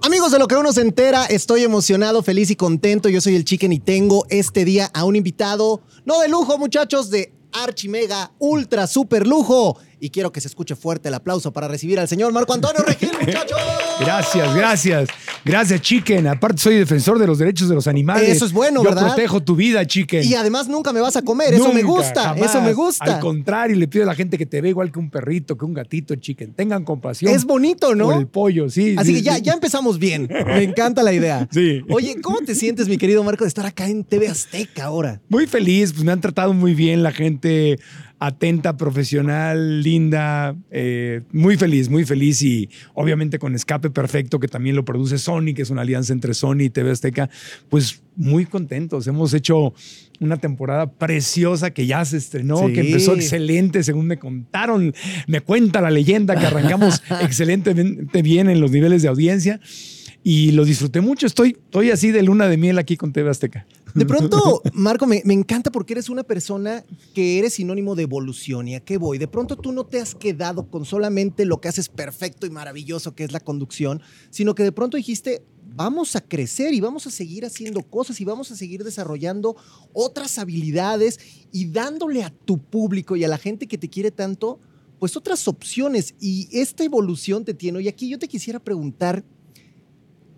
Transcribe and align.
Amigos 0.00 0.32
de 0.32 0.38
lo 0.38 0.48
que 0.48 0.56
uno 0.56 0.72
se 0.72 0.80
entera, 0.80 1.26
estoy 1.26 1.62
emocionado, 1.62 2.22
feliz 2.22 2.50
y 2.50 2.56
contento. 2.56 3.08
Yo 3.08 3.20
soy 3.20 3.36
el 3.36 3.44
Chicken 3.44 3.72
y 3.72 3.78
tengo 3.78 4.24
este 4.30 4.64
día 4.64 4.90
a 4.94 5.04
un 5.04 5.14
invitado, 5.14 5.82
no 6.04 6.18
de 6.20 6.28
lujo, 6.28 6.58
muchachos, 6.58 7.10
de 7.10 7.32
archimega, 7.52 8.32
ultra, 8.38 8.86
super 8.86 9.26
lujo. 9.26 9.78
Y 10.04 10.10
quiero 10.10 10.32
que 10.32 10.40
se 10.40 10.48
escuche 10.48 10.74
fuerte 10.74 11.10
el 11.10 11.14
aplauso 11.14 11.52
para 11.52 11.68
recibir 11.68 12.00
al 12.00 12.08
señor 12.08 12.32
Marco 12.32 12.52
Antonio 12.52 12.82
Regil, 12.84 13.12
muchachos. 13.20 13.56
Gracias, 14.00 14.52
gracias. 14.52 15.08
Gracias, 15.44 15.80
Chicken. 15.80 16.26
Aparte, 16.26 16.60
soy 16.60 16.74
defensor 16.74 17.20
de 17.20 17.26
los 17.28 17.38
derechos 17.38 17.68
de 17.68 17.76
los 17.76 17.86
animales. 17.86 18.28
Eso 18.28 18.46
es 18.46 18.52
bueno, 18.52 18.82
Yo 18.82 18.88
¿verdad? 18.88 19.06
protejo 19.06 19.44
tu 19.44 19.54
vida, 19.54 19.86
Chicken. 19.86 20.24
Y 20.24 20.34
además 20.34 20.66
nunca 20.66 20.92
me 20.92 21.00
vas 21.00 21.14
a 21.14 21.22
comer, 21.22 21.54
eso 21.54 21.72
me 21.72 21.84
gusta, 21.84 22.30
jamás. 22.30 22.50
eso 22.50 22.60
me 22.62 22.72
gusta. 22.72 23.04
Al 23.04 23.20
contrario, 23.20 23.76
le 23.76 23.86
pido 23.86 24.02
a 24.02 24.08
la 24.08 24.16
gente 24.16 24.36
que 24.36 24.44
te 24.44 24.60
ve 24.60 24.70
igual 24.70 24.90
que 24.90 24.98
un 24.98 25.08
perrito, 25.08 25.56
que 25.56 25.64
un 25.64 25.72
gatito, 25.72 26.16
Chicken. 26.16 26.54
Tengan 26.54 26.82
compasión. 26.82 27.32
Es 27.32 27.44
bonito, 27.44 27.94
¿no? 27.94 28.06
Por 28.06 28.18
el 28.18 28.26
pollo, 28.26 28.68
sí. 28.68 28.96
Así 28.98 29.10
sí, 29.10 29.14
que 29.18 29.22
ya, 29.22 29.36
sí. 29.36 29.42
ya 29.42 29.52
empezamos 29.52 30.00
bien. 30.00 30.28
Me 30.28 30.64
encanta 30.64 31.04
la 31.04 31.12
idea. 31.12 31.48
Sí. 31.52 31.80
Oye, 31.88 32.16
¿cómo 32.20 32.40
te 32.40 32.56
sientes, 32.56 32.88
mi 32.88 32.98
querido 32.98 33.22
Marco, 33.22 33.44
de 33.44 33.48
estar 33.48 33.66
acá 33.66 33.86
en 33.86 34.02
TV 34.02 34.26
Azteca 34.26 34.86
ahora? 34.86 35.20
Muy 35.28 35.46
feliz, 35.46 35.92
pues 35.92 36.04
me 36.04 36.10
han 36.10 36.20
tratado 36.20 36.54
muy 36.54 36.74
bien 36.74 37.04
la 37.04 37.12
gente 37.12 37.78
atenta, 38.24 38.76
profesional, 38.76 39.82
linda, 39.82 40.54
eh, 40.70 41.22
muy 41.32 41.56
feliz, 41.56 41.88
muy 41.88 42.04
feliz 42.04 42.40
y 42.42 42.68
obviamente 42.94 43.40
con 43.40 43.56
Escape 43.56 43.90
Perfecto, 43.90 44.38
que 44.38 44.46
también 44.46 44.76
lo 44.76 44.84
produce 44.84 45.18
Sony, 45.18 45.54
que 45.56 45.62
es 45.62 45.70
una 45.70 45.82
alianza 45.82 46.12
entre 46.12 46.32
Sony 46.32 46.60
y 46.60 46.70
TV 46.70 46.92
Azteca, 46.92 47.28
pues 47.68 48.00
muy 48.14 48.46
contentos. 48.46 49.08
Hemos 49.08 49.34
hecho 49.34 49.74
una 50.20 50.36
temporada 50.36 50.88
preciosa 50.88 51.72
que 51.72 51.86
ya 51.86 52.04
se 52.04 52.16
estrenó, 52.16 52.68
Sí. 52.68 52.74
que 52.74 52.80
empezó 52.82 53.16
excelente, 53.16 53.82
según 53.82 54.06
me 54.06 54.20
contaron, 54.20 54.94
me 55.26 55.40
cuenta 55.40 55.80
la 55.80 55.90
leyenda 55.90 56.38
que 56.38 56.46
arrancamos 56.46 57.02
excelentemente 57.22 58.22
bien 58.22 58.48
en 58.48 58.60
los 58.60 58.70
niveles 58.70 59.02
de 59.02 59.08
audiencia. 59.08 59.58
Y 60.24 60.52
lo 60.52 60.64
disfruté 60.64 61.00
mucho. 61.00 61.26
Estoy, 61.26 61.56
estoy 61.64 61.90
así 61.90 62.12
de 62.12 62.22
luna 62.22 62.46
de 62.46 62.56
miel 62.56 62.78
aquí 62.78 62.96
con 62.96 63.12
TV 63.12 63.28
Azteca. 63.28 63.66
De 63.94 64.06
pronto, 64.06 64.62
Marco, 64.72 65.06
me, 65.06 65.22
encanta 65.26 65.70
porque 65.70 65.94
eres 65.94 66.08
una 66.08 66.22
persona 66.22 66.84
que 67.14 67.38
eres 67.38 67.54
sinónimo 67.54 67.94
de 67.94 68.04
evolución. 68.04 68.68
¿Y 68.68 68.74
a 68.74 68.80
qué 68.80 68.96
voy? 68.96 69.18
De 69.18 69.28
pronto 69.28 69.56
tú 69.56 69.72
no 69.72 69.84
te 69.84 70.00
has 70.00 70.14
quedado 70.14 70.70
con 70.70 70.84
solamente 70.84 71.44
lo 71.44 71.60
que 71.60 71.68
haces 71.68 71.88
perfecto 71.88 72.46
y 72.46 72.50
maravilloso, 72.50 73.14
que 73.14 73.24
es 73.24 73.32
la 73.32 73.40
conducción, 73.40 74.00
sino 74.30 74.54
que 74.54 74.62
de 74.62 74.72
pronto 74.72 74.96
dijiste, 74.96 75.44
vamos 75.74 76.16
a 76.16 76.20
crecer 76.20 76.74
y 76.74 76.80
vamos 76.80 77.06
a 77.06 77.10
seguir 77.10 77.44
haciendo 77.44 77.82
cosas 77.82 78.20
y 78.20 78.24
vamos 78.24 78.50
a 78.50 78.56
seguir 78.56 78.84
desarrollando 78.84 79.56
otras 79.92 80.38
habilidades 80.38 81.18
y 81.50 81.66
dándole 81.66 82.22
a 82.22 82.30
tu 82.30 82.58
público 82.58 83.16
y 83.16 83.24
a 83.24 83.28
la 83.28 83.38
gente 83.38 83.66
que 83.66 83.78
te 83.78 83.88
quiere 83.88 84.10
tanto, 84.10 84.58
pues 84.98 85.16
otras 85.16 85.46
opciones. 85.48 86.14
Y 86.20 86.48
esta 86.52 86.84
evolución 86.84 87.44
te 87.44 87.54
tiene. 87.54 87.82
Y 87.82 87.88
aquí 87.88 88.08
yo 88.08 88.18
te 88.18 88.28
quisiera 88.28 88.58
preguntar, 88.58 89.24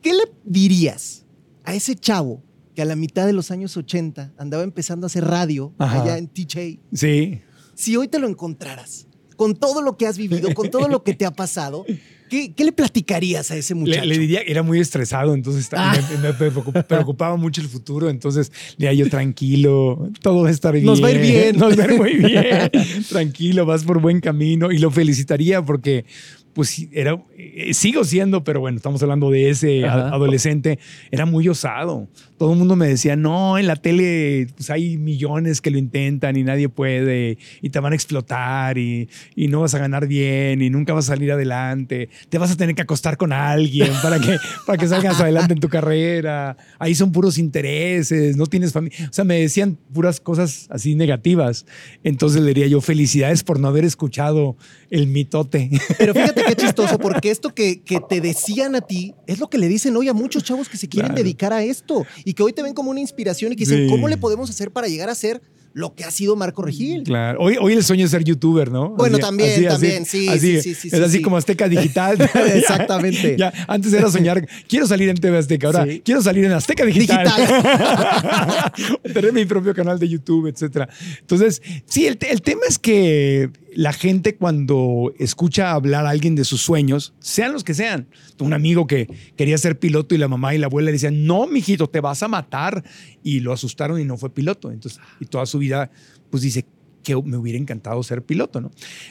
¿qué 0.03 0.13
le 0.13 0.25
dirías 0.45 1.25
a 1.65 1.75
ese 1.75 1.95
chavo 1.95 2.43
que 2.75 2.83
a 2.83 2.85
la 2.85 2.97
mitad 2.97 3.27
de 3.27 3.33
los 3.33 3.51
años 3.51 3.77
80 3.77 4.33
andaba 4.39 4.63
empezando 4.63 5.07
a 5.07 5.09
hacer 5.09 5.25
radio 5.25 5.73
Ajá. 5.79 6.03
allá 6.03 6.19
en 6.19 6.29
TJ? 6.29 6.81
Sí. 6.93 7.41
Si 7.75 7.97
hoy 7.97 8.09
te 8.09 8.19
lo 8.19 8.29
encontraras, 8.29 9.07
con 9.37 9.55
todo 9.55 9.83
lo 9.83 9.97
que 9.97 10.07
has 10.07 10.17
vivido, 10.19 10.53
con 10.55 10.71
todo 10.71 10.89
lo 10.89 11.03
que 11.03 11.13
te 11.15 11.27
ha 11.27 11.33
pasado, 11.33 11.85
¿qué, 12.31 12.53
qué 12.55 12.65
le 12.65 12.71
platicarías 12.73 13.51
a 13.51 13.57
ese 13.57 13.75
muchacho? 13.75 14.01
Le, 14.03 14.15
le 14.15 14.19
diría, 14.19 14.41
era 14.47 14.63
muy 14.63 14.79
estresado, 14.79 15.35
entonces 15.35 15.69
Ah. 15.73 15.97
me, 16.13 16.19
me 16.29 16.35
preocup- 16.35 16.85
preocupaba 16.85 17.37
mucho 17.37 17.61
el 17.61 17.69
futuro, 17.69 18.09
entonces 18.11 18.53
le 18.77 18.87
diría 18.89 19.05
yo 19.05 19.11
tranquilo, 19.11 20.09
todo 20.23 20.43
va 20.43 20.49
a 20.49 20.53
estar 20.53 20.73
bien. 20.75 20.85
Nos 20.87 21.03
va 21.03 21.09
a 21.09 21.13
ir 21.13 21.21
bien. 21.21 21.57
Nos 21.57 21.77
va 21.79 21.83
a 21.85 21.93
ir 21.93 21.99
muy 21.99 22.15
bien, 22.15 22.71
tranquilo, 23.09 23.67
vas 23.67 23.83
por 23.85 24.01
buen 24.01 24.21
camino 24.21 24.71
y 24.71 24.79
lo 24.79 24.91
felicitaría 24.93 25.61
porque 25.63 26.05
pues 26.53 26.87
era, 26.93 27.21
eh, 27.37 27.75
sigo 27.75 28.05
siendo, 28.05 28.45
pero 28.45 28.61
bueno, 28.61 28.77
estamos 28.77 29.03
hablando 29.03 29.29
de 29.29 29.51
ese 29.51 29.85
Ajá. 29.85 30.11
adolescente, 30.11 30.79
era 31.11 31.27
muy 31.27 31.49
osado. 31.49 32.07
Todo 32.39 32.53
el 32.53 32.59
mundo 32.59 32.75
me 32.77 32.89
decía, 32.89 33.15
no, 33.17 33.59
en 33.59 33.67
la 33.67 33.77
tele 33.77 34.49
pues 34.57 34.69
hay 34.71 34.97
millones 34.99 35.61
que 35.61 35.71
lo 35.71 35.79
intentan 35.79 36.37
y 36.37 36.43
nadie 36.43 36.69
puede 36.69 37.39
y 37.63 37.71
te 37.71 37.79
van 37.81 37.93
a 37.93 37.97
explotar 37.97 38.77
y, 38.77 39.09
y 39.37 39.49
no 39.49 39.61
vas 39.61 39.75
a 39.75 39.79
ganar 39.79 40.07
bien 40.09 40.61
y 40.61 40.69
nunca 40.69 40.93
vas 40.95 41.07
a 41.09 41.15
salir 41.15 41.31
adelante. 41.33 42.09
Te 42.29 42.39
vas 42.39 42.51
a 42.51 42.57
tener 42.57 42.75
que 42.75 42.83
acostar 42.83 43.17
con 43.17 43.33
alguien 43.33 43.91
para 44.03 44.19
que, 44.19 44.37
para 44.67 44.77
que 44.79 44.89
salgas 44.89 45.21
adelante 45.21 45.55
en 45.55 45.61
tu 45.61 45.69
carrera. 45.69 46.57
Ahí 46.79 46.95
son 46.95 47.13
puros 47.13 47.39
intereses, 47.39 48.37
no 48.37 48.47
tienes 48.47 48.73
familia. 48.73 49.09
O 49.09 49.13
sea, 49.13 49.25
me 49.25 49.39
decían 49.41 49.79
puras 49.93 50.21
cosas 50.21 50.67
así 50.71 50.95
negativas. 50.95 51.67
Entonces 52.03 52.43
le 52.43 52.49
diría 52.49 52.67
yo, 52.67 52.81
felicidades 52.81 53.45
por 53.45 53.61
no 53.61 53.69
haber 53.69 53.85
escuchado 53.85 54.57
el 54.91 55.07
mitote. 55.07 55.71
Pero 55.99 56.15
fíjate 56.15 56.43
qué 56.47 56.57
chistoso, 56.57 56.99
porque 56.99 57.31
esto 57.31 57.55
que, 57.55 57.81
que 57.83 58.01
te 58.09 58.21
decían 58.21 58.75
a 58.75 58.81
ti 58.81 59.15
es 59.27 59.39
lo 59.39 59.49
que 59.49 59.59
le 59.59 59.69
dicen 59.69 59.97
hoy 59.97 60.09
a 60.09 60.13
muchos 60.15 60.43
chavos 60.45 60.69
que 60.69 60.77
se 60.77 60.89
quieren 60.89 61.05
Claro. 61.11 61.23
dedicar 61.23 61.53
a 61.53 61.63
esto 61.63 62.07
y 62.25 62.35
que 62.35 62.43
hoy 62.43 62.53
te 62.53 62.63
ven 62.63 62.75
como 62.75 62.91
una 62.91 63.01
inspiración 63.01 63.53
y 63.53 63.57
que 63.57 63.65
dicen, 63.65 63.85
Sí. 63.85 63.91
¿cómo 63.91 64.09
le 64.09 64.17
podemos 64.17 64.49
hacer 64.51 64.71
para 64.71 64.89
llegar 64.89 65.09
a 65.11 65.15
ser 65.15 65.41
lo 65.73 65.95
que 65.97 66.05
ha 66.05 66.11
sido 66.13 66.37
Marco 66.37 66.63
Regil? 66.63 67.03
Claro. 67.03 67.41
Hoy, 67.41 67.57
hoy 67.61 67.73
el 67.73 67.83
sueño 67.83 68.05
es 68.05 68.13
ser 68.13 68.23
youtuber, 68.23 68.71
¿no? 68.71 68.91
Bueno, 68.91 69.19
también, 69.19 69.67
también, 69.67 70.07
sí, 70.07 70.29
así, 70.29 70.61
sí, 70.63 70.75
sí, 70.75 70.75
sí, 70.75 70.89
Es 70.97 71.01
así 71.03 71.17
sí. 71.17 71.23
como 71.23 71.37
Azteca 71.37 71.69
Digital. 71.69 72.17
Exactamente. 72.55 73.37
Ya, 73.37 73.53
antes 73.67 73.93
era 73.93 74.09
soñar, 74.11 74.47
quiero 74.69 74.87
salir 74.87 75.09
en 75.09 75.17
TV 75.17 75.37
Azteca, 75.37 75.67
ahora 75.67 75.87
quiero 76.05 76.23
salir 76.23 76.45
en 76.45 76.53
Azteca 76.53 76.85
Digital. 76.85 77.25
Digital. 77.27 78.73
Tener 79.13 79.33
mi 79.33 79.45
propio 79.47 79.75
canal 79.75 79.99
de 79.99 80.09
YouTube, 80.09 80.47
etcétera. 80.47 80.89
Entonces, 81.21 81.61
sí, 81.87 82.07
el, 82.07 82.19
el 82.29 82.41
tema 82.43 82.63
es 82.69 82.79
que 82.79 83.51
la 83.77 83.93
gente 83.93 84.37
cuando 84.37 85.13
escucha 85.19 85.73
hablar 85.73 86.07
a 86.07 86.11
alguien 86.11 86.35
de 86.35 86.45
sus 86.45 86.61
sueños, 86.61 87.15
sean 87.19 87.53
los 87.53 87.65
que 87.65 87.75
sean, 87.75 88.09
un 88.41 88.53
amigo 88.53 88.87
que 88.87 89.09
quería 89.37 89.59
ser 89.59 89.79
piloto 89.79 90.15
y 90.15 90.19
la 90.19 90.29
mamá 90.29 90.55
y 90.55 90.59
la 90.59 90.67
abuela 90.67 90.87
le 90.87 90.93
decían, 90.93 91.27
no, 91.27 91.47
mijito, 91.47 91.89
te 91.89 92.01
vas 92.01 92.23
a 92.23 92.29
matar. 92.29 92.85
Y 93.23 93.41
lo 93.41 93.53
asustaron 93.53 94.01
y 94.01 94.05
no 94.05 94.17
fue 94.17 94.31
piloto. 94.31 94.71
Entonces, 94.71 95.01
y 95.21 95.27
toda 95.27 95.47
su 95.47 95.59
vida, 95.59 95.91
pues 96.31 96.43
dice, 96.43 96.67
que 97.05 97.15
me 97.23 97.37
hubiera 97.37 97.59
encantado 97.59 98.03
ser 98.03 98.23
piloto, 98.23 98.61
¿no? 98.61 98.71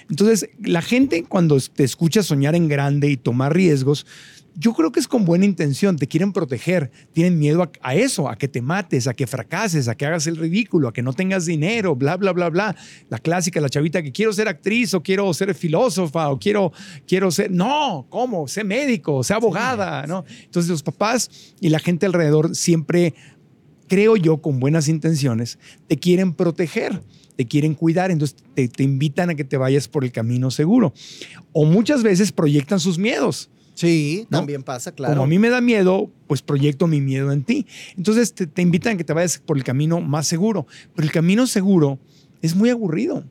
Entonces, 0.09 0.50
la 0.62 0.81
gente 0.81 1.23
cuando 1.23 1.57
te 1.59 1.84
escucha 1.84 2.23
soñar 2.23 2.56
en 2.56 2.68
grande 2.68 3.09
y 3.09 3.18
tomar 3.18 3.53
riesgos, 3.53 4.06
yo 4.56 4.74
creo 4.74 4.91
que 4.91 5.00
es 5.00 5.08
con 5.08 5.25
buena 5.25 5.46
intención, 5.46 5.97
te 5.97 6.08
quieren 6.08 6.31
proteger, 6.31 6.91
tienen 7.12 7.40
miedo 7.40 7.64
a, 7.64 7.72
a 7.81 7.96
eso, 7.96 8.30
a 8.30 8.36
que 8.36 8.47
te 8.47 8.62
mates, 8.62 9.08
a 9.08 9.14
que 9.14 9.25
fracases, 9.25 9.88
a 9.88 9.96
que 9.96 10.06
hagas 10.06 10.28
el 10.28 10.38
ridículo, 10.38 10.88
a 10.88 10.94
que 10.94 11.02
no 11.02 11.14
tengas 11.14 11.46
dinero, 11.46 11.96
bla, 11.96 12.18
bla, 12.18 12.34
bla, 12.34 12.50
bla. 12.50 12.75
La 13.09 13.19
clásica, 13.19 13.59
la 13.62 13.69
chavita 13.69 14.03
que 14.03 14.12
quiero 14.12 14.31
ser 14.34 14.47
actriz 14.47 14.94
o 14.94 15.02
quiero 15.02 15.34
ser 15.34 15.56
filósofa 15.56 16.30
o 16.30 16.40
quiero, 16.40 16.72
quiero 17.08 17.31
ser... 17.31 17.52
No, 17.52 18.06
¿cómo? 18.09 18.47
Sé 18.47 18.64
médico, 18.64 19.24
sé 19.24 19.34
abogada, 19.34 20.06
¿no? 20.06 20.24
Entonces 20.44 20.70
los 20.70 20.84
papás 20.84 21.53
y 21.59 21.70
la 21.70 21.80
gente 21.80 22.06
alrededor 22.06 22.56
siempre 22.56 23.14
creo 23.88 24.16
yo, 24.16 24.41
con 24.41 24.59
buenas 24.59 24.88
intenciones, 24.88 25.59
te 25.88 25.97
quieren 25.97 26.34
proteger, 26.34 27.03
te 27.35 27.47
quieren 27.47 27.75
cuidar, 27.75 28.12
entonces 28.12 28.38
te, 28.56 28.68
te 28.68 28.84
invitan 28.84 29.30
a 29.30 29.35
que 29.35 29.44
te 29.44 29.58
vayas 29.58 29.88
por 29.88 30.03
el 30.03 30.12
camino 30.12 30.52
seguro. 30.52 30.94
O 31.52 31.66
muchas 31.66 32.03
veces 32.03 32.31
proyectan 32.31 32.80
sus 32.80 32.97
miedos. 32.97 33.50
Sí, 33.73 34.28
¿No? 34.29 34.39
también 34.39 34.61
pasa, 34.63 34.91
claro. 34.91 35.13
Como 35.16 35.23
a 35.23 35.28
mí 35.28 35.39
me 35.39 35.50
da 35.50 35.59
miedo, 35.61 36.11
pues 36.28 36.41
proyecto 36.41 36.85
mi 36.88 37.01
miedo 37.01 37.31
en 37.31 37.44
ti. 37.44 37.66
Entonces 37.97 38.34
te, 38.34 38.45
te 38.47 38.61
invitan 38.61 38.94
a 38.94 38.97
que 38.97 39.03
te 39.03 39.13
vayas 39.13 39.39
por 39.39 39.57
el 39.57 39.63
camino 39.63 40.00
más 40.01 40.28
seguro. 40.28 40.67
Pero 40.95 41.06
el 41.07 41.11
camino 41.11 41.47
seguro 41.47 42.00
es 42.41 42.56
muy 42.56 42.69
aburrido. 42.69 43.23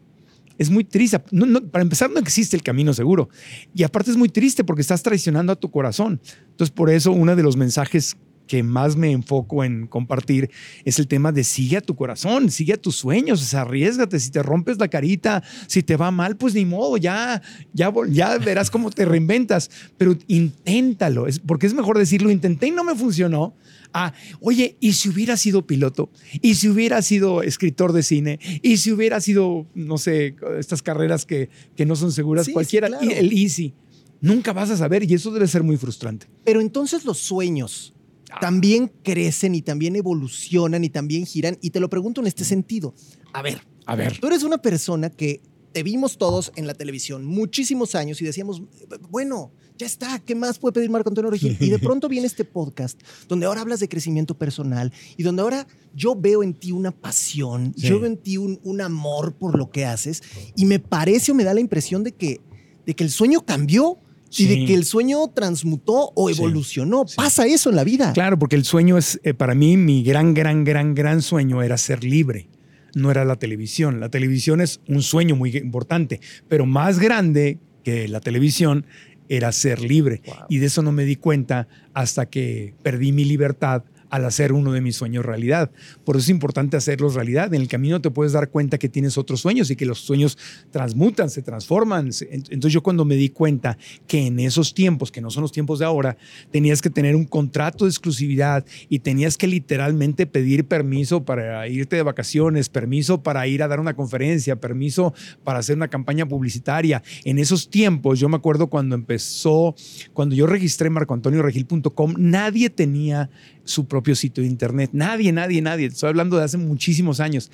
Es 0.58 0.69
muy 0.70 0.84
triste. 0.84 1.20
No- 1.30 1.47
no- 1.47 1.62
para 1.62 1.82
empezar, 1.82 2.10
no 2.10 2.19
existe 2.20 2.56
el 2.56 2.62
camino 2.62 2.92
seguro. 2.92 3.28
Y 3.75 3.84
aparte 3.84 4.10
es 4.10 4.16
muy 4.16 4.28
triste 4.28 4.64
porque 4.64 4.82
estás 4.82 5.03
traicionando 5.03 5.53
a 5.53 5.56
tu 5.56 5.70
corazón. 5.70 6.20
Entonces, 6.50 6.70
por 6.72 6.91
eso 6.91 7.12
uno 7.12 7.34
de 7.36 7.42
los 7.42 7.56
mensajes 7.56 8.16
que 8.47 8.62
más 8.62 8.97
me 8.97 9.12
enfoco 9.12 9.64
en 9.64 9.86
compartir 9.86 10.50
es 10.84 10.98
el 10.98 11.08
tema 11.08 11.32
de 11.32 11.44
sigue 11.44 11.76
a 11.76 11.80
tu 11.80 11.94
corazón, 11.94 12.50
sigue 12.50 12.75
a 12.75 12.76
tus 12.76 12.97
sueños, 12.97 13.42
o 13.42 13.44
sea, 13.44 13.62
arriesgate, 13.62 14.20
si 14.20 14.30
te 14.30 14.42
rompes 14.42 14.78
la 14.78 14.88
carita, 14.88 15.42
si 15.66 15.82
te 15.82 15.97
va 15.97 16.10
mal, 16.10 16.36
pues 16.36 16.54
ni 16.54 16.64
modo, 16.64 16.97
ya, 16.97 17.42
ya, 17.72 17.92
ya 18.08 18.38
verás 18.38 18.70
cómo 18.70 18.91
te 18.91 19.04
reinventas, 19.04 19.70
pero 19.97 20.16
inténtalo, 20.26 21.26
es, 21.26 21.38
porque 21.38 21.66
es 21.66 21.75
mejor 21.75 21.98
decirlo, 21.98 22.30
intenté 22.30 22.69
y 22.69 22.70
no 22.70 22.84
me 22.84 22.94
funcionó. 22.94 23.54
Ah, 23.94 24.15
oye, 24.41 24.77
¿y 24.80 24.94
si 24.94 25.10
hubiera 25.10 25.36
sido 25.36 25.66
piloto? 25.66 26.10
¿Y 26.41 26.54
si 26.54 26.68
hubiera 26.68 27.03
sido 27.03 27.42
escritor 27.42 27.92
de 27.92 28.03
cine? 28.03 28.39
¿Y 28.62 28.78
si 28.78 28.91
hubiera 28.91 29.21
sido, 29.21 29.66
no 29.74 29.98
sé, 29.98 30.34
estas 30.59 30.80
carreras 30.80 31.27
que, 31.27 31.50
que 31.77 31.84
no 31.84 31.94
son 31.94 32.10
seguras? 32.10 32.47
Sí, 32.47 32.50
sí, 32.50 32.54
cualquiera, 32.54 32.89
claro. 32.89 33.10
el 33.10 33.33
easy. 33.33 33.74
Nunca 34.22 34.53
vas 34.53 34.71
a 34.71 34.77
saber 34.77 35.03
y 35.03 35.15
eso 35.15 35.30
debe 35.33 35.47
ser 35.47 35.62
muy 35.62 35.77
frustrante. 35.77 36.27
Pero 36.44 36.60
entonces 36.60 37.04
los 37.04 37.18
sueños. 37.18 37.92
También 38.40 38.92
crecen 39.02 39.54
y 39.54 39.62
también 39.62 39.96
evolucionan 39.96 40.84
y 40.84 40.90
también 40.90 41.26
giran. 41.26 41.58
Y 41.60 41.70
te 41.70 41.80
lo 41.80 41.88
pregunto 41.90 42.20
en 42.20 42.26
este 42.26 42.44
sentido. 42.44 42.94
A 43.32 43.42
ver, 43.42 43.60
A 43.86 43.96
ver. 43.96 44.18
tú 44.18 44.26
eres 44.26 44.42
una 44.42 44.58
persona 44.58 45.10
que 45.10 45.42
te 45.72 45.82
vimos 45.82 46.18
todos 46.18 46.52
en 46.56 46.66
la 46.66 46.74
televisión 46.74 47.24
muchísimos 47.24 47.94
años 47.94 48.20
y 48.20 48.26
decíamos, 48.26 48.62
bueno, 49.08 49.52
ya 49.78 49.86
está, 49.86 50.18
¿qué 50.18 50.34
más 50.34 50.58
puede 50.58 50.74
pedir 50.74 50.90
Marco 50.90 51.08
Antonio 51.08 51.30
Regil? 51.30 51.56
Y 51.60 51.70
de 51.70 51.78
pronto 51.78 52.10
viene 52.10 52.26
este 52.26 52.44
podcast 52.44 53.00
donde 53.26 53.46
ahora 53.46 53.62
hablas 53.62 53.80
de 53.80 53.88
crecimiento 53.88 54.36
personal 54.36 54.92
y 55.16 55.22
donde 55.22 55.40
ahora 55.40 55.66
yo 55.94 56.14
veo 56.14 56.42
en 56.42 56.52
ti 56.52 56.72
una 56.72 56.90
pasión, 56.90 57.72
Sí. 57.74 57.86
yo 57.88 57.98
veo 58.00 58.06
en 58.10 58.18
ti 58.18 58.36
un, 58.36 58.60
un 58.64 58.82
amor 58.82 59.34
por 59.34 59.56
lo 59.56 59.70
que 59.70 59.86
haces 59.86 60.22
y 60.56 60.66
me 60.66 60.78
parece 60.78 61.32
o 61.32 61.34
me 61.34 61.42
da 61.44 61.54
la 61.54 61.60
impresión 61.60 62.04
de 62.04 62.12
que, 62.12 62.42
de 62.84 62.94
que 62.94 63.04
el 63.04 63.10
sueño 63.10 63.46
cambió 63.46 63.98
y 64.36 64.46
de 64.46 64.64
que 64.66 64.74
el 64.74 64.84
sueño 64.84 65.28
transmutó 65.28 66.12
o 66.14 66.30
evolucionó. 66.30 67.04
Pasa 67.16 67.46
eso 67.46 67.70
en 67.70 67.76
la 67.76 67.84
vida. 67.84 68.12
Claro, 68.12 68.38
porque 68.38 68.56
el 68.56 68.64
sueño 68.64 68.98
es, 68.98 69.20
eh, 69.22 69.34
para 69.34 69.54
mí, 69.54 69.76
mi 69.76 70.02
gran, 70.02 70.34
gran, 70.34 70.64
gran, 70.64 70.94
gran 70.94 71.22
sueño 71.22 71.62
era 71.62 71.76
ser 71.78 72.04
libre. 72.04 72.48
No 72.94 73.10
era 73.10 73.24
la 73.24 73.36
televisión. 73.36 74.00
La 74.00 74.08
televisión 74.08 74.60
es 74.60 74.80
un 74.86 75.02
sueño 75.02 75.36
muy 75.36 75.56
importante, 75.56 76.20
pero 76.48 76.66
más 76.66 76.98
grande 76.98 77.58
que 77.84 78.08
la 78.08 78.20
televisión 78.20 78.86
era 79.28 79.50
ser 79.52 79.80
libre. 79.80 80.22
Y 80.48 80.58
de 80.58 80.66
eso 80.66 80.82
no 80.82 80.92
me 80.92 81.04
di 81.04 81.16
cuenta 81.16 81.68
hasta 81.94 82.26
que 82.26 82.74
perdí 82.82 83.12
mi 83.12 83.24
libertad 83.24 83.84
al 84.12 84.26
hacer 84.26 84.53
uno 84.53 84.72
de 84.72 84.82
mis 84.82 84.94
sueños 84.94 85.24
realidad. 85.24 85.70
Por 86.04 86.16
eso 86.16 86.24
es 86.24 86.28
importante 86.28 86.76
hacerlos 86.76 87.14
realidad. 87.14 87.53
En 87.54 87.62
el 87.62 87.66
camino 87.66 87.98
te 88.03 88.10
puedes 88.10 88.34
dar 88.34 88.50
cuenta 88.50 88.76
que 88.76 88.91
tienes 88.91 89.16
otros 89.16 89.41
sueños 89.41 89.70
y 89.70 89.76
que 89.76 89.86
los 89.86 90.00
sueños 90.00 90.36
transmutan, 90.70 91.30
se 91.30 91.41
transforman. 91.41 92.10
Entonces 92.30 92.74
yo 92.74 92.82
cuando 92.82 93.06
me 93.06 93.16
di 93.16 93.30
cuenta 93.30 93.78
que 94.06 94.26
en 94.26 94.38
esos 94.38 94.74
tiempos, 94.74 95.10
que 95.10 95.22
no 95.22 95.30
son 95.30 95.41
los 95.41 95.50
tiempos 95.50 95.78
de 95.78 95.86
ahora, 95.86 96.18
tenías 96.50 96.82
que 96.82 96.91
tener 96.91 97.16
un 97.16 97.24
contrato 97.24 97.86
de 97.86 97.91
exclusividad 97.91 98.66
y 98.91 98.98
tenías 98.98 99.38
que 99.38 99.47
literalmente 99.47 100.26
pedir 100.26 100.66
permiso 100.66 101.24
para 101.24 101.66
irte 101.66 101.97
de 101.97 102.03
vacaciones, 102.03 102.68
permiso 102.68 103.22
para 103.22 103.47
ir 103.47 103.62
a 103.62 103.68
dar 103.68 103.80
una 103.80 103.94
conferencia, 103.94 104.56
permiso 104.56 105.15
para 105.42 105.60
hacer 105.60 105.74
una 105.74 105.88
campaña 105.88 106.28
publicitaria. 106.28 107.03
En 107.24 107.38
esos 107.38 107.70
tiempos, 107.70 108.20
yo 108.20 108.28
me 108.28 108.36
acuerdo 108.36 108.66
cuando 108.66 108.94
empezó, 108.94 109.74
cuando 110.12 110.34
yo 110.34 110.47
registré 110.47 110.91
marcoantonioregil.com, 110.91 112.12
nadie 112.18 112.68
tenía 112.68 113.30
su 113.64 113.86
propio 113.86 114.14
sitio 114.14 114.42
de 114.42 114.48
internet. 114.48 114.91
Nadie, 114.92 115.32
nadie, 115.32 115.60
nadie. 115.62 115.86
Estoy 115.86 116.09
hablando 116.09 116.36
de 116.36 116.44
hace 116.44 116.59
muchísimos 116.59 117.20
años. 117.20 117.50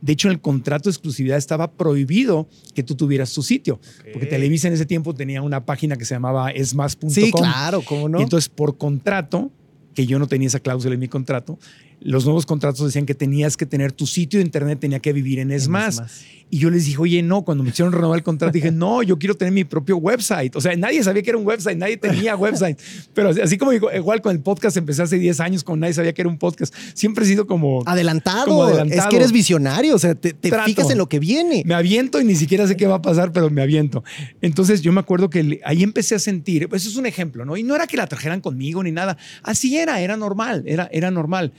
De 0.00 0.12
hecho, 0.12 0.28
en 0.28 0.32
el 0.32 0.40
contrato 0.40 0.90
de 0.90 0.90
exclusividad 0.90 1.38
estaba 1.38 1.72
prohibido 1.72 2.46
que 2.74 2.82
tú 2.82 2.94
tuvieras 2.94 3.32
tu 3.32 3.42
sitio, 3.42 3.80
porque 4.12 4.26
Televisa 4.26 4.68
en 4.68 4.74
ese 4.74 4.84
tiempo 4.84 5.14
tenía 5.14 5.40
una 5.40 5.64
página 5.64 5.96
que 5.96 6.04
se 6.04 6.14
llamaba 6.14 6.50
esmas.com. 6.50 7.08
Sí, 7.08 7.32
claro, 7.32 7.80
cómo 7.82 8.10
no. 8.10 8.20
Y 8.20 8.24
entonces, 8.24 8.50
por 8.50 8.76
contrato, 8.76 9.50
que 9.94 10.06
yo 10.06 10.18
no 10.18 10.26
tenía 10.26 10.48
esa 10.48 10.60
cláusula 10.60 10.92
en 10.92 11.00
mi 11.00 11.08
contrato, 11.08 11.58
los 12.04 12.24
nuevos 12.26 12.44
contratos 12.46 12.84
decían 12.84 13.06
que 13.06 13.14
tenías 13.14 13.56
que 13.56 13.66
tener 13.66 13.90
tu 13.90 14.06
sitio 14.06 14.38
de 14.38 14.44
internet, 14.44 14.78
tenía 14.78 15.00
que 15.00 15.12
vivir 15.12 15.38
en 15.38 15.50
ESMAS. 15.50 16.02
Y 16.50 16.58
yo 16.58 16.70
les 16.70 16.84
dije, 16.84 16.98
oye, 16.98 17.22
no, 17.22 17.42
cuando 17.42 17.64
me 17.64 17.70
hicieron 17.70 17.92
renovar 17.92 18.18
el 18.18 18.22
contrato, 18.22 18.52
dije, 18.52 18.70
no, 18.70 19.02
yo 19.02 19.18
quiero 19.18 19.34
tener 19.34 19.52
mi 19.52 19.64
propio 19.64 19.96
website. 19.96 20.54
O 20.54 20.60
sea, 20.60 20.76
nadie 20.76 21.02
sabía 21.02 21.22
que 21.22 21.30
era 21.30 21.38
un 21.38 21.46
website, 21.46 21.76
nadie 21.76 21.96
tenía 21.96 22.36
website. 22.36 22.78
Pero 23.14 23.30
así 23.30 23.56
como 23.58 23.72
igual 23.72 24.20
con 24.20 24.32
el 24.32 24.40
podcast 24.40 24.76
empecé 24.76 25.02
hace 25.02 25.18
10 25.18 25.40
años, 25.40 25.64
con 25.64 25.80
nadie 25.80 25.94
sabía 25.94 26.12
que 26.12 26.22
era 26.22 26.28
un 26.28 26.38
podcast. 26.38 26.72
Siempre 26.92 27.24
he 27.24 27.26
sido 27.26 27.46
como 27.46 27.82
adelantado. 27.86 28.84
Es 28.84 29.06
que 29.06 29.16
eres 29.16 29.32
visionario, 29.32 29.94
o 29.94 29.98
sea, 29.98 30.14
te, 30.14 30.34
fijas 30.64 30.90
en 30.90 30.98
lo 30.98 31.08
que 31.08 31.18
viene. 31.18 31.62
Me 31.64 31.74
aviento 31.74 32.20
y 32.20 32.24
ni 32.24 32.36
siquiera 32.36 32.68
sé 32.68 32.76
qué 32.76 32.86
va 32.86 32.96
a 32.96 33.02
pasar, 33.02 33.32
pero 33.32 33.48
me 33.50 33.62
aviento. 33.62 34.04
Entonces 34.42 34.82
yo 34.82 34.92
me 34.92 35.00
acuerdo 35.00 35.30
que 35.30 35.60
ahí 35.64 35.82
empecé 35.82 36.14
a 36.14 36.18
sentir, 36.18 36.68
eso 36.72 36.88
es 36.88 36.96
un 36.96 37.06
ejemplo, 37.06 37.44
¿no? 37.44 37.56
Y 37.56 37.62
no 37.62 37.74
era 37.74 37.86
que 37.86 37.96
la 37.96 38.06
trajeran 38.06 38.40
conmigo 38.40 38.82
ni 38.82 38.92
nada, 38.92 39.16
así 39.42 39.76
era, 39.76 40.00
era 40.00 40.16
normal, 40.16 40.62
era, 40.66 40.88
era 40.92 41.10
normal. 41.10 41.52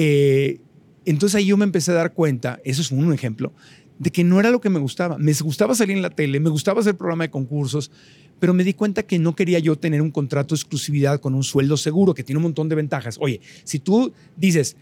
Eh, 0.00 0.60
entonces 1.06 1.34
ahí 1.34 1.46
yo 1.46 1.56
me 1.56 1.64
empecé 1.64 1.90
a 1.90 1.94
dar 1.94 2.12
cuenta, 2.12 2.60
eso 2.64 2.82
es 2.82 2.92
un 2.92 3.12
ejemplo, 3.12 3.52
de 3.98 4.10
que 4.10 4.22
no 4.22 4.38
era 4.38 4.52
lo 4.52 4.60
que 4.60 4.70
me 4.70 4.78
gustaba. 4.78 5.18
Me 5.18 5.32
gustaba 5.32 5.74
salir 5.74 5.96
en 5.96 6.02
la 6.02 6.10
tele, 6.10 6.38
me 6.38 6.50
gustaba 6.50 6.80
hacer 6.80 6.96
programa 6.96 7.24
de 7.24 7.30
concursos, 7.30 7.90
pero 8.38 8.54
me 8.54 8.62
di 8.62 8.74
cuenta 8.74 9.02
que 9.02 9.18
no 9.18 9.34
quería 9.34 9.58
yo 9.58 9.74
tener 9.74 10.00
un 10.00 10.12
contrato 10.12 10.54
de 10.54 10.60
exclusividad 10.60 11.18
con 11.18 11.34
un 11.34 11.42
sueldo 11.42 11.76
seguro, 11.76 12.14
que 12.14 12.22
tiene 12.22 12.36
un 12.36 12.44
montón 12.44 12.68
de 12.68 12.76
ventajas. 12.76 13.16
Oye, 13.20 13.40
si 13.64 13.80
tú 13.80 14.12
dices, 14.36 14.76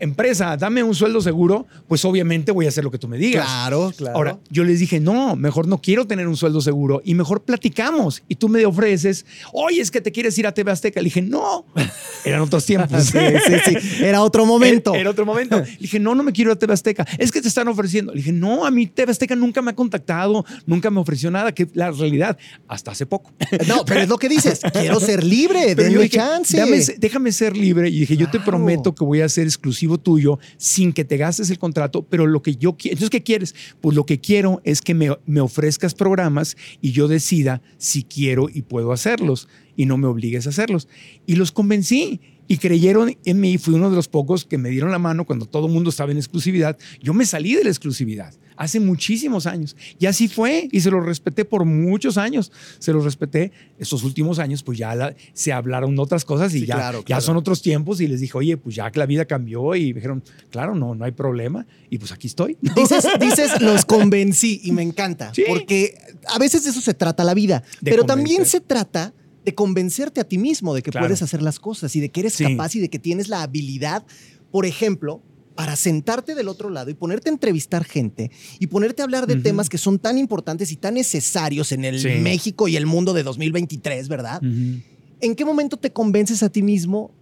empresa, 0.00 0.56
dame 0.56 0.82
un 0.82 0.94
sueldo 0.94 1.20
seguro, 1.20 1.66
pues 1.88 2.04
obviamente 2.04 2.52
voy 2.52 2.66
a 2.66 2.68
hacer 2.68 2.84
lo 2.84 2.90
que 2.90 2.98
tú 2.98 3.08
me 3.08 3.18
digas. 3.18 3.44
Claro, 3.44 3.92
claro. 3.96 4.16
Ahora, 4.16 4.38
yo 4.50 4.64
les 4.64 4.80
dije, 4.80 5.00
no, 5.00 5.36
mejor 5.36 5.66
no 5.66 5.80
quiero 5.80 6.06
tener 6.06 6.28
un 6.28 6.36
sueldo 6.36 6.60
seguro 6.60 7.02
y 7.04 7.14
mejor 7.14 7.42
platicamos. 7.42 8.22
Y 8.28 8.36
tú 8.36 8.48
me 8.48 8.64
ofreces, 8.66 9.26
oye, 9.52 9.80
es 9.80 9.90
que 9.90 10.00
te 10.00 10.12
quieres 10.12 10.36
ir 10.38 10.46
a 10.46 10.52
TV 10.52 10.70
Azteca. 10.70 11.00
Le 11.00 11.04
dije, 11.04 11.22
no, 11.22 11.66
eran 12.24 12.40
otros 12.40 12.64
tiempos. 12.64 13.04
sí, 13.04 13.18
sí, 13.46 13.54
sí. 13.64 14.04
Era 14.04 14.22
otro 14.22 14.46
momento. 14.46 14.94
Era, 14.94 15.10
otro 15.10 15.26
momento. 15.26 15.60
Le 15.64 15.76
dije, 15.78 15.98
no, 15.98 16.14
no 16.14 16.22
me 16.22 16.32
quiero 16.32 16.50
ir 16.50 16.56
a 16.56 16.58
TV 16.58 16.72
Azteca. 16.72 17.06
Es 17.18 17.30
que 17.30 17.40
te 17.40 17.48
están 17.48 17.68
ofreciendo. 17.68 18.12
Le 18.12 18.18
dije, 18.18 18.32
no, 18.32 18.66
a 18.66 18.70
mí 18.70 18.86
TV 18.86 19.12
Azteca 19.12 19.36
nunca 19.36 19.62
me 19.62 19.70
ha 19.70 19.74
contactado, 19.74 20.44
nunca 20.66 20.90
me 20.90 21.00
ofreció 21.00 21.30
nada, 21.30 21.52
que 21.52 21.68
la 21.74 21.90
realidad, 21.90 22.36
hasta 22.68 22.90
hace 22.90 23.06
poco. 23.06 23.32
No, 23.66 23.84
pero 23.84 24.00
es 24.00 24.08
lo 24.08 24.18
que 24.18 24.28
dices, 24.28 24.60
quiero 24.72 25.00
ser 25.00 25.24
libre, 25.24 25.74
denme 25.74 26.08
chance. 26.08 26.96
déjame 26.98 27.32
ser 27.32 27.56
libre. 27.56 27.88
Y 27.88 28.00
dije, 28.00 28.16
yo 28.16 28.28
te 28.30 28.38
prometo 28.40 28.94
que 28.94 29.04
voy 29.04 29.20
a 29.20 29.28
ser 29.28 29.46
exclusivo 29.46 29.83
tuyo 29.98 30.38
sin 30.56 30.92
que 30.92 31.04
te 31.04 31.16
gastes 31.16 31.50
el 31.50 31.58
contrato, 31.58 32.02
pero 32.02 32.26
lo 32.26 32.42
que 32.42 32.56
yo 32.56 32.76
quiero, 32.76 32.94
entonces, 32.94 33.10
¿qué 33.10 33.22
quieres? 33.22 33.54
Pues 33.80 33.96
lo 33.96 34.06
que 34.06 34.20
quiero 34.20 34.60
es 34.64 34.82
que 34.82 34.94
me, 34.94 35.10
me 35.26 35.40
ofrezcas 35.40 35.94
programas 35.94 36.56
y 36.80 36.92
yo 36.92 37.08
decida 37.08 37.62
si 37.78 38.02
quiero 38.02 38.48
y 38.52 38.62
puedo 38.62 38.92
hacerlos 38.92 39.48
y 39.76 39.86
no 39.86 39.96
me 39.96 40.06
obligues 40.06 40.46
a 40.46 40.50
hacerlos. 40.50 40.88
Y 41.26 41.36
los 41.36 41.52
convencí 41.52 42.20
y 42.48 42.58
creyeron 42.58 43.16
en 43.24 43.40
mí. 43.40 43.58
Fui 43.58 43.74
uno 43.74 43.90
de 43.90 43.96
los 43.96 44.08
pocos 44.08 44.44
que 44.44 44.58
me 44.58 44.70
dieron 44.70 44.90
la 44.90 44.98
mano 44.98 45.24
cuando 45.24 45.46
todo 45.46 45.66
el 45.66 45.72
mundo 45.72 45.90
estaba 45.90 46.12
en 46.12 46.18
exclusividad. 46.18 46.76
Yo 47.02 47.14
me 47.14 47.26
salí 47.26 47.54
de 47.54 47.64
la 47.64 47.70
exclusividad 47.70 48.34
hace 48.56 48.80
muchísimos 48.80 49.46
años. 49.46 49.76
Y 49.98 50.06
así 50.06 50.28
fue, 50.28 50.68
y 50.70 50.80
se 50.80 50.90
lo 50.90 51.00
respeté 51.00 51.44
por 51.44 51.64
muchos 51.64 52.18
años. 52.18 52.52
Se 52.78 52.92
lo 52.92 53.00
respeté. 53.00 53.52
Estos 53.78 54.04
últimos 54.04 54.38
años, 54.38 54.62
pues 54.62 54.78
ya 54.78 55.14
se 55.32 55.52
hablaron 55.52 55.98
otras 55.98 56.24
cosas 56.24 56.54
y 56.54 56.66
ya, 56.66 56.92
ya 57.06 57.20
son 57.20 57.36
otros 57.36 57.62
tiempos. 57.62 58.00
Y 58.00 58.06
les 58.06 58.20
dije, 58.20 58.36
oye, 58.36 58.56
pues 58.56 58.76
ya 58.76 58.90
que 58.90 58.98
la 58.98 59.06
vida 59.06 59.24
cambió. 59.24 59.74
Y 59.74 59.88
me 59.88 59.94
dijeron, 59.94 60.22
claro, 60.50 60.74
no, 60.74 60.94
no 60.94 61.04
hay 61.04 61.12
problema. 61.12 61.66
Y 61.90 61.98
pues 61.98 62.12
aquí 62.12 62.26
estoy. 62.26 62.56
Dices, 62.76 63.06
dices 63.20 63.60
los 63.60 63.84
convencí 63.84 64.60
y 64.64 64.72
me 64.72 64.82
encanta. 64.82 65.32
Porque 65.46 65.94
a 66.28 66.38
veces 66.38 66.64
de 66.64 66.70
eso 66.70 66.80
se 66.80 66.94
trata 66.94 67.24
la 67.24 67.34
vida. 67.34 67.62
pero 67.82 68.04
también 68.04 68.46
se 68.46 68.60
trata 68.60 69.12
de 69.44 69.54
convencerte 69.54 70.20
a 70.20 70.24
ti 70.24 70.38
mismo 70.38 70.74
de 70.74 70.82
que 70.82 70.90
puedes 70.90 71.22
hacer 71.22 71.42
las 71.42 71.58
cosas 71.58 71.94
y 71.96 72.00
de 72.00 72.10
que 72.10 72.20
eres 72.20 72.36
capaz 72.36 72.74
y 72.74 72.80
de 72.80 72.88
que 72.88 72.98
tienes 72.98 73.28
la 73.28 73.42
habilidad, 73.42 74.04
por 74.50 74.66
ejemplo, 74.66 75.22
para 75.54 75.76
sentarte 75.76 76.34
del 76.34 76.48
otro 76.48 76.70
lado 76.70 76.90
y 76.90 76.94
ponerte 76.94 77.28
a 77.28 77.32
entrevistar 77.32 77.84
gente 77.84 78.30
y 78.58 78.66
ponerte 78.66 79.02
a 79.02 79.04
hablar 79.04 79.26
de 79.26 79.36
temas 79.36 79.68
que 79.68 79.78
son 79.78 79.98
tan 79.98 80.18
importantes 80.18 80.72
y 80.72 80.76
tan 80.76 80.94
necesarios 80.94 81.72
en 81.72 81.84
el 81.84 82.22
México 82.22 82.68
y 82.68 82.76
el 82.76 82.86
mundo 82.86 83.12
de 83.12 83.22
2023, 83.22 84.08
¿verdad? 84.08 84.42
¿En 84.42 85.34
qué 85.34 85.44
momento 85.44 85.76
te 85.76 85.92
convences 85.92 86.42
a 86.42 86.48
ti 86.48 86.62
mismo 86.62 87.12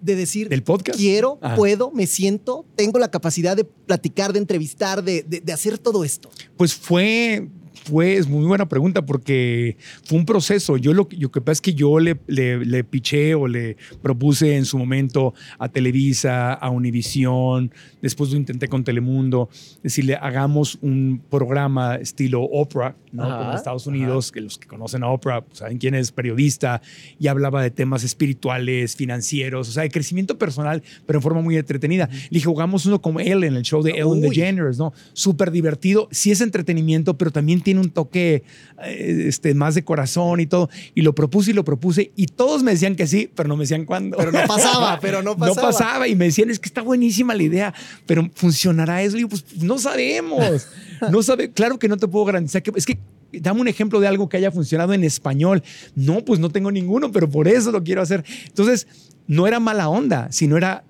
de 0.00 0.16
decir, 0.16 0.48
¿Del 0.48 0.62
podcast? 0.62 0.98
quiero, 0.98 1.38
puedo, 1.56 1.90
me 1.90 2.06
siento, 2.06 2.66
tengo 2.76 2.98
la 2.98 3.10
capacidad 3.10 3.56
de 3.56 3.64
platicar, 3.64 4.32
de 4.32 4.38
entrevistar, 4.38 5.02
de, 5.02 5.22
de 5.22 5.52
hacer 5.52 5.78
todo 5.78 6.04
esto? 6.04 6.30
Pues 6.56 6.74
fue 6.74 7.48
fue, 7.74 8.14
es 8.14 8.28
muy 8.28 8.44
buena 8.46 8.68
pregunta 8.68 9.04
porque 9.04 9.76
fue 10.04 10.18
un 10.18 10.26
proceso. 10.26 10.76
Yo 10.76 10.94
lo, 10.94 11.08
que 11.08 11.40
pasa 11.40 11.52
es 11.52 11.60
que 11.60 11.74
yo 11.74 11.98
le, 11.98 12.18
le, 12.26 12.84
piché 12.84 13.34
o 13.34 13.46
le 13.48 13.76
propuse 14.02 14.56
en 14.56 14.64
su 14.64 14.78
momento 14.78 15.34
a 15.58 15.68
Televisa, 15.68 16.54
a 16.54 16.70
Univisión, 16.70 17.72
después 18.00 18.30
lo 18.30 18.36
intenté 18.36 18.68
con 18.68 18.84
Telemundo, 18.84 19.48
decirle, 19.82 20.16
hagamos 20.16 20.78
un 20.82 21.22
programa 21.30 21.96
estilo 21.96 22.42
Oprah, 22.42 22.96
¿no? 23.12 23.24
Como 23.24 23.50
en 23.50 23.56
Estados 23.56 23.86
Unidos, 23.86 24.32
que 24.32 24.40
los 24.40 24.58
que 24.58 24.66
conocen 24.66 25.02
a 25.02 25.10
Oprah 25.10 25.42
pues, 25.42 25.58
saben 25.58 25.78
quién 25.78 25.94
es 25.94 26.12
periodista 26.12 26.80
y 27.18 27.26
hablaba 27.28 27.62
de 27.62 27.70
temas 27.70 28.04
espirituales, 28.04 28.96
financieros, 28.96 29.68
o 29.68 29.72
sea, 29.72 29.82
de 29.82 29.90
crecimiento 29.90 30.38
personal, 30.38 30.82
pero 31.06 31.18
en 31.18 31.22
forma 31.22 31.40
muy 31.40 31.56
entretenida. 31.56 32.08
Le 32.10 32.28
dije, 32.30 32.48
hagamos 32.50 32.86
uno 32.86 33.00
como 33.00 33.20
él 33.20 33.44
en 33.44 33.56
el 33.56 33.62
show 33.62 33.82
de 33.82 33.92
Ellen 33.92 34.20
DeGeneres, 34.20 34.78
¿no? 34.78 34.92
Súper 35.12 35.50
divertido. 35.50 36.08
Sí 36.10 36.30
es 36.30 36.40
entretenimiento, 36.40 37.16
pero 37.16 37.30
también 37.30 37.60
tiene 37.64 37.80
un 37.80 37.90
toque 37.90 38.44
eh, 38.84 39.24
este, 39.26 39.54
más 39.54 39.74
de 39.74 39.82
corazón 39.82 40.38
y 40.38 40.46
todo. 40.46 40.70
Y 40.94 41.02
lo 41.02 41.14
propuse 41.14 41.50
y 41.50 41.54
lo 41.54 41.64
propuse 41.64 42.12
y 42.14 42.26
todos 42.26 42.62
me 42.62 42.70
decían 42.70 42.94
que 42.94 43.08
sí, 43.08 43.28
pero 43.34 43.48
no 43.48 43.56
me 43.56 43.64
decían 43.64 43.84
cuándo. 43.84 44.16
Pero 44.16 44.30
no 44.30 44.46
pasaba, 44.46 45.00
pero 45.02 45.22
no 45.22 45.36
pasaba. 45.36 45.62
No 45.62 45.68
pasaba 45.68 46.08
y 46.08 46.14
me 46.14 46.26
decían, 46.26 46.50
es 46.50 46.60
que 46.60 46.68
está 46.68 46.82
buenísima 46.82 47.34
la 47.34 47.42
idea, 47.42 47.74
pero 48.06 48.30
¿funcionará 48.34 49.02
eso? 49.02 49.16
Y 49.16 49.22
yo, 49.22 49.28
pues 49.28 49.44
no 49.60 49.78
sabemos. 49.78 50.68
No 51.10 51.22
sabe, 51.22 51.50
claro 51.52 51.78
que 51.78 51.88
no 51.88 51.96
te 51.96 52.06
puedo 52.06 52.24
garantizar 52.24 52.62
que 52.62 52.70
es 52.76 52.86
que 52.86 52.98
dame 53.32 53.60
un 53.60 53.68
ejemplo 53.68 53.98
de 53.98 54.06
algo 54.06 54.28
que 54.28 54.36
haya 54.36 54.52
funcionado 54.52 54.92
en 54.92 55.02
español. 55.02 55.62
No, 55.96 56.24
pues 56.24 56.38
no 56.38 56.50
tengo 56.50 56.70
ninguno, 56.70 57.10
pero 57.10 57.28
por 57.28 57.48
eso 57.48 57.72
lo 57.72 57.82
quiero 57.82 58.02
hacer. 58.02 58.24
Entonces, 58.46 58.86
no 59.26 59.46
era 59.46 59.58
mala 59.58 59.88
onda, 59.88 60.30
sino 60.30 60.56
era 60.56 60.84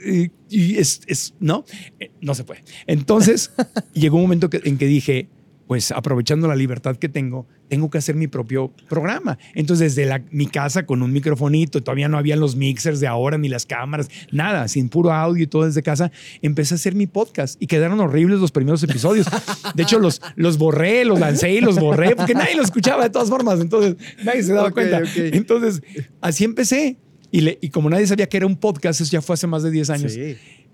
eh, 0.00 0.30
y 0.48 0.76
es, 0.76 1.00
es, 1.06 1.34
no, 1.40 1.64
eh, 1.98 2.10
no 2.20 2.34
se 2.34 2.44
puede. 2.44 2.62
Entonces 2.86 3.50
llegó 3.92 4.16
un 4.16 4.22
momento 4.22 4.48
en 4.52 4.78
que 4.78 4.86
dije, 4.86 5.28
pues 5.68 5.92
aprovechando 5.92 6.48
la 6.48 6.56
libertad 6.56 6.96
que 6.96 7.10
tengo, 7.10 7.46
tengo 7.68 7.90
que 7.90 7.98
hacer 7.98 8.14
mi 8.14 8.26
propio 8.26 8.72
programa. 8.88 9.38
Entonces, 9.54 9.94
desde 9.94 10.24
mi 10.30 10.46
casa 10.46 10.86
con 10.86 11.02
un 11.02 11.12
microfonito, 11.12 11.82
todavía 11.82 12.08
no 12.08 12.16
habían 12.16 12.40
los 12.40 12.56
mixers 12.56 13.00
de 13.00 13.06
ahora 13.06 13.36
ni 13.36 13.50
las 13.50 13.66
cámaras, 13.66 14.08
nada, 14.32 14.66
sin 14.66 14.88
puro 14.88 15.12
audio 15.12 15.44
y 15.44 15.46
todo 15.46 15.66
desde 15.66 15.82
casa, 15.82 16.10
empecé 16.40 16.72
a 16.72 16.76
hacer 16.76 16.94
mi 16.94 17.06
podcast 17.06 17.62
y 17.62 17.66
quedaron 17.66 18.00
horribles 18.00 18.40
los 18.40 18.50
primeros 18.50 18.82
episodios. 18.82 19.26
De 19.74 19.82
hecho, 19.82 19.98
los, 19.98 20.22
los 20.36 20.56
borré, 20.56 21.04
los 21.04 21.20
lancé 21.20 21.52
y 21.52 21.60
los 21.60 21.78
borré 21.78 22.16
porque 22.16 22.32
nadie 22.32 22.56
lo 22.56 22.62
escuchaba 22.62 23.04
de 23.04 23.10
todas 23.10 23.28
formas, 23.28 23.60
entonces 23.60 23.96
nadie 24.24 24.42
se 24.42 24.54
daba 24.54 24.70
cuenta. 24.70 25.02
Entonces, 25.16 25.82
así 26.22 26.44
empecé. 26.44 26.96
Y, 27.30 27.46
y, 27.60 27.68
como 27.68 27.90
nadie 27.90 28.06
sabía 28.06 28.26
que 28.26 28.38
era 28.38 28.46
un 28.46 28.56
podcast, 28.56 29.02
eso 29.02 29.10
ya 29.12 29.20
fue 29.20 29.34
hace 29.34 29.46
más 29.46 29.62
de 29.62 29.70
10 29.70 29.90
años, 29.90 30.16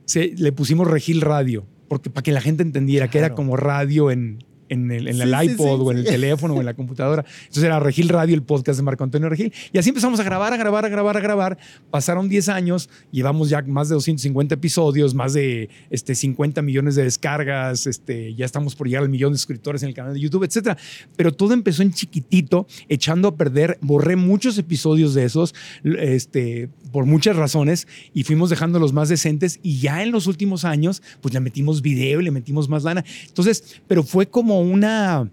se, 0.05 0.35
le 0.37 0.53
pusimos 0.53 0.87
Regil 0.87 1.21
Radio, 1.21 1.67
porque 1.89 2.11
para 2.11 2.23
que 2.23 2.31
la 2.31 2.41
gente 2.41 2.63
entendiera 2.63 3.11
que 3.11 3.19
era 3.19 3.35
como 3.35 3.57
radio 3.57 4.13
en, 4.13 4.39
en 4.69 4.91
el, 4.91 5.09
en 5.09 5.21
el 5.21 5.35
Sí, 5.35 5.49
sí, 5.49 5.53
iPod 5.53 5.79
sí, 5.79 5.85
o 5.85 5.93
en 5.93 5.99
el 5.99 6.05
teléfono 6.15 6.55
o 6.55 6.61
en 6.61 6.67
la 6.67 6.75
computadora. 6.75 7.25
Entonces 7.39 7.65
era 7.65 7.81
Regil 7.81 8.09
Radio, 8.09 8.35
el 8.35 8.43
podcast 8.43 8.79
de 8.79 8.83
Marco 8.83 9.05
Antonio 9.05 9.29
Regil. 9.29 9.53
Y 9.73 9.79
así 9.79 9.91
empezamos 9.91 10.21
a 10.21 10.23
grabar, 10.23 10.53
a 10.53 10.57
grabar, 10.57 10.85
a 10.85 10.89
grabar, 10.89 11.17
a 11.17 11.21
grabar. 11.21 11.59
Pasaron 11.91 12.29
10 12.29 12.49
años, 12.49 12.89
llevamos 13.11 13.49
ya 13.51 13.63
más 13.63 13.89
de 13.89 13.95
250 13.95 14.55
episodios, 14.55 15.15
más 15.15 15.33
de 15.33 15.69
este, 15.91 16.15
50 16.15 16.63
millones 16.63 16.95
de 16.95 17.05
descargas, 17.05 17.87
este, 17.87 18.35
ya 18.35 18.45
estamos 18.45 18.75
por 18.75 18.87
llegar 18.89 19.03
al 19.03 19.09
millón 19.09 19.33
de 19.33 19.39
suscriptores 19.39 19.83
en 19.83 19.89
el 19.89 19.95
canal 19.95 20.15
de 20.15 20.21
YouTube, 20.21 20.45
etcétera. 20.45 20.77
Pero 21.17 21.33
todo 21.33 21.53
empezó 21.55 21.83
en 21.83 21.93
chiquitito, 21.93 22.67
echando 22.89 23.29
a 23.29 23.37
perder. 23.37 23.79
Borré 23.81 24.17
muchos 24.17 24.59
episodios 24.59 25.15
de 25.15 25.25
esos 25.25 25.55
este, 25.85 26.69
por 26.93 27.07
muchas 27.07 27.37
razones 27.37 27.87
y 28.13 28.25
fuimos 28.25 28.51
dejando 28.51 28.79
los 28.79 28.93
más 28.93 29.09
decentes. 29.09 29.59
Y 29.63 29.79
ya 29.79 30.03
en 30.03 30.13
los 30.13 30.27
últimos 30.27 30.65
años, 30.65 31.03
pues 31.21 31.35
le 31.35 31.41
metimos 31.41 31.83
video 31.83 32.21
y 32.21 32.25
le 32.25 32.31
metimos 32.31 32.69
más 32.69 32.85
lana. 32.85 33.05
Entonces, 33.27 33.81
pero 33.87 34.03
fue 34.03 34.27
como 34.29 34.54
una, 34.61 35.31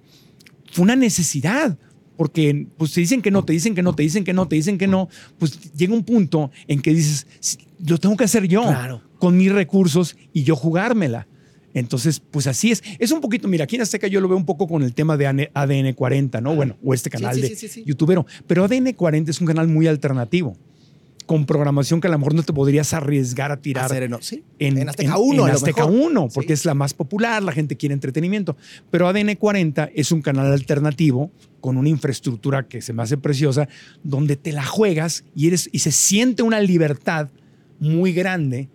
fue 0.72 0.84
una 0.84 0.96
necesidad. 0.96 1.78
Porque 2.18 2.68
pues 2.78 2.94
te 2.94 3.01
dicen 3.01 3.22
que 3.24 3.32
no, 3.32 3.44
te 3.44 3.54
dicen 3.54 3.74
que 3.74 3.82
no, 3.82 3.96
te 3.96 4.04
dicen 4.04 4.24
que 4.24 4.34
no, 4.34 4.48
te 4.48 4.56
dicen 4.56 4.78
que 4.78 4.86
no. 4.86 5.10
Pues 5.40 5.74
llega 5.74 5.94
un 5.94 6.04
punto 6.04 6.51
en 6.68 6.80
que 6.80 6.94
dices, 6.94 7.25
"Sí, 7.40 7.58
lo 7.84 7.98
tengo 7.98 8.16
que 8.16 8.25
hacer 8.25 8.48
yo 8.48 8.62
Claro. 8.62 9.01
con 9.18 9.36
mis 9.38 9.51
recursos 9.51 10.16
y 10.32 10.44
yo 10.44 10.56
jugármela. 10.56 11.28
Entonces, 11.74 12.20
pues 12.20 12.46
así 12.48 12.70
es. 12.72 12.84
Es 13.00 13.12
un 13.12 13.22
poquito, 13.22 13.48
mira, 13.48 13.63
aquí 13.63 13.75
en 13.78 13.82
Azteca 13.82 14.06
yo 14.08 14.20
lo 14.22 14.28
veo 14.28 14.38
un 14.38 14.46
poco 14.46 14.68
con 14.68 14.84
el 14.84 14.94
tema 14.94 15.18
de 15.18 15.50
ADN 15.54 15.94
40, 15.94 16.42
¿no? 16.42 16.54
Bueno, 16.54 16.78
o 16.84 16.94
este 16.94 17.10
canal 17.10 17.34
sí, 17.34 17.42
de 17.42 17.48
sí, 17.48 17.56
sí, 17.56 17.68
sí. 17.70 17.84
youtubero. 17.88 18.25
Pero 18.46 18.66
ADN 18.66 18.94
40 18.94 19.32
es 19.32 19.40
un 19.42 19.48
canal 19.48 19.68
muy 19.68 19.88
alternativo, 19.88 20.56
con 21.32 21.46
programación 21.46 22.02
que 22.02 22.08
a 22.08 22.12
lo 22.12 22.18
mejor 22.20 22.34
no 22.36 22.44
te 22.44 22.52
podrías 22.52 22.94
arriesgar 22.94 23.54
a 23.54 23.62
tirar 23.62 23.86
Hacer 23.86 24.04
en, 24.04 24.18
sí. 24.20 24.44
en, 24.60 24.78
en 24.78 24.90
Azteca 24.90 25.18
1. 25.18 25.34
en 25.34 25.40
a 25.40 25.48
lo 25.48 25.54
Azteca 25.54 25.88
mejor. 25.88 26.08
1, 26.12 26.28
porque 26.34 26.48
Sí. 26.50 26.54
es 26.56 26.66
la 26.66 26.74
más 26.74 26.94
popular, 26.94 27.42
la 27.42 27.54
gente 27.54 27.78
quiere 27.78 27.94
entretenimiento. 27.94 28.58
Pero 28.90 29.08
ADN 29.08 29.36
40 29.38 29.92
es 29.96 30.12
un 30.12 30.22
canal 30.22 30.52
alternativo 30.52 31.32
con 31.62 31.78
una 31.78 31.88
infraestructura 31.88 32.68
que 32.68 32.82
se 32.82 32.92
me 32.92 33.02
hace 33.04 33.16
preciosa, 33.18 33.70
donde 34.04 34.36
te 34.36 34.52
la 34.52 34.66
juegas 34.66 35.24
y, 35.34 35.48
eres, 35.48 35.70
y 35.72 35.80
se 35.80 35.94
siente 35.94 36.44
una 36.44 36.60
libertad 36.60 37.30
muy 37.80 38.12
grande 38.12 38.68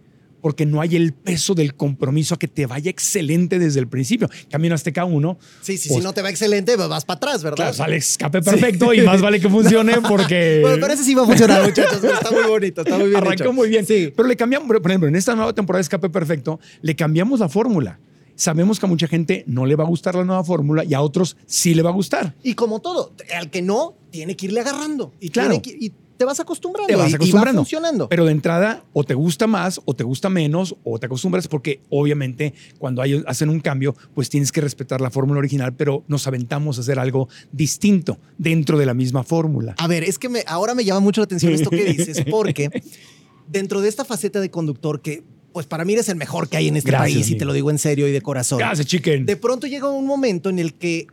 porque 0.47 0.65
no 0.65 0.81
hay 0.81 0.95
el 0.95 1.12
peso 1.12 1.57
del 1.57 1.75
compromiso 1.75 2.37
a 2.37 2.38
que 2.38 2.47
te 2.47 2.67
vaya 2.67 2.88
excelente 2.88 3.59
desde 3.59 3.81
el 3.81 3.88
principio. 3.88 4.31
Camino 4.49 4.76
Azteca 4.76 5.05
1, 5.05 5.38
Sí, 5.61 5.76
sí, 5.76 5.88
Pues- 5.88 5.99
si 5.99 6.05
no 6.05 6.12
te 6.15 6.23
va 6.23 6.31
excelente, 6.31 6.76
vas 6.76 7.05
para 7.05 7.17
atrás, 7.17 7.43
¿verdad? 7.43 7.57
claro, 7.57 7.73
sale 7.75 7.97
escape 7.97 8.41
perfecto 8.43 8.95
y 8.95 9.00
más 9.00 9.21
vale 9.21 9.41
que 9.41 9.49
funcione 9.49 9.95
porque... 10.09 10.59
Bueno, 10.62 10.76
pero 10.81 10.93
ese 10.93 11.03
sí 11.03 11.17
va 11.17 11.25
a 11.25 11.26
funcionar, 11.26 11.65
muchachos. 11.65 12.05
Está 12.05 12.31
muy 12.31 12.45
bonito, 12.45 12.83
está 12.83 12.97
muy 12.97 13.07
bien. 13.09 13.17
Arrancó 13.17 13.43
hecho. 13.43 13.53
muy 13.53 13.69
bien. 13.69 13.85
Sí. 13.85 14.12
Pero 14.15 14.29
le 14.29 14.37
cambiamos, 14.37 14.69
por 14.69 14.88
ejemplo, 14.88 15.09
en 15.09 15.17
esta 15.17 15.35
nueva 15.35 15.53
temporada 15.53 15.79
de 15.79 15.83
Escape 15.83 16.11
Perfecto, 16.11 16.61
le 16.81 16.95
cambiamos 16.95 17.41
la 17.41 17.49
fórmula. 17.49 17.99
Sabemos 18.37 18.79
que 18.79 18.87
a 18.87 18.88
mucha 18.88 19.09
gente 19.09 19.43
no 19.49 19.67
le 19.67 19.75
va 19.75 19.83
a 19.83 19.88
gustar 19.88 20.15
la 20.15 20.23
nueva 20.25 20.45
fórmula 20.45 20.85
y 20.85 20.95
a 20.95 21.00
otros 21.00 21.37
sí 21.47 21.75
le 21.75 21.83
va 21.83 21.91
a 21.91 21.93
gustar. 21.93 22.37
Y 22.45 22.55
como 22.55 22.81
todo, 22.81 23.15
al 23.37 23.50
que 23.50 23.62
no, 23.62 23.97
tiene 24.12 24.37
que 24.37 24.47
irle 24.47 24.61
agarrando. 24.61 25.12
Y, 25.19 25.31
Claro. 25.31 25.61
tiene 25.61 25.62
que- 25.81 25.87
y 25.87 25.93
te 26.16 26.25
vas 26.25 26.40
acostumbrando. 26.40 26.88
Te 26.88 26.96
vas 26.96 27.11
y- 27.11 27.14
acostumbrando. 27.14 27.61
Y 27.61 27.62
va 27.62 27.64
funcionando. 27.64 28.08
Pero 28.08 28.25
de 28.25 28.32
entrada, 28.32 28.85
o 28.92 29.04
te 29.04 29.14
gusta 29.14 29.46
más, 29.46 29.80
o 29.85 29.94
te 29.94 30.02
gusta 30.04 30.28
menos, 30.28 30.75
o 30.85 30.99
te 30.99 31.06
acostumbras, 31.06 31.46
porque 31.49 31.80
obviamente 31.90 32.54
cuando 32.78 33.02
hay- 33.02 33.23
hacen 33.26 33.49
un 33.50 33.61
cambio, 33.61 33.94
pues 34.14 34.28
tienes 34.30 34.50
que 34.52 34.61
respetar 34.61 35.00
la 35.00 35.11
fórmula 35.11 35.38
original, 35.38 35.75
pero 35.75 36.04
nos 36.08 36.26
aventamos 36.26 36.78
a 36.78 36.80
hacer 36.80 36.99
algo 36.99 37.28
distinto 37.52 38.18
dentro 38.38 38.78
de 38.78 38.87
la 38.87 38.94
misma 38.94 39.25
fórmula. 39.25 39.75
A 39.78 39.87
ver, 39.88 40.04
es 40.04 40.18
que 40.18 40.28
me, 40.28 40.42
ahora 40.46 40.75
me 40.75 40.85
llama 40.85 41.00
mucho 41.00 41.20
la 41.20 41.26
atención 41.26 41.52
esto 41.52 41.70
que 41.70 41.85
dices, 41.92 42.25
porque 42.30 42.70
dentro 43.49 43.80
de 43.80 43.88
esta 43.88 44.04
faceta 44.04 44.40
de 44.40 44.50
conductor 44.50 45.00
que, 45.00 45.23
pues 45.52 45.66
para 45.66 45.85
mí 45.85 45.92
eres 45.94 46.08
el 46.08 46.16
mejor 46.16 46.49
que 46.49 46.56
hay 46.56 46.68
en 46.68 46.76
este 46.76 46.90
Gracias, 46.90 47.14
país 47.14 47.26
y 47.26 47.30
amigo. 47.32 47.38
te 47.38 47.44
lo 47.46 47.52
digo 47.52 47.70
en 47.70 47.78
serio 47.78 48.08
y 48.08 48.12
de 48.12 48.20
corazón. 48.20 48.58
Gracias, 48.58 48.87
chicken. 48.87 49.25
De 49.26 49.37
pronto 49.37 49.66
llega 49.66 49.88
un 49.88 50.06
momento 50.06 50.50
en 50.50 50.58
el 50.58 50.75
que 50.75 51.06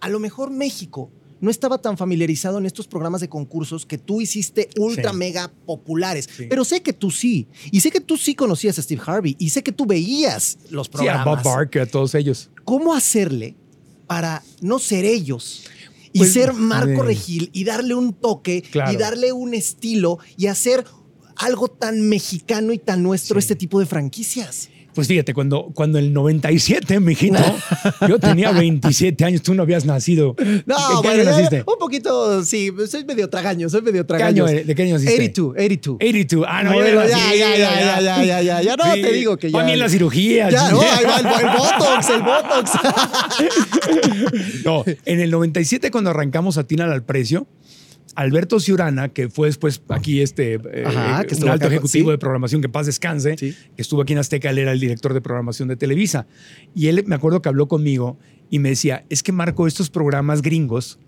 a 0.00 0.08
lo 0.08 0.20
mejor 0.20 0.50
México 0.50 1.10
no 1.40 1.50
estaba 1.50 1.78
tan 1.78 1.96
familiarizado 1.96 2.58
en 2.58 2.66
estos 2.66 2.86
programas 2.88 3.20
de 3.20 3.28
concursos 3.28 3.86
que 3.86 3.98
tú 3.98 4.20
hiciste 4.20 4.68
ultra 4.78 5.10
Sí. 5.12 5.16
mega 5.16 5.52
populares. 5.66 6.28
Sí. 6.36 6.46
Pero 6.48 6.64
sé 6.64 6.82
que 6.82 6.92
tú 6.92 7.10
sí. 7.10 7.46
Y 7.70 7.80
sé 7.80 7.90
que 7.90 8.00
tú 8.00 8.16
sí 8.16 8.34
conocías 8.34 8.78
a 8.78 8.82
Steve 8.82 9.00
Harvey. 9.06 9.36
Y 9.38 9.50
sé 9.50 9.62
que 9.62 9.72
tú 9.72 9.86
veías 9.86 10.58
los 10.70 10.86
Sí, 10.86 10.90
a 10.90 10.96
programas. 10.96 11.42
Bob 11.42 11.52
Barker, 11.54 11.82
a 11.82 11.86
todos 11.86 12.14
ellos. 12.14 12.50
¿Cómo 12.64 12.94
hacerle 12.94 13.54
para 14.06 14.42
no 14.60 14.78
ser 14.78 15.04
ellos? 15.04 15.64
Y 16.12 16.20
Pues, 16.20 16.32
ser 16.32 16.54
Marco 16.54 17.02
Regil 17.02 17.50
y 17.52 17.64
darle 17.64 17.94
un 17.94 18.14
toque 18.14 18.62
Claro. 18.62 18.92
y 18.92 18.96
darle 18.96 19.32
un 19.32 19.52
estilo 19.54 20.18
y 20.36 20.46
hacer 20.46 20.84
algo 21.36 21.68
tan 21.68 22.08
mexicano 22.08 22.72
y 22.72 22.78
tan 22.78 23.02
nuestro 23.02 23.38
este 23.38 23.54
tipo 23.54 23.78
de 23.78 23.86
franquicias. 23.86 24.70
Pues 24.94 25.06
fíjate, 25.06 25.32
cuando, 25.32 25.70
cuando 25.74 25.98
el 26.00 26.12
97, 26.12 26.98
mijito, 26.98 27.38
yo 28.08 28.18
tenía 28.18 28.50
27 28.50 29.24
años, 29.24 29.42
tú 29.42 29.54
no 29.54 29.62
habías 29.62 29.84
nacido. 29.84 30.34
No, 30.66 30.76
¿En 30.96 31.02
qué 31.02 31.08
bueno, 31.08 31.22
año 31.22 31.30
naciste? 31.30 31.58
un 31.66 31.78
poquito, 31.78 32.44
sí, 32.44 32.70
soy 32.90 33.04
medio 33.04 33.30
tragaño, 33.30 33.68
soy 33.68 33.82
medio 33.82 34.02
¿Qué 34.02 34.08
tragaño. 34.08 34.46
año, 34.46 34.64
¿De 34.64 34.74
qué 34.74 34.82
año 34.82 34.94
naciste? 34.94 35.14
82, 35.14 35.54
82. 35.56 35.96
82. 36.00 36.46
Ah, 36.48 36.62
no, 36.64 36.72
Modelo, 36.72 37.02
ya, 37.02 37.08
ya, 37.08 37.16
nací, 37.26 37.38
ya, 37.38 37.56
ya, 37.56 37.56
ya, 37.58 38.00
ya, 38.00 38.24
ya, 38.24 38.42
ya, 38.42 38.62
ya, 38.62 38.76
no, 38.76 38.84
te 38.94 39.12
digo 39.12 39.36
que 39.36 39.50
ya- 39.50 39.58
También 39.58 39.78
la 39.78 39.88
cirugía. 39.88 40.50
Ya, 40.50 40.70
no, 40.70 40.80
ahí 40.80 41.04
va 41.04 41.20
el, 41.20 41.26
el 41.46 41.56
Botox, 41.56 42.10
el 42.10 42.22
Botox. 42.22 42.70
No, 44.64 44.84
en 45.04 45.20
el 45.20 45.30
97 45.30 45.90
cuando 45.90 46.10
arrancamos 46.10 46.58
Atina 46.58 46.84
al 46.92 47.02
precio, 47.04 47.46
Alberto 48.14 48.58
Ciurana, 48.60 49.08
que 49.10 49.28
fue 49.28 49.48
después 49.48 49.82
aquí 49.88 50.20
este 50.20 50.54
eh, 50.54 50.84
Ajá, 50.86 51.24
que 51.24 51.34
un 51.36 51.48
alto 51.48 51.66
acá, 51.66 51.74
ejecutivo 51.74 52.06
sí. 52.06 52.10
de 52.12 52.18
programación, 52.18 52.60
que 52.62 52.68
paz 52.68 52.86
descanse, 52.86 53.36
Sí. 53.38 53.54
que 53.76 53.82
estuvo 53.82 54.02
aquí 54.02 54.12
en 54.12 54.18
Azteca, 54.20 54.50
él 54.50 54.58
era 54.58 54.72
el 54.72 54.80
director 54.80 55.14
de 55.14 55.20
programación 55.20 55.68
de 55.68 55.76
Televisa. 55.76 56.26
Y 56.74 56.88
él 56.88 57.04
me 57.06 57.14
acuerdo 57.14 57.42
que 57.42 57.48
habló 57.48 57.68
conmigo 57.68 58.18
y 58.50 58.58
me 58.58 58.70
decía, 58.70 59.04
es 59.10 59.22
que 59.22 59.32
Marco, 59.32 59.66
estos 59.66 59.90
programas 59.90 60.42
gringos 60.42 60.98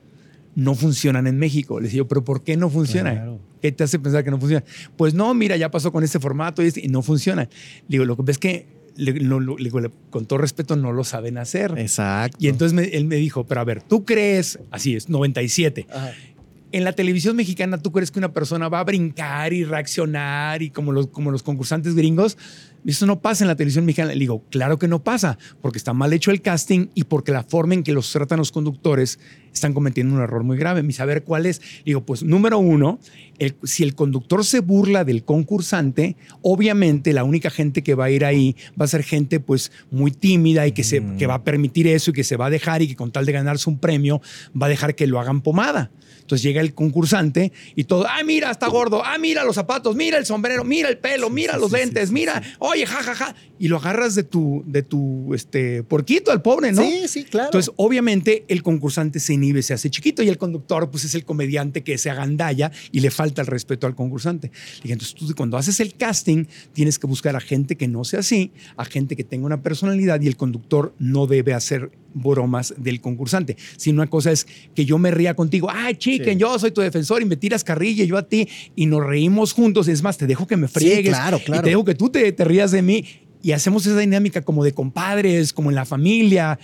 no 0.54 0.74
funcionan 0.74 1.26
en 1.26 1.38
México. 1.38 1.80
Le 1.80 1.84
decía 1.84 1.98
yo, 1.98 2.08
pero 2.08 2.24
¿por 2.24 2.42
qué 2.42 2.56
no 2.56 2.70
funcionan? 2.70 3.14
Claro. 3.16 3.40
¿Qué 3.62 3.72
te 3.72 3.84
hace 3.84 3.98
pensar 3.98 4.24
que 4.24 4.30
no 4.30 4.38
funciona? 4.38 4.64
Pues 4.96 5.14
no, 5.14 5.32
mira, 5.34 5.56
ya 5.56 5.70
pasó 5.70 5.92
con 5.92 6.02
este 6.04 6.18
formato 6.18 6.62
y, 6.62 6.66
este- 6.66 6.84
y 6.84 6.88
no 6.88 7.02
funciona. 7.02 7.42
Le 7.42 7.48
digo, 7.88 8.04
lo 8.04 8.16
que 8.16 8.22
ves 8.24 8.38
que, 8.38 8.66
le- 8.96 9.12
no, 9.20 9.38
lo- 9.38 9.56
le 9.58 9.64
digo, 9.64 9.80
le- 9.80 9.90
con 10.10 10.26
todo 10.26 10.38
respeto, 10.38 10.76
no 10.76 10.92
lo 10.92 11.04
saben 11.04 11.38
hacer. 11.38 11.74
Exacto. 11.78 12.36
Y 12.40 12.48
entonces 12.48 12.74
me- 12.74 12.84
él 12.96 13.04
me 13.06 13.16
dijo, 13.16 13.44
pero 13.46 13.60
a 13.60 13.64
ver, 13.64 13.82
¿tú 13.82 14.04
crees? 14.04 14.58
Así 14.70 14.96
es, 14.96 15.08
97. 15.08 15.86
Ajá. 15.92 16.12
En 16.72 16.84
la 16.84 16.92
televisión 16.92 17.34
mexicana, 17.34 17.78
¿tú 17.78 17.90
crees 17.90 18.12
que 18.12 18.20
una 18.20 18.32
persona 18.32 18.68
va 18.68 18.78
a 18.78 18.84
brincar 18.84 19.52
y 19.52 19.64
reaccionar 19.64 20.62
y 20.62 20.70
como 20.70 20.92
los, 20.92 21.08
como 21.08 21.32
los 21.32 21.42
concursantes 21.42 21.96
gringos? 21.96 22.38
Eso 22.86 23.06
no 23.06 23.20
pasa 23.20 23.44
en 23.44 23.48
la 23.48 23.56
televisión 23.56 23.84
mexicana. 23.84 24.12
Le 24.12 24.20
digo, 24.20 24.44
claro 24.50 24.78
que 24.78 24.86
no 24.86 25.02
pasa, 25.02 25.36
porque 25.60 25.78
está 25.78 25.92
mal 25.92 26.12
hecho 26.12 26.30
el 26.30 26.42
casting 26.42 26.86
y 26.94 27.04
porque 27.04 27.32
la 27.32 27.42
forma 27.42 27.74
en 27.74 27.82
que 27.82 27.92
los 27.92 28.10
tratan 28.12 28.38
los 28.38 28.52
conductores 28.52 29.18
están 29.52 29.72
cometiendo 29.74 30.14
un 30.14 30.20
error 30.22 30.42
muy 30.44 30.56
grave. 30.56 30.82
Mi 30.82 30.92
saber 30.92 31.24
cuál 31.24 31.46
es. 31.46 31.60
Digo, 31.84 32.04
pues 32.04 32.22
número 32.22 32.58
uno, 32.58 32.98
el- 33.38 33.54
si 33.64 33.82
el 33.82 33.94
conductor 33.94 34.44
se 34.44 34.60
burla 34.60 35.04
del 35.04 35.24
concursante, 35.24 36.16
obviamente 36.42 37.12
la 37.12 37.24
única 37.24 37.50
gente 37.50 37.82
que 37.82 37.94
va 37.94 38.06
a 38.06 38.10
ir 38.10 38.24
ahí 38.24 38.56
va 38.80 38.84
a 38.84 38.88
ser 38.88 39.02
gente 39.02 39.40
pues 39.40 39.72
muy 39.90 40.10
tímida 40.10 40.66
y 40.66 40.72
que, 40.72 40.84
se, 40.84 41.02
que 41.18 41.26
va 41.26 41.34
a 41.34 41.44
permitir 41.44 41.86
eso 41.86 42.10
y 42.10 42.14
que 42.14 42.24
se 42.24 42.36
va 42.36 42.46
a 42.46 42.50
dejar 42.50 42.82
y 42.82 42.88
que 42.88 42.96
con 42.96 43.10
tal 43.12 43.26
de 43.26 43.32
ganarse 43.32 43.68
un 43.70 43.78
premio 43.78 44.20
va 44.60 44.66
a 44.66 44.68
dejar 44.68 44.94
que 44.94 45.06
lo 45.06 45.20
hagan 45.20 45.40
pomada. 45.40 45.90
Entonces 46.20 46.42
llega 46.44 46.60
el 46.60 46.74
concursante 46.74 47.50
y 47.74 47.84
todo, 47.84 48.06
ah, 48.08 48.22
mira, 48.24 48.52
está 48.52 48.68
gordo, 48.68 49.02
ah, 49.04 49.18
mira 49.18 49.42
los 49.44 49.56
zapatos, 49.56 49.96
mira 49.96 50.16
el 50.16 50.26
sombrero, 50.26 50.62
mira 50.62 50.88
el 50.88 50.98
pelo, 50.98 51.28
mira 51.28 51.56
los 51.56 51.72
lentes, 51.72 52.12
mira, 52.12 52.40
oye, 52.60 52.86
ja, 52.86 53.02
ja, 53.02 53.14
ja. 53.16 53.34
Y 53.58 53.66
lo 53.66 53.78
agarras 53.78 54.14
de 54.14 54.22
tu, 54.22 54.62
de 54.66 54.82
tu, 54.84 55.34
este, 55.34 55.82
porquito 55.82 56.30
al 56.30 56.40
pobre, 56.40 56.70
¿no? 56.70 56.82
Sí, 56.82 57.08
sí, 57.08 57.24
claro. 57.24 57.46
Entonces, 57.48 57.72
obviamente, 57.76 58.44
el 58.46 58.62
concursante 58.62 59.18
se 59.18 59.32
inhibe, 59.40 59.62
se 59.62 59.74
hace 59.74 59.90
chiquito 59.90 60.22
y 60.22 60.28
el 60.28 60.38
conductor, 60.38 60.90
pues 60.90 61.04
es 61.04 61.14
el 61.14 61.24
comediante 61.24 61.82
que 61.82 61.98
se 61.98 62.10
agandalla 62.10 62.70
y 62.92 63.00
le 63.00 63.10
falta 63.10 63.40
el 63.40 63.46
respeto 63.46 63.86
al 63.86 63.94
concursante. 63.94 64.48
Le 64.48 64.82
dije, 64.82 64.92
entonces, 64.92 65.14
tú 65.14 65.32
cuando 65.34 65.56
haces 65.56 65.80
el 65.80 65.94
casting, 65.94 66.44
tienes 66.72 66.98
que 66.98 67.06
buscar 67.06 67.36
a 67.36 67.40
gente 67.40 67.76
que 67.76 67.88
no 67.88 68.04
sea 68.04 68.20
así, 68.20 68.52
a 68.76 68.84
gente 68.84 69.16
que 69.16 69.24
tenga 69.24 69.46
una 69.46 69.62
personalidad 69.62 70.20
y 70.20 70.26
el 70.26 70.36
conductor 70.36 70.94
no 70.98 71.26
debe 71.26 71.54
hacer 71.54 71.90
bromas 72.12 72.74
del 72.76 73.00
concursante. 73.00 73.56
Si 73.76 73.90
una 73.90 74.08
cosa 74.08 74.32
es 74.32 74.46
que 74.74 74.84
yo 74.84 74.98
me 74.98 75.10
ría 75.10 75.34
contigo, 75.34 75.68
ay, 75.70 75.94
chicken, 75.94 76.34
Sí. 76.34 76.40
yo 76.40 76.58
soy 76.58 76.70
tu 76.72 76.80
defensor 76.80 77.22
y 77.22 77.24
me 77.24 77.36
tiras 77.36 77.64
carrilla, 77.64 78.04
yo 78.04 78.16
a 78.16 78.28
ti, 78.28 78.48
y 78.76 78.86
nos 78.86 79.04
reímos 79.04 79.52
juntos. 79.52 79.88
Es 79.88 80.02
más, 80.02 80.18
te 80.18 80.26
dejo 80.26 80.46
que 80.46 80.56
me 80.56 80.68
friegues 80.68 81.14
claro, 81.14 81.38
y 81.38 81.44
claro. 81.44 81.62
te 81.62 81.70
dejo 81.70 81.84
que 81.84 81.94
tú 81.94 82.10
te, 82.10 82.30
te 82.32 82.44
rías 82.44 82.70
de 82.72 82.82
mí 82.82 83.04
y 83.42 83.52
hacemos 83.52 83.86
esa 83.86 83.98
dinámica 83.98 84.42
como 84.42 84.64
de 84.64 84.72
compadres, 84.72 85.52
como 85.52 85.70
en 85.70 85.76
la 85.76 85.84
familia. 85.84 86.58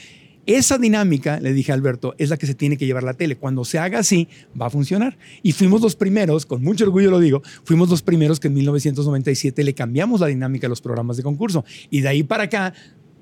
Esa 0.47 0.79
dinámica, 0.79 1.41
le 1.41 1.53
dije 1.53 1.73
a 1.73 1.75
Alberto, 1.75 2.15
es 2.19 2.31
la 2.31 2.37
que 2.37 2.47
se 2.47 2.55
tiene 2.55 2.77
que 2.77 2.87
llevar 2.87 3.03
la 3.03 3.15
tele. 3.15 3.37
Cuando 3.37 3.65
se 3.65 3.79
haga 3.79 3.99
así, 3.99 4.29
va 4.61 4.67
a 4.67 4.71
funcionar. 4.71 5.19
Y 5.43 5.53
fuimos 5.53 5.81
los 5.81 5.97
primeros, 5.97 6.47
con 6.47 6.63
mucho 6.63 6.85
orgullo 6.85 7.11
lo 7.11 7.19
digo, 7.21 7.43
fuimos 7.65 7.89
los 7.91 8.03
primeros 8.03 8.39
que 8.39 8.47
en 8.49 8.55
1997 8.55 9.65
le 9.65 9.75
cambiamos 9.75 10.21
la 10.21 10.29
dinámica 10.29 10.67
a 10.67 10.71
los 10.71 10.81
programas 10.81 11.17
de 11.17 11.23
concurso. 11.25 11.65
Y 11.91 12.01
de 12.01 12.09
ahí 12.09 12.23
para 12.23 12.45
acá, 12.45 12.73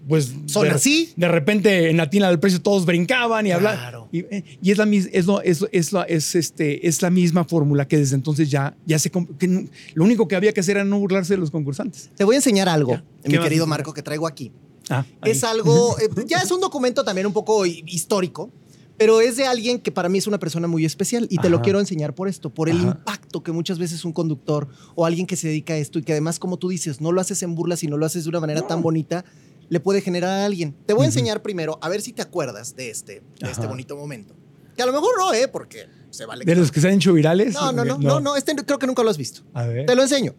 pues... 0.07 0.35
Son 0.45 0.64
de, 0.64 0.71
así. 0.71 1.14
De 1.16 1.28
repente 1.28 1.88
en 1.88 1.97
Latina 1.97 2.28
del 2.28 2.38
Precio 2.38 2.61
todos 2.61 2.85
brincaban 2.85 3.47
y 3.47 3.52
hablaban. 3.52 3.78
Claro. 3.78 4.09
Y, 4.12 4.19
eh, 4.19 4.45
y 4.62 4.71
es, 4.71 4.76
la, 4.76 4.85
es, 4.85 5.25
lo- 5.26 5.40
es, 5.40 5.64
es, 5.73 5.93
la- 5.95 6.02
es, 6.02 6.35
este, 6.35 6.87
es 6.87 7.00
la 7.00 7.09
misma 7.09 7.45
fórmula 7.45 7.88
que 7.88 7.97
desde 7.97 8.16
entonces 8.16 8.50
ya, 8.50 8.76
ya 8.85 8.99
se... 8.99 9.11
que 9.11 9.66
lo 9.95 10.04
único 10.04 10.28
que 10.28 10.37
había 10.37 10.52
que 10.52 10.61
hacer 10.61 10.76
era 10.76 10.85
no 10.85 10.99
burlarse 10.99 11.33
de 11.33 11.38
los 11.38 11.50
concursantes. 11.50 12.11
Te 12.16 12.25
voy 12.25 12.35
a 12.35 12.38
enseñar 12.38 12.69
algo, 12.69 12.93
Ya. 12.97 13.04
¿Qué 13.25 13.38
mi 13.38 13.43
querido? 13.43 13.66
Marco, 13.66 13.95
que 13.95 14.02
traigo 14.02 14.26
aquí. 14.26 14.52
Ah, 14.91 15.05
es 15.25 15.45
algo, 15.45 15.99
eh, 16.00 16.09
ya 16.26 16.38
es 16.38 16.50
un 16.50 16.61
documento 16.61 17.05
también 17.05 17.26
un 17.26 17.33
poco 17.33 17.64
hi- 17.67 17.83
histórico, 17.87 18.50
pero 18.97 19.21
es 19.21 19.37
de 19.37 19.47
alguien 19.47 19.79
que 19.81 19.91
para 19.91 20.09
mí 20.09 20.19
es 20.19 20.26
una 20.26 20.38
persona 20.38 20.69
muy 20.69 20.85
especial 20.85 21.26
y 21.31 21.38
te 21.38 21.49
lo 21.50 21.62
quiero 21.62 21.81
enseñar 21.81 22.14
por 22.14 22.29
esto, 22.29 22.50
por 22.50 22.69
el 22.69 22.76
Ajá. 22.76 22.87
impacto 22.88 23.43
que 23.43 23.50
muchas 23.50 23.79
veces 23.79 24.05
un 24.05 24.12
conductor 24.12 24.69
o 24.95 25.05
alguien 25.05 25.26
que 25.26 25.37
se 25.37 25.49
dedica 25.49 25.75
a 25.75 25.79
esto 25.79 25.99
y 25.99 26.03
que 26.03 26.12
además, 26.12 26.38
como 26.38 26.59
tú 26.59 26.69
dices, 26.69 27.00
no 27.00 27.11
lo 27.11 27.21
haces 27.21 27.43
en 27.43 27.55
burla, 27.55 27.76
sino 27.76 27.97
lo 27.97 28.07
haces 28.07 28.25
de 28.25 28.31
una 28.31 28.41
manera 28.41 28.67
tan 28.67 28.83
bonita, 28.83 29.25
le 29.69 29.81
puede 29.81 30.00
generar 30.00 30.31
a 30.31 30.45
alguien. 30.45 30.76
Te 30.87 30.93
voy 30.93 31.05
a 31.05 31.07
enseñar 31.07 31.43
primero, 31.43 31.79
a 31.83 31.88
ver 31.88 32.03
si 32.03 32.12
te 32.12 32.23
acuerdas 32.23 32.76
de 32.76 32.91
este, 32.91 33.23
de 33.41 33.50
este 33.50 33.67
bonito 33.67 33.97
momento. 33.97 34.35
Que 34.76 34.83
a 34.83 34.87
lo 34.87 34.93
mejor 34.93 35.17
no, 35.19 35.33
¿eh? 35.33 35.49
Porque 35.49 35.87
se 36.11 36.26
vale. 36.26 36.45
¿De 36.45 36.53
que 36.53 36.61
los 36.61 36.71
que 36.71 36.81
se 36.81 36.88
han 36.88 36.95
hecho 36.95 37.12
virales? 37.12 37.55
no, 37.55 37.73
no, 37.73 37.85
no, 37.85 37.97
no, 37.99 38.21
no, 38.21 38.37
este 38.37 38.55
creo 38.57 38.79
que 38.79 38.87
nunca 38.87 39.03
lo 39.03 39.11
has 39.11 39.17
visto. 39.19 39.43
A 39.55 39.64
ver. 39.67 39.87
Te 39.87 39.95
lo 39.95 40.03
enseño. 40.03 40.35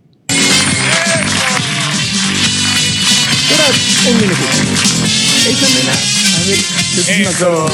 Un 4.07 4.17
minutito. 4.17 4.47
Esa 5.49 5.67
nena. 5.77 5.93
A 5.93 6.47
ver. 6.47 6.59
Eso. 7.21 7.67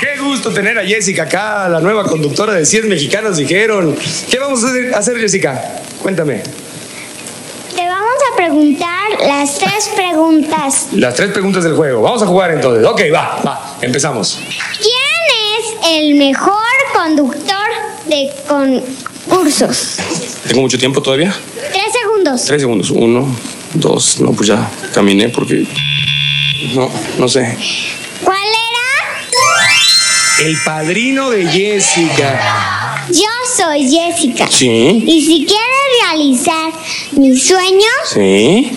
Qué 0.00 0.20
gusto 0.20 0.50
tener 0.50 0.78
a 0.78 0.84
Jessica 0.84 1.22
acá, 1.22 1.68
la 1.68 1.80
nueva 1.80 2.04
conductora 2.04 2.52
de 2.52 2.66
100 2.66 2.88
mexicanos 2.88 3.36
dijeron. 3.38 3.96
¿Qué 4.30 4.38
vamos 4.38 4.62
a 4.64 4.68
hacer, 4.68 4.94
hacer, 4.94 5.18
Jessica? 5.18 5.80
Cuéntame. 6.02 6.42
Te 7.74 7.86
vamos 7.86 8.16
a 8.32 8.36
preguntar 8.36 9.10
las 9.26 9.58
tres 9.58 9.90
preguntas. 9.94 10.88
Las 10.92 11.14
tres 11.14 11.30
preguntas 11.32 11.64
del 11.64 11.74
juego. 11.74 12.02
Vamos 12.02 12.22
a 12.22 12.26
jugar 12.26 12.50
entonces. 12.52 12.84
Ok, 12.86 13.02
va, 13.14 13.40
va. 13.46 13.78
Empezamos. 13.80 14.38
¿Quién 14.78 15.58
es 15.58 15.88
el 15.90 16.14
mejor 16.16 16.54
conductor 16.94 17.68
de 18.06 18.30
concursos? 18.46 19.96
¿Tengo 20.46 20.60
mucho 20.62 20.78
tiempo 20.78 21.00
todavía? 21.00 21.34
Tres 21.72 21.92
segundos. 22.00 22.44
Tres 22.44 22.60
segundos. 22.60 22.90
Uno, 22.90 23.34
dos. 23.74 24.20
No, 24.20 24.32
pues 24.32 24.48
ya 24.48 24.70
caminé 24.94 25.28
porque. 25.28 25.66
No, 26.74 26.90
no 27.18 27.28
sé. 27.28 27.56
¿Cuál 28.24 28.38
era? 28.38 30.46
El 30.46 30.56
padrino 30.64 31.30
de 31.30 31.46
Jessica. 31.46 33.04
Yo 33.10 33.28
soy 33.56 33.88
Jessica. 33.90 34.46
Sí, 34.48 35.04
Y 35.06 35.26
si 35.26 35.46
quieres 35.46 35.64
realizar 36.04 36.72
mi 37.12 37.36
sueño 37.36 37.88
sí. 38.12 38.70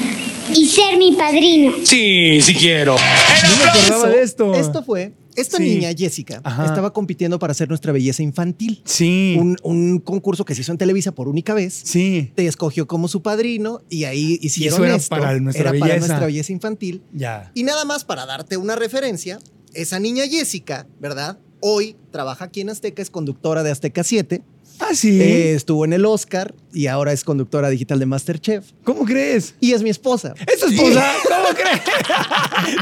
y 0.54 0.68
ser 0.68 0.98
mi 0.98 1.12
padrino. 1.14 1.74
Sí, 1.84 2.42
sí 2.42 2.54
quiero. 2.56 2.96
No 2.96 3.56
me 3.58 3.64
acordaba 3.70 4.08
de 4.10 4.22
esto. 4.24 4.54
Esto 4.54 4.84
fue, 4.84 5.14
esta 5.36 5.58
Sí. 5.58 5.64
niña, 5.64 5.90
Jessica, 5.98 6.42
Ajá. 6.44 6.66
estaba 6.66 6.94
compitiendo 6.94 7.40
para 7.40 7.52
hacer 7.52 7.70
nuestra 7.70 7.92
belleza 7.92 8.24
infantil. 8.24 8.82
Sí. 8.86 9.36
Un, 9.40 9.58
un 9.64 10.00
concurso 10.00 10.46
que 10.46 10.56
se 10.56 10.62
hizo 10.62 10.72
en 10.72 10.78
Televisa 10.78 11.14
por 11.14 11.28
única 11.28 11.54
vez. 11.54 11.74
Sí. 11.84 12.32
Te 12.36 12.48
escogió 12.48 12.88
como 12.88 13.08
su 13.08 13.22
padrino 13.22 13.82
y 13.90 14.06
ahí 14.06 14.38
hicieron 14.42 14.76
eso 14.76 14.86
era 14.86 14.96
esto. 14.96 15.10
para 15.16 15.40
nuestra 15.40 15.70
Era 15.72 15.80
para 15.80 15.98
nuestra 15.98 16.26
belleza 16.26 16.52
infantil. 16.52 17.02
Ya. 17.14 17.52
Y 17.54 17.64
nada 17.64 17.86
más 17.86 18.04
para 18.06 18.26
darte 18.26 18.58
una 18.58 18.76
referencia, 18.76 19.40
esa 19.74 20.00
niña 20.00 20.24
Jessica, 20.28 20.88
¿verdad? 21.00 21.40
Hoy 21.62 21.96
trabaja 22.12 22.46
aquí 22.46 22.62
en 22.62 22.70
Azteca, 22.70 23.02
es 23.02 23.10
conductora 23.10 23.64
de 23.64 23.72
Azteca 23.72 24.04
7, 24.04 24.42
Ah, 24.80 24.94
sí. 24.94 25.22
eh, 25.22 25.54
estuvo 25.54 25.86
en 25.86 25.94
el 25.94 26.06
Oscar 26.06 26.54
y 26.74 26.88
ahora 26.88 27.14
es 27.14 27.24
conductora 27.24 27.70
digital 27.70 28.00
de 28.00 28.06
Masterchef. 28.06 28.72
¿Cómo 28.84 29.06
crees? 29.06 29.56
Y 29.60 29.72
es 29.74 29.82
mi 29.82 29.90
esposa. 29.90 30.34
¿Es 30.52 30.60
tu 30.60 30.68
esposa? 30.68 31.14
¿Cómo 31.24 31.56
crees? 31.56 31.82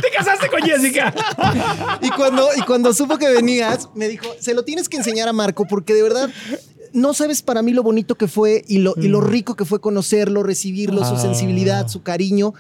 ¿Te 0.02 0.10
casaste 0.18 0.48
con 0.50 0.62
Jessica? 0.62 1.14
Y 2.02 2.10
cuando, 2.12 2.48
y 2.58 2.62
cuando 2.62 2.94
supo 2.94 3.18
que 3.18 3.30
venías, 3.30 3.90
me 3.96 4.08
dijo, 4.08 4.26
se 4.40 4.54
lo 4.54 4.64
tienes 4.64 4.90
que 4.90 4.98
enseñar 4.98 5.28
a 5.28 5.34
Marco 5.34 5.66
porque 5.68 5.94
de 5.94 6.02
verdad 6.04 6.30
no 6.94 7.14
sabes 7.14 7.42
para 7.42 7.62
mí 7.62 7.72
lo 7.74 7.84
bonito 7.84 8.16
que 8.16 8.28
fue 8.28 8.64
y 8.68 8.80
lo, 8.80 8.94
y 8.98 9.08
lo 9.08 9.22
rico 9.22 9.56
que 9.56 9.66
fue 9.66 9.80
conocerlo, 9.82 10.44
recibirlo, 10.44 11.04
su 11.06 11.14
Mm. 11.14 11.18
Ah. 11.18 11.22
sensibilidad, 11.22 11.88
su 11.88 12.02
cariño. 12.04 12.54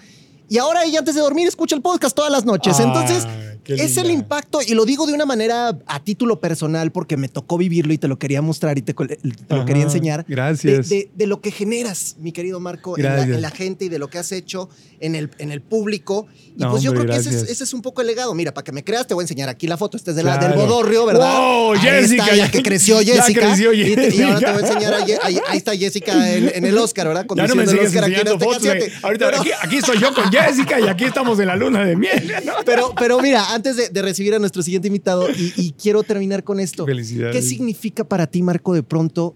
Y 0.49 0.57
ahora 0.59 0.83
ella 0.83 0.99
antes 0.99 1.15
de 1.15 1.21
dormir 1.21 1.47
escucha 1.47 1.75
el 1.75 1.81
podcast 1.81 2.15
todas 2.15 2.31
las 2.31 2.45
noches. 2.45 2.75
Ah, 2.79 2.83
Entonces, 2.83 3.27
qué 3.63 3.75
es 3.75 3.97
el 3.97 4.11
impacto, 4.11 4.59
y 4.65 4.73
lo 4.73 4.85
digo 4.85 5.05
de 5.07 5.13
una 5.13 5.25
manera 5.25 5.77
a 5.85 5.99
título 6.03 6.39
personal 6.39 6.91
porque 6.91 7.17
me 7.17 7.29
tocó 7.29 7.57
vivirlo 7.57 7.93
y 7.93 7.97
te 7.97 8.07
lo 8.07 8.17
quería 8.19 8.41
mostrar 8.41 8.77
y 8.77 8.81
te, 8.81 8.93
te 8.93 9.17
lo 9.49 9.55
Ajá, 9.57 9.65
quería 9.65 9.83
enseñar. 9.83 10.25
gracias. 10.27 10.89
De, 10.89 10.95
de- 10.95 11.09
de 11.13 11.27
lo 11.27 11.41
que 11.41 11.51
generas, 11.51 12.15
mi 12.19 12.31
querido 12.31 12.59
Marco, 12.59 12.97
en 12.97 13.03
la, 13.03 13.11
Gracias. 13.15 13.35
en 13.35 13.41
la 13.41 13.49
gente 13.51 13.85
y 13.85 13.89
de 13.89 13.99
lo 13.99 14.09
que 14.09 14.17
has 14.19 14.31
hecho 14.31 14.69
en 14.99 15.15
el, 15.15 15.29
en 15.37 15.51
el 15.51 15.61
público. 15.61 16.27
Y 16.55 16.61
No, 16.61 16.71
pues 16.71 16.83
yo 16.83 16.91
hombre, 16.91 17.05
creo 17.05 17.15
que 17.15 17.19
ese 17.21 17.29
es, 17.29 17.35
gracias. 17.35 17.51
ese 17.55 17.63
es 17.65 17.73
un 17.73 17.81
poco 17.81 18.01
el 18.01 18.07
legado. 18.07 18.33
Mira, 18.33 18.53
para 18.53 18.63
que 18.63 18.71
me 18.71 18.83
creas, 18.83 19.07
te 19.07 19.13
voy 19.13 19.23
a 19.23 19.25
enseñar 19.25 19.49
aquí 19.49 19.67
la 19.67 19.77
foto. 19.77 19.97
Este 19.97 20.11
es 20.11 20.15
de 20.15 20.23
la, 20.23 20.37
Claro. 20.39 20.55
del 20.57 20.65
Bodorrio, 20.67 21.05
¿verdad? 21.05 21.37
¡Wow, 21.37 21.73
Ahí 21.73 21.79
Jessica! 21.79 22.23
está, 22.23 22.35
ya 22.35 22.51
que 22.51 22.63
creció 22.63 23.01
Ya 23.01 23.15
Jessica. 23.15 23.41
creció 23.47 23.73
Y, 23.73 23.95
te- 23.95 24.15
y 24.15 24.21
ahora 24.21 24.39
te 24.39 24.45
voy 24.45 24.53
a 24.53 24.57
Jessica. 24.57 24.73
enseñar. 24.73 24.93
a 24.93 25.05
Ye- 25.05 25.19
ahí, 25.21 25.39
ahí 25.47 25.57
está 25.57 25.75
Jessica 25.75 26.33
en, 26.33 26.51
en 26.55 26.65
el 26.65 26.77
Oscar, 26.79 27.07
¿verdad? 27.07 27.25
Ya 27.35 27.47
no 27.47 27.55
me 27.55 27.63
el 27.63 27.79
Oscar 27.79 28.03
aquí 28.05 28.13
en 28.13 28.27
Azteca 28.27 28.39
fotos. 28.45 28.63
güey. 28.63 28.81
7. 28.81 28.93
Ahorita 29.03 29.25
Pero- 29.25 29.41
aquí, 29.41 29.49
aquí 29.61 29.77
estoy 29.77 29.99
yo 29.99 30.13
con 30.13 30.31
Jessica 30.31 30.79
y 30.79 30.87
aquí 30.87 31.03
estamos 31.05 31.39
en 31.39 31.47
la 31.47 31.55
luna 31.55 31.83
de 31.85 31.95
miel. 31.95 32.33
¿no? 32.45 32.53
Pero, 32.65 32.93
pero 32.97 33.19
mira, 33.19 33.52
antes 33.53 33.75
de, 33.75 33.89
de 33.89 34.01
recibir 34.01 34.33
a 34.33 34.39
nuestro 34.39 34.61
siguiente 34.61 34.87
invitado, 34.87 35.29
y, 35.29 35.53
y 35.55 35.71
quiero 35.81 36.03
terminar 36.03 36.43
con 36.43 36.59
esto. 36.59 36.85
Felicidades. 36.85 37.35
¿Qué 37.35 37.41
significa 37.41 38.03
para 38.03 38.27
ti, 38.27 38.41
Marco, 38.41 38.73
de 38.73 38.83
pronto 38.83 39.35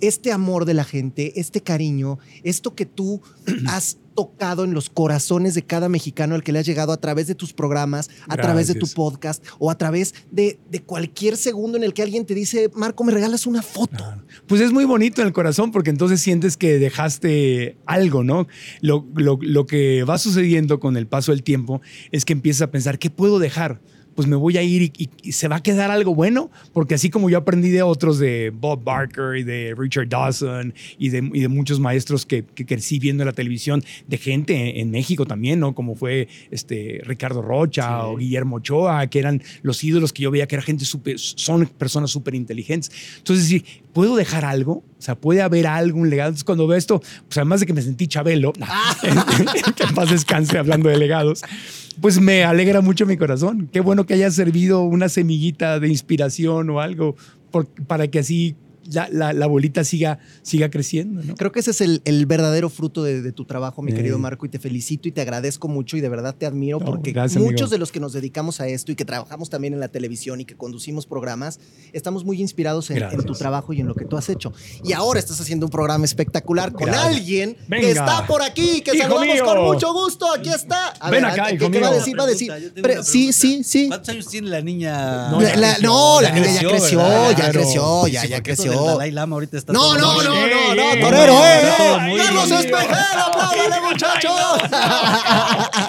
este 0.00 0.32
amor 0.32 0.64
de 0.64 0.74
la 0.74 0.84
gente, 0.84 1.38
este 1.40 1.60
cariño, 1.62 2.18
esto 2.42 2.74
que 2.74 2.86
tú 2.86 3.22
has 3.66 3.98
tocado 4.14 4.64
en 4.64 4.74
los 4.74 4.90
corazones 4.90 5.54
de 5.54 5.62
cada 5.62 5.88
mexicano 5.88 6.34
al 6.34 6.42
que 6.42 6.52
le 6.52 6.60
has 6.60 6.66
llegado 6.66 6.92
a 6.92 6.96
través 6.96 7.26
de 7.26 7.34
tus 7.34 7.52
programas, 7.52 8.08
a 8.28 8.36
través 8.36 8.66
de 8.68 8.74
tu 8.74 8.86
podcast 8.94 9.44
o 9.58 9.70
a 9.70 9.76
través 9.78 10.14
de, 10.30 10.58
de 10.70 10.82
cualquier 10.82 11.36
segundo 11.36 11.76
en 11.76 11.84
el 11.84 11.92
que 11.94 12.02
alguien 12.02 12.24
te 12.24 12.34
dice, 12.34 12.70
Marco, 12.74 13.04
me 13.04 13.12
regalas 13.12 13.46
una 13.46 13.62
foto? 13.62 14.04
Pues 14.46 14.60
es 14.60 14.72
muy 14.72 14.84
bonito 14.84 15.20
en 15.20 15.26
el 15.28 15.32
corazón 15.32 15.72
porque 15.72 15.90
entonces 15.90 16.20
sientes 16.20 16.56
que 16.56 16.78
dejaste 16.78 17.76
algo, 17.86 18.24
¿no? 18.24 18.46
Lo, 18.80 19.06
lo- 19.14 19.38
lo 19.40 19.66
que 19.66 20.04
va 20.04 20.18
sucediendo 20.18 20.80
con 20.80 20.96
el 20.96 21.06
paso 21.06 21.32
del 21.32 21.42
tiempo 21.42 21.80
es 22.12 22.24
que 22.24 22.32
empiezas 22.32 22.62
a 22.62 22.70
pensar, 22.70 22.98
¿qué 22.98 23.10
puedo 23.10 23.38
dejar? 23.38 23.80
Pues 24.14 24.28
me 24.28 24.36
voy 24.36 24.56
a 24.58 24.62
ir 24.62 24.82
y, 24.82 24.92
y- 24.96 25.10
y 25.22 25.32
se 25.32 25.48
va 25.48 25.56
a 25.56 25.62
quedar 25.62 25.90
algo 25.90 26.14
bueno, 26.14 26.50
porque 26.72 26.94
así 26.94 27.10
como 27.10 27.28
yo 27.30 27.38
aprendí 27.38 27.70
de 27.70 27.82
otros, 27.82 28.18
de 28.18 28.52
Bob 28.54 28.82
Barker 28.84 29.36
y 29.36 29.42
de 29.42 29.74
Richard 29.76 30.08
Dawson 30.08 30.72
y 30.98 31.08
de, 31.08 31.28
y 31.32 31.40
de 31.40 31.48
muchos 31.48 31.80
maestros 31.80 32.24
que, 32.26 32.44
que 32.44 32.64
crecí 32.66 32.98
viendo 32.98 33.22
en 33.22 33.26
la 33.26 33.32
televisión, 33.32 33.82
de 34.06 34.18
gente 34.18 34.54
en, 34.54 34.76
en 34.76 34.90
México 34.90 35.26
también, 35.26 35.60
¿no? 35.60 35.74
Como 35.74 35.94
fue 35.94 36.28
este, 36.50 37.00
Ricardo 37.04 37.42
Rocha 37.42 38.06
o 38.06 38.16
Guillermo 38.16 38.56
Ochoa, 38.56 39.06
que 39.08 39.18
eran 39.18 39.42
los 39.62 39.82
ídolos 39.82 40.12
que 40.12 40.22
yo 40.22 40.30
veía 40.30 40.46
que 40.46 40.54
era 40.56 40.62
gente 40.62 40.84
súper, 40.84 41.18
son 41.18 41.66
personas 41.66 42.10
súper 42.10 42.34
inteligentes. 42.34 42.90
Entonces, 43.18 43.46
sí, 43.46 43.64
¿puedo 43.94 44.16
dejar 44.16 44.44
algo? 44.44 44.72
O 44.98 45.02
sea, 45.02 45.14
¿puede 45.14 45.40
haber 45.40 45.66
algo, 45.66 45.98
un 45.98 46.10
legado? 46.10 46.28
Entonces, 46.28 46.44
cuando 46.44 46.66
veo 46.66 46.76
esto, 46.76 47.00
pues 47.00 47.38
además 47.38 47.60
de 47.60 47.66
que 47.66 47.72
me 47.72 47.80
sentí 47.80 48.06
Chabelo, 48.06 48.52
que 49.76 49.82
en 49.84 49.94
paz 49.94 50.10
descanse 50.10 50.58
hablando 50.58 50.90
de 50.90 50.98
legados, 50.98 51.42
pues 52.00 52.20
me 52.20 52.44
alegra 52.44 52.80
mucho 52.82 53.06
mi 53.06 53.16
corazón. 53.16 53.70
Qué 53.72 53.80
bueno 53.80 54.04
que 54.04 54.14
haya 54.14 54.30
servido 54.30 54.82
una 54.82 55.08
semillita 55.08 55.80
de 55.80 55.88
inspiración 55.88 56.68
o 56.70 56.80
algo 56.80 57.16
por- 57.50 57.66
para 57.86 58.08
que 58.08 58.18
así 58.18 58.56
la, 58.90 59.08
la, 59.10 59.32
la 59.32 59.46
bolita 59.46 59.84
siga, 59.84 60.18
siga 60.42 60.70
creciendo, 60.70 61.22
¿no? 61.22 61.34
Creo 61.34 61.52
que 61.52 61.60
ese 61.60 61.70
es 61.72 61.80
el, 61.80 62.02
el 62.04 62.26
verdadero 62.26 62.68
fruto 62.70 63.02
de, 63.02 63.22
de 63.22 63.32
tu 63.32 63.44
trabajo, 63.44 63.82
mi 63.82 63.92
Eh. 63.92 63.94
querido 63.94 64.18
Marco, 64.18 64.46
y 64.46 64.48
te 64.48 64.58
felicito 64.58 65.08
y 65.08 65.12
te 65.12 65.20
agradezco 65.20 65.68
mucho 65.68 65.96
y 65.96 66.00
de 66.00 66.08
verdad 66.08 66.34
te 66.36 66.46
admiro 66.46 66.78
No, 66.80 66.86
porque 66.86 67.12
gracias, 67.12 67.42
muchos 67.42 67.62
amigo. 67.62 67.70
de 67.70 67.78
los 67.78 67.92
que 67.92 68.00
nos 68.00 68.12
dedicamos 68.12 68.60
a 68.60 68.68
esto 68.68 68.92
y 68.92 68.94
que 68.94 69.04
trabajamos 69.04 69.50
también 69.50 69.74
en 69.74 69.80
la 69.80 69.88
televisión 69.88 70.40
y 70.40 70.44
que 70.44 70.56
conducimos 70.56 71.06
programas, 71.06 71.60
estamos 71.92 72.24
muy 72.24 72.40
inspirados 72.40 72.90
en, 72.90 73.02
en 73.02 73.22
tu 73.24 73.34
trabajo 73.34 73.72
y 73.72 73.80
en 73.80 73.86
lo 73.86 73.94
que 73.94 74.04
tú 74.04 74.16
has 74.16 74.28
hecho. 74.28 74.52
Y 74.84 74.92
ahora 74.92 75.18
estás 75.20 75.40
haciendo 75.40 75.66
un 75.66 75.70
programa 75.70 76.04
espectacular 76.04 76.72
con 76.72 76.86
Gracias. 76.86 77.06
alguien 77.16 77.56
que 77.68 77.90
está 77.90 78.26
por 78.26 78.42
aquí, 78.42 78.80
que 78.82 78.92
Hijo 78.96 79.02
saludamos 79.04 79.34
mío. 79.34 79.44
con 79.44 79.64
mucho 79.64 79.92
gusto. 79.92 80.32
Aquí 80.34 80.50
está. 80.50 80.88
A 81.00 81.10
Ven 81.10 81.22
ver, 81.22 81.30
acá, 81.32 81.46
¿qué- 81.48 81.54
hijo 81.56 81.70
¿qué, 81.70 81.80
va 81.80 81.88
a 81.88 81.94
decir? 81.94 82.18
Va 82.18 82.24
a 82.24 82.26
decir. 82.26 82.52
Pre- 82.82 83.02
sí, 83.02 83.32
sí, 83.32 83.62
sí. 83.64 83.88
¿Cuántos 83.88 84.08
años 84.10 84.28
tiene 84.28 84.48
la 84.48 84.60
niña? 84.60 85.30
No, 85.30 85.40
La- 85.40 85.56
la- 85.56 85.78
no, 85.78 86.20
niña 86.20 86.34
ya 86.62 86.68
creció, 86.68 87.32
ya 87.32 87.50
creció, 87.50 88.06
ya, 88.08 88.42
creció. 88.42 88.72
Del 88.76 88.86
Dalai 88.86 89.10
Lama 89.10 89.34
ahorita 89.36 89.56
está 89.58 89.72
No, 89.72 89.80
todo 89.80 89.98
no, 89.98 90.22
no, 90.22 90.46
no, 90.46 90.74
no, 90.74 90.82
Eh, 90.92 91.00
torero, 91.00 91.34
¿eh? 91.44 91.98
muy 92.08 92.18
Carlos. 92.20 92.50
Espejel, 92.50 92.96
apláudale, 93.26 93.80
muchachos. 93.90 94.32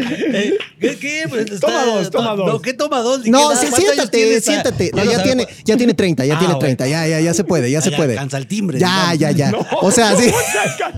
Eh, 0.00 0.58
¿Qué? 1.00 1.24
Pues 1.28 1.60
Toma 1.60 1.84
dos, 1.84 2.10
toma 2.10 2.34
dos. 2.36 2.46
No, 2.46 2.60
¿qué 2.62 2.72
toma 2.72 3.00
dos? 3.00 3.18
No, 3.18 3.24
qué 3.24 3.30
nada. 3.30 3.56
sí, 3.56 3.66
¿Cuántos 3.68 3.78
años 3.78 4.08
siéntate, 4.12 4.40
siéntate. 4.40 4.90
No, 4.94 5.04
ya 5.04 5.22
tiene, 5.22 5.46
ya 5.64 5.76
tiene 5.76 5.94
30, 5.94 6.24
ya 6.24 6.34
Ah, 6.34 6.38
tiene 6.38 6.54
bueno. 6.54 6.60
30, 6.60 6.86
ya, 6.86 7.06
ya, 7.08 7.20
ya 7.20 7.34
se 7.34 7.42
puede, 7.44 7.70
ya 7.70 7.80
se 7.80 7.92
Ah, 7.92 7.96
puede. 7.96 8.12
alcanza 8.12 8.36
el 8.38 8.46
timbre. 8.46 8.78
Ya, 8.78 9.12
ya, 9.14 9.30
ya. 9.32 9.52
O 9.82 9.90
sea, 9.90 10.14
sí. 10.16 10.30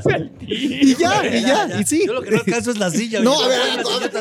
El 0.07 0.31
Y 0.51 0.97
ya, 0.97 1.23
y 1.27 1.43
ya, 1.43 1.69
y 1.81 1.85
sí. 1.85 2.03
Yo 2.07 2.13
lo 2.13 2.23
que 2.23 2.31
no 2.31 2.39
alcanzo 2.39 2.71
es 2.73 2.79
la 2.79 2.91
silla. 2.91 3.21
No, 3.21 3.41
a 3.43 3.49
ver, 3.49 3.61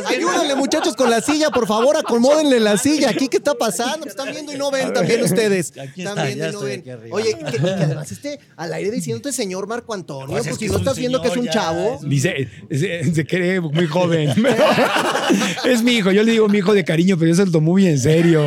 ayúdenle 0.08 0.56
muchachos 0.56 0.96
con 0.96 1.10
la 1.10 1.22
silla, 1.22 1.50
por 1.50 1.68
favor, 1.68 1.98
acomódenle 1.98 2.60
la 2.60 2.78
silla. 2.78 3.10
Aquí, 3.10 3.28
¿qué 3.28 3.38
está 3.38 3.54
pasando? 3.56 4.00
Pues 4.00 4.12
están 4.12 4.32
viendo 4.32 4.54
y 4.54 4.58
no 4.58 4.72
ven 4.72 4.94
también 4.94 5.24
ustedes. 5.24 5.72
Aquí 5.78 6.02
Están 6.04 6.18
está, 6.18 6.24
viendo 6.26 6.44
ya 6.46 6.50
y 6.50 6.54
no 6.54 6.60
ven. 6.62 6.84
Oye, 7.12 7.36
que, 7.38 7.58
que 7.58 7.60
además 7.70 8.12
esté 8.12 8.40
al 8.56 8.74
aire 8.74 8.92
diciéndote 8.92 9.32
señor 9.32 9.68
Marco 9.68 9.94
Antonio, 9.94 10.28
Pues 10.28 10.44
pues, 10.44 10.54
es 10.54 10.60
si 10.60 10.66
que 10.66 10.68
no 10.68 10.74
es 10.74 10.76
un 10.76 10.82
estás 10.88 10.98
viendo 10.98 11.22
que 11.22 11.28
es 11.30 11.38
un 11.38 11.46
ya, 11.46 11.52
chavo. 11.52 11.96
es 12.02 12.10
Dice, 12.10 12.48
se, 12.72 13.14
se 13.14 13.26
cree 13.26 13.60
muy 13.62 13.88
joven. 13.88 14.30
es 15.66 15.84
mi 15.84 15.94
hijo. 15.94 16.12
Yo 16.12 16.24
le 16.24 16.32
digo 16.32 16.48
mi 16.48 16.58
hijo 16.60 16.74
de 16.74 16.84
cariño, 16.84 17.18
pero 17.18 17.30
yo 17.30 17.36
se 17.36 17.46
lo 17.46 17.52
tomo 17.52 17.72
muy 17.72 17.86
en 17.88 18.00
serio. 18.00 18.46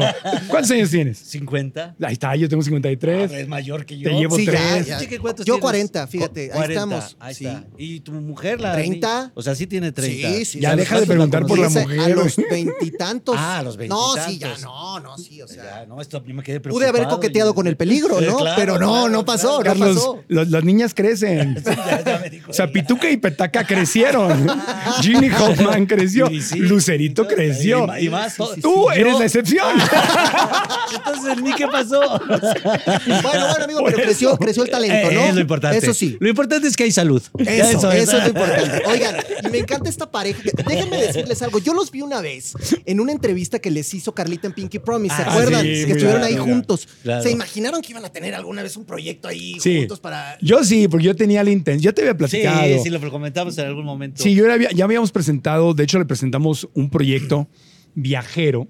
¿Cuántos 0.49 0.71
años 0.73 0.91
tienes? 0.91 1.23
¿50? 1.35 1.95
Ahí 2.03 2.13
está, 2.15 2.35
yo 2.37 2.49
tengo 2.49 2.63
53. 2.63 3.31
Ah, 3.33 3.39
es 3.39 3.49
mayor 3.49 3.85
que 3.87 3.99
yo. 3.99 4.11
Te 4.11 4.17
llevo 4.17 4.37
Sí, 4.37 4.47
ya, 4.47 4.53
tres. 4.53 4.87
ya. 4.87 4.99
¿qué 5.07 5.19
cuántos 5.19 5.45
Yo 5.47 5.55
tienes? 5.55 5.63
40, 5.63 6.07
fíjate, 6.07 6.49
Cu- 6.49 6.53
ahí 6.55 6.59
40, 6.59 6.73
estamos, 6.73 7.17
Ahí 7.21 7.35
sí. 7.35 7.47
está. 7.47 7.65
¿Y 7.79 8.01
tu 8.01 8.13
mujer? 8.13 8.61
La 8.61 8.73
30. 8.75 9.33
O 9.35 9.43
sea, 9.43 9.55
sí 9.55 9.67
tiene 9.67 9.93
30. 9.93 10.29
Sí, 10.29 10.45
sí, 10.45 10.61
Ya 10.61 10.75
deja 10.77 10.99
de 11.01 11.07
¿Cuántos 11.07 11.09
la 11.09 11.15
preguntar 11.15 11.47
por 11.47 11.59
la 11.59 11.69
mujer. 11.69 12.01
A 12.01 12.09
los 12.09 12.37
veintitantos. 12.51 13.37
Ah, 13.39 13.59
a 13.59 13.63
los 13.63 13.77
No, 13.79 14.13
sí, 14.15 14.39
ya, 14.39 14.49
veintitantos. 14.49 14.63
no, 14.63 15.01
no, 15.01 15.19
sí, 15.19 15.43
o 15.43 15.49
sea. 15.49 15.63
Ya, 15.81 15.87
no, 15.87 16.01
esto 16.01 16.23
yo 16.25 16.35
me 16.35 16.43
quedé 16.43 16.61
Pude 16.61 16.87
haber 16.87 17.07
coqueteado 17.09 17.51
y- 17.51 17.55
con 17.55 17.67
el 17.67 17.77
peligro, 17.77 18.19
Sí, 18.19 18.27
¿no? 18.27 18.39
Claro, 18.55 18.75
Pero 18.75 18.79
no, 18.79 18.93
claro, 18.93 19.09
no 19.09 19.25
pasó, 19.25 19.59
no 19.59 19.65
Carlos, 19.65 19.95
pasó. 19.97 20.25
los- 20.29 20.49
las 20.51 20.65
niñas 20.65 20.95
crecen. 20.95 21.57
Ya, 21.65 22.03
ya 22.05 22.19
me 22.19 22.31
dijo 22.31 22.51
O 22.51 22.55
sea, 22.55 22.65
ella. 22.67 22.73
Pituca 22.73 23.11
y 23.11 23.17
Petaca 23.17 23.65
crecieron. 23.67 24.47
Ginny 25.03 25.31
Hoffman 25.31 25.87
creció. 25.87 26.31
Y 26.31 26.41
sí. 26.43 26.59
Lucerito 26.59 27.27
creció. 27.27 27.87
Y 27.99 28.07
y 28.07 28.09
más, 28.11 28.37
Tú 28.37 28.87
sí, 28.93 28.99
eres 29.01 29.13
yo- 29.13 29.19
la 29.19 29.25
excepción. 29.25 29.67
Entonces, 30.95 31.37
¿en 31.39 31.43
mí 31.45 31.53
qué 31.57 31.67
pasó? 31.67 32.01
Bueno, 32.01 33.23
bueno, 33.23 33.65
amigo, 33.65 33.81
Por 33.81 33.93
pero 33.93 34.05
creció, 34.05 34.29
eso. 34.31 34.39
creció 34.39 34.63
el 34.65 34.71
talento, 34.71 35.11
Eh, 35.11 35.15
¿no? 35.15 35.21
Es 35.23 35.35
lo 35.35 35.41
importante. 35.41 35.79
Eso 35.79 35.95
sí. 35.95 36.17
Lo 36.21 36.29
importante 36.29 36.69
es 36.69 36.77
que 36.77 36.85
hay 36.85 36.93
salud. 36.93 37.23
Eso, 37.39 37.91
eso, 37.91 38.17
es 38.17 38.23
lo 38.23 38.29
importante. 38.29 38.83
Oigan, 38.87 39.17
y 39.45 39.49
me 39.49 39.59
encanta 39.59 39.89
esta 39.89 40.11
pareja. 40.11 40.41
Déjenme 40.67 40.97
decirles 41.03 41.41
algo. 41.43 41.59
Yo 41.59 41.75
los 41.75 41.91
vi 41.91 42.03
una 42.03 42.21
vez 42.21 42.53
en 42.85 43.01
una 43.01 43.13
entrevista 43.13 43.59
que 43.59 43.71
les 43.71 43.93
hizo 43.95 44.13
Carlita 44.15 44.47
en 44.47 44.53
Pinky 44.53 44.79
Promise. 44.79 45.17
¿Se 45.17 45.23
Ah, 45.23 45.31
acuerdan? 45.31 45.63
sí, 45.63 45.69
que 45.87 45.93
estuvieron 45.93 46.23
ahí 46.23 46.37
juntos. 46.37 46.89
claro. 47.03 47.23
¿Se 47.23 47.31
imaginaron 47.31 47.83
que 47.83 47.93
iban 47.93 48.05
a 48.05 48.11
tener 48.11 48.35
alguna 48.43 48.63
vez 48.63 48.77
un 48.77 48.85
proyecto 48.85 49.29
ahí 49.29 49.57
Sí. 49.61 49.79
juntos 49.79 49.99
para. 50.01 50.37
Yo 50.43 50.63
sí, 50.65 50.87
porque 50.89 51.07
yo 51.07 51.17
tenía 51.17 51.43
la 51.43 51.51
intención. 51.51 51.83
Yo 51.83 51.95
te 51.95 52.03
había 52.03 52.13
Sí, 52.13 52.19
platicado. 52.19 52.83
sí, 52.83 52.91
lo 52.91 53.11
comentamos 53.11 53.57
en 53.59 53.67
algún 53.67 53.85
momento. 53.85 54.23
Sí, 54.23 54.35
yo 54.35 54.45
era- 54.45 54.71
ya 54.73 54.85
habíamos 54.85 55.11
presentado, 55.13 55.73
de 55.75 55.85
hecho 55.85 55.99
le 55.99 56.05
presentamos 56.05 56.69
un 56.75 56.91
proyecto 56.91 57.49
viajero, 57.95 58.69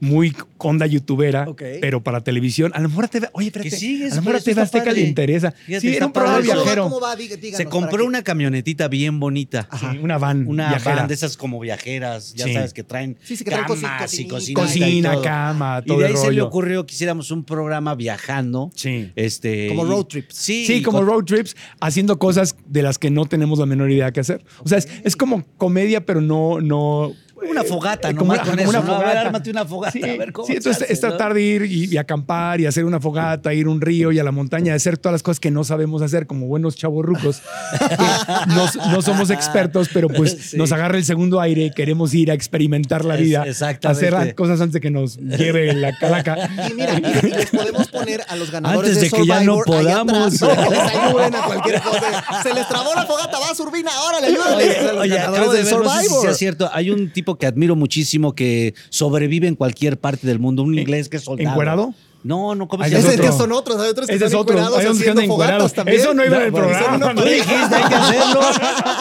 muy 0.00 0.34
onda 0.58 0.86
youtubera, 0.86 1.46
pero 1.80 2.02
para 2.02 2.22
televisión. 2.22 2.72
A 2.74 2.80
lo 2.80 2.88
mejor 2.88 3.04
a 3.04 3.08
TV, 3.08 3.28
oye, 3.32 3.46
espérate, 3.48 3.70
Que 3.70 3.76
sí, 3.76 4.02
a 4.04 4.08
lo 4.14 4.22
mejor 4.22 4.34
a 4.34 4.38
eso 4.38 4.44
TV 4.44 4.62
está 4.62 4.78
Azteca 4.78 4.92
le 4.92 5.02
interesa. 5.02 5.52
Fíjate, 5.52 5.80
sí, 5.88 5.94
era 5.96 6.06
un 6.06 6.12
programa 6.12 6.36
padre 6.38 6.48
¿Cómo 6.48 6.58
va? 6.58 6.62
viajero. 6.64 6.82
¿Cómo 6.84 7.00
va? 7.00 7.16
Díganos 7.16 7.56
Se 7.56 7.64
compró 7.66 7.98
que- 7.98 8.02
una 8.08 8.22
camionetita 8.22 8.88
bien 8.88 9.20
bonita. 9.20 9.68
Sí, 9.78 9.98
una 10.02 10.18
van 10.18 10.46
Una 10.46 10.68
viajera. 10.70 10.96
van 10.96 11.08
de 11.08 11.14
esas 11.14 11.36
como 11.36 11.60
viajeras, 11.60 12.34
ya 12.34 12.46
Sí. 12.46 12.54
sabes, 12.54 12.72
que 12.72 12.82
traen 12.82 13.16
Sí, 13.22 13.36
sí, 13.36 13.44
que 13.44 13.50
traen 13.50 13.64
camas 13.66 14.14
y 14.18 14.26
cocina. 14.26 14.60
Cocina, 14.60 14.88
y 14.88 15.02
todo. 15.02 15.22
cama, 15.22 15.82
todo 15.86 15.98
Y 15.98 16.00
de 16.02 16.06
el 16.10 16.16
ahí 16.16 16.22
se 16.22 16.32
le 16.32 16.42
ocurrió 16.42 16.86
que 16.86 16.94
hiciéramos 16.94 17.30
un 17.30 17.44
programa 17.44 17.94
viajando. 17.94 18.70
Sí. 18.74 19.10
Este, 19.16 19.68
Como 19.68 19.84
road 19.84 20.04
trips. 20.06 20.34
Sí, 20.34 20.64
Sí, 20.66 20.82
como 20.82 20.98
con- 20.98 21.06
road 21.06 21.24
trips, 21.24 21.56
haciendo 21.80 22.18
cosas 22.18 22.56
de 22.66 22.82
las 22.82 22.98
que 22.98 23.10
no 23.10 23.26
tenemos 23.26 23.58
la 23.58 23.66
menor 23.66 23.90
idea 23.90 24.12
qué 24.12 24.20
hacer. 24.20 24.44
O 24.64 24.68
sea, 24.68 24.78
es, 24.78 24.88
es 25.04 25.16
como 25.16 25.44
comedia, 25.56 26.04
pero 26.06 26.20
no, 26.20 26.60
no. 26.60 27.12
Una 27.48 27.64
fogata, 27.64 28.10
eh, 28.10 28.14
nomás 28.14 28.38
una- 28.38 28.44
con 28.46 28.56
como 28.58 28.60
eso, 28.70 28.70
una 28.70 28.80
¿no? 28.80 28.94
A 28.94 28.98
ver, 28.98 29.06
fogata. 29.08 29.20
ármate 29.22 29.50
una 29.50 29.64
fogata, 29.64 29.92
Sí, 29.92 30.02
a 30.02 30.16
ver 30.16 30.32
cómo 30.32 30.46
sí, 30.46 30.52
entonces 30.56 30.82
hace, 30.82 30.92
es 30.92 31.02
¿no? 31.02 31.08
tratar 31.08 31.34
de 31.34 31.42
ir 31.42 31.62
y, 31.64 31.84
y 31.86 31.96
acampar 31.96 32.60
y 32.60 32.66
hacer 32.66 32.84
una 32.84 33.00
fogata, 33.00 33.52
ir 33.54 33.66
a 33.66 33.70
un 33.70 33.80
río 33.80 34.12
y 34.12 34.18
a 34.18 34.24
la 34.24 34.32
montaña, 34.32 34.74
hacer 34.74 34.98
todas 34.98 35.12
las 35.14 35.22
cosas 35.22 35.40
que 35.40 35.50
no 35.50 35.64
sabemos 35.64 36.02
hacer 36.02 36.26
como 36.26 36.46
buenos 36.46 36.76
chavos 36.76 37.04
rucos. 37.04 37.42
no, 38.48 38.66
no 38.90 39.02
somos 39.02 39.30
expertos, 39.30 39.88
pero 39.92 40.08
pues 40.08 40.36
Sí. 40.40 40.56
nos 40.56 40.72
agarra 40.72 40.96
el 40.98 41.04
segundo 41.04 41.40
aire, 41.40 41.70
queremos 41.74 42.14
ir 42.14 42.30
a 42.30 42.34
experimentar 42.34 43.04
la 43.04 43.14
Es- 43.16 43.20
vida, 43.20 43.44
exactamente. 43.46 44.06
hacer 44.06 44.12
las 44.26 44.34
cosas 44.34 44.60
antes 44.60 44.74
de 44.74 44.80
que 44.80 44.90
nos 44.90 45.16
lleve 45.18 45.72
la 45.74 45.96
calaca. 45.96 46.48
Y 46.70 46.74
mira, 46.74 46.94
y 46.98 47.00
les 47.30 47.50
podemos 47.50 47.88
poner 47.88 48.22
a 48.28 48.36
los 48.36 48.50
ganadores 48.50 48.90
Antes 48.96 49.10
de 49.10 49.16
que 49.16 49.26
ya 49.26 49.40
no 49.42 49.58
podamos. 49.64 50.40
atrás 50.42 50.56
para 50.56 50.68
que 50.68 50.74
les 50.74 50.96
ayuden 50.96 51.34
a 51.34 51.42
cualquier 51.42 51.80
cosa. 51.82 52.24
Se 52.42 52.54
les 52.54 52.68
trabó 52.68 52.94
la 52.94 53.04
fogata, 53.06 53.38
va 53.38 53.50
Urbina, 53.60 53.90
ahora 53.94 54.20
le 54.20 54.26
ayudan 54.28 54.54
Oye, 54.54 54.64
oye, 54.98 55.14
de 55.14 55.20
de 55.20 55.62
ver, 55.64 55.78
no 55.80 55.90
sé 55.90 56.08
si 56.08 56.14
sea 56.22 56.34
cierto, 56.34 56.70
hay 56.72 56.90
un 56.90 57.10
tipo 57.10 57.29
que 57.38 57.46
admiro 57.46 57.76
muchísimo 57.76 58.34
que 58.34 58.74
sobrevive 58.88 59.48
en 59.48 59.54
cualquier 59.54 59.98
parte 59.98 60.26
del 60.26 60.38
mundo, 60.38 60.62
un 60.62 60.78
inglés 60.78 61.08
que 61.08 61.18
es 61.18 61.24
soldado. 61.24 61.50
¿Encuerado? 61.50 61.94
No, 62.22 62.54
no, 62.54 62.68
¿cómo 62.68 62.84
se 62.84 62.90
llama? 62.90 63.12
Ese 63.14 63.32
son 63.32 63.50
otros, 63.52 63.80
hay 63.80 63.88
otros 63.88 64.06
que 64.06 64.12
están 64.14 64.28
otro. 64.34 64.40
encuerados 64.54 64.78
Hay 64.78 64.84
unos 64.86 64.98
que 64.98 65.02
haciendo 65.10 65.22
fogatas 65.22 65.52
encuerados. 65.54 65.72
también. 65.72 66.00
Eso 66.00 66.12
no 66.12 66.24
iba 66.24 66.36
en 66.36 66.42
el 66.42 66.52
programa. 66.52 67.14
Tú 67.14 67.22
dijiste, 67.22 67.74
hay 67.74 67.84
que 67.88 67.94
hacerlo. 67.94 68.40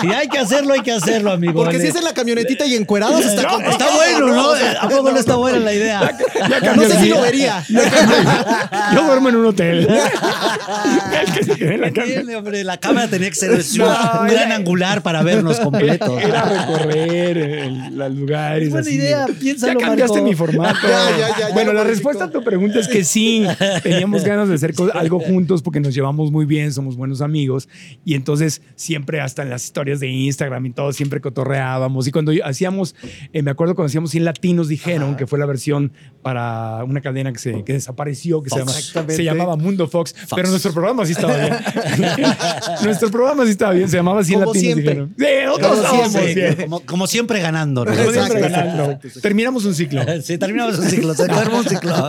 Si 0.02 0.08
hay 0.14 0.28
que 0.30 0.38
hacerlo, 0.40 0.74
hay 0.74 0.80
que 0.82 0.92
hacerlo, 0.94 1.32
amigo. 1.34 1.54
Porque 1.54 1.78
vale. 1.78 1.82
si 1.82 1.88
es 1.90 1.96
en 1.98 2.04
la 2.06 2.14
camionetita 2.14 2.66
y 2.66 2.76
encuerados 2.76 3.26
está 3.26 3.58
bueno, 3.94 4.28
¿no? 4.34 4.52
¿A 4.54 4.88
poco 4.90 5.12
no 5.12 5.18
está 5.20 5.36
buena 5.36 5.60
la 5.60 5.74
idea? 5.74 6.18
Ya 6.62 6.74
No 6.74 6.84
sé 6.84 6.98
si 7.00 7.10
lo 7.10 7.22
vería. 7.22 7.66
Yo 8.94 9.04
duermo 9.04 9.30
en 9.30 9.36
un 9.36 9.46
hotel. 9.48 9.88
La 12.64 12.78
cámara 12.78 13.08
tenía 13.08 13.30
que 13.30 13.36
ser 13.36 13.52
un 13.52 13.58
gran 14.28 14.30
era- 14.30 14.56
angular 14.56 15.02
para 15.02 15.22
vernos 15.24 15.60
completos. 15.60 16.22
Era 16.22 16.44
recorrer 16.44 17.38
el- 17.38 17.98
los 17.98 18.12
lugares. 18.14 18.64
Es 18.66 18.70
buena 18.72 18.88
así. 18.88 18.96
idea, 18.96 19.26
piénsalo, 19.40 19.80
Ya 19.80 19.86
cambiaste 19.86 20.14
Marco. 20.14 20.28
mi 20.30 20.36
formato. 20.36 20.80
Ya, 20.88 20.90
ya, 20.90 21.18
ya, 21.30 21.38
ya, 21.50 21.54
bueno, 21.54 21.74
la 21.74 21.84
respuesta 21.84 22.26
a 22.26 22.30
tu 22.30 22.44
pregunta 22.44 22.80
es 22.80 22.88
que 22.88 23.04
sí. 23.10 23.46
Teníamos 23.84 24.24
ganas 24.24 24.50
de 24.50 24.56
hacer 24.56 24.74
algo 24.94 25.20
juntos 25.20 25.62
porque 25.62 25.80
nos 25.80 25.94
llevamos 25.94 26.32
muy 26.32 26.46
bien, 26.46 26.72
somos 26.74 26.96
buenos 26.96 27.22
amigos. 27.22 27.68
Y 28.06 28.16
entonces 28.16 28.62
siempre, 28.76 29.22
hasta 29.22 29.44
en 29.44 29.50
las 29.50 29.64
historias 29.66 30.00
de 30.00 30.08
Instagram 30.08 30.66
y 30.66 30.72
todo, 30.72 30.94
siempre 30.94 31.22
cotorreábamos. 31.22 32.08
Y 32.08 32.12
cuando 32.12 32.32
hacíamos, 32.44 32.96
eh, 33.34 33.42
me 33.42 33.52
acuerdo 33.52 33.76
cuando 33.76 33.88
hacíamos 33.88 34.12
100 34.12 34.26
Latinos, 34.26 34.68
dijeron 34.68 35.16
que 35.16 35.28
fue 35.28 35.40
la 35.40 35.46
versión 35.46 35.92
para 36.22 36.84
una 36.84 37.02
cadena 37.02 37.32
que, 37.32 37.40
se, 37.40 37.64
que 37.64 37.74
desapareció, 37.74 38.42
que 38.42 38.50
se, 38.50 38.60
llama- 38.60 38.72
se 39.08 39.24
llamaba 39.24 39.56
Mundo 39.56 39.88
Fox. 39.88 40.16
Pero 40.36 40.50
nuestro 40.50 40.74
programa 40.74 41.06
sí 41.06 41.14
estaba 41.14 41.38
bien. 41.38 41.54
nuestro 42.84 43.10
programa 43.12 43.46
sí 43.46 43.52
estaba 43.52 43.74
bien, 43.74 43.90
se 43.90 43.98
llamaba 43.98 44.24
100 44.24 44.40
Como 44.40 44.54
Latinos, 44.54 44.74
siempre. 44.76 44.94
dijeron. 44.94 45.16
Sí, 45.18 45.26
nosotros 45.46 45.88
Como 45.88 46.10
siempre. 46.10 46.34
bien. 46.34 46.56
Como, 46.64 46.80
como 46.86 47.08
siempre 47.08 47.40
ganando. 47.42 47.86
¿no? 47.86 47.96
Como 47.96 48.12
siempre 48.12 48.40
ganando. 48.42 49.00
Terminamos 49.22 49.66
un 49.66 49.74
ciclo. 49.76 50.02
Sí, 50.24 50.38
terminamos 50.38 50.78
un 50.78 50.86
ciclo, 50.90 51.14
se 51.14 51.24
un 51.54 51.64
ciclo. 51.64 52.08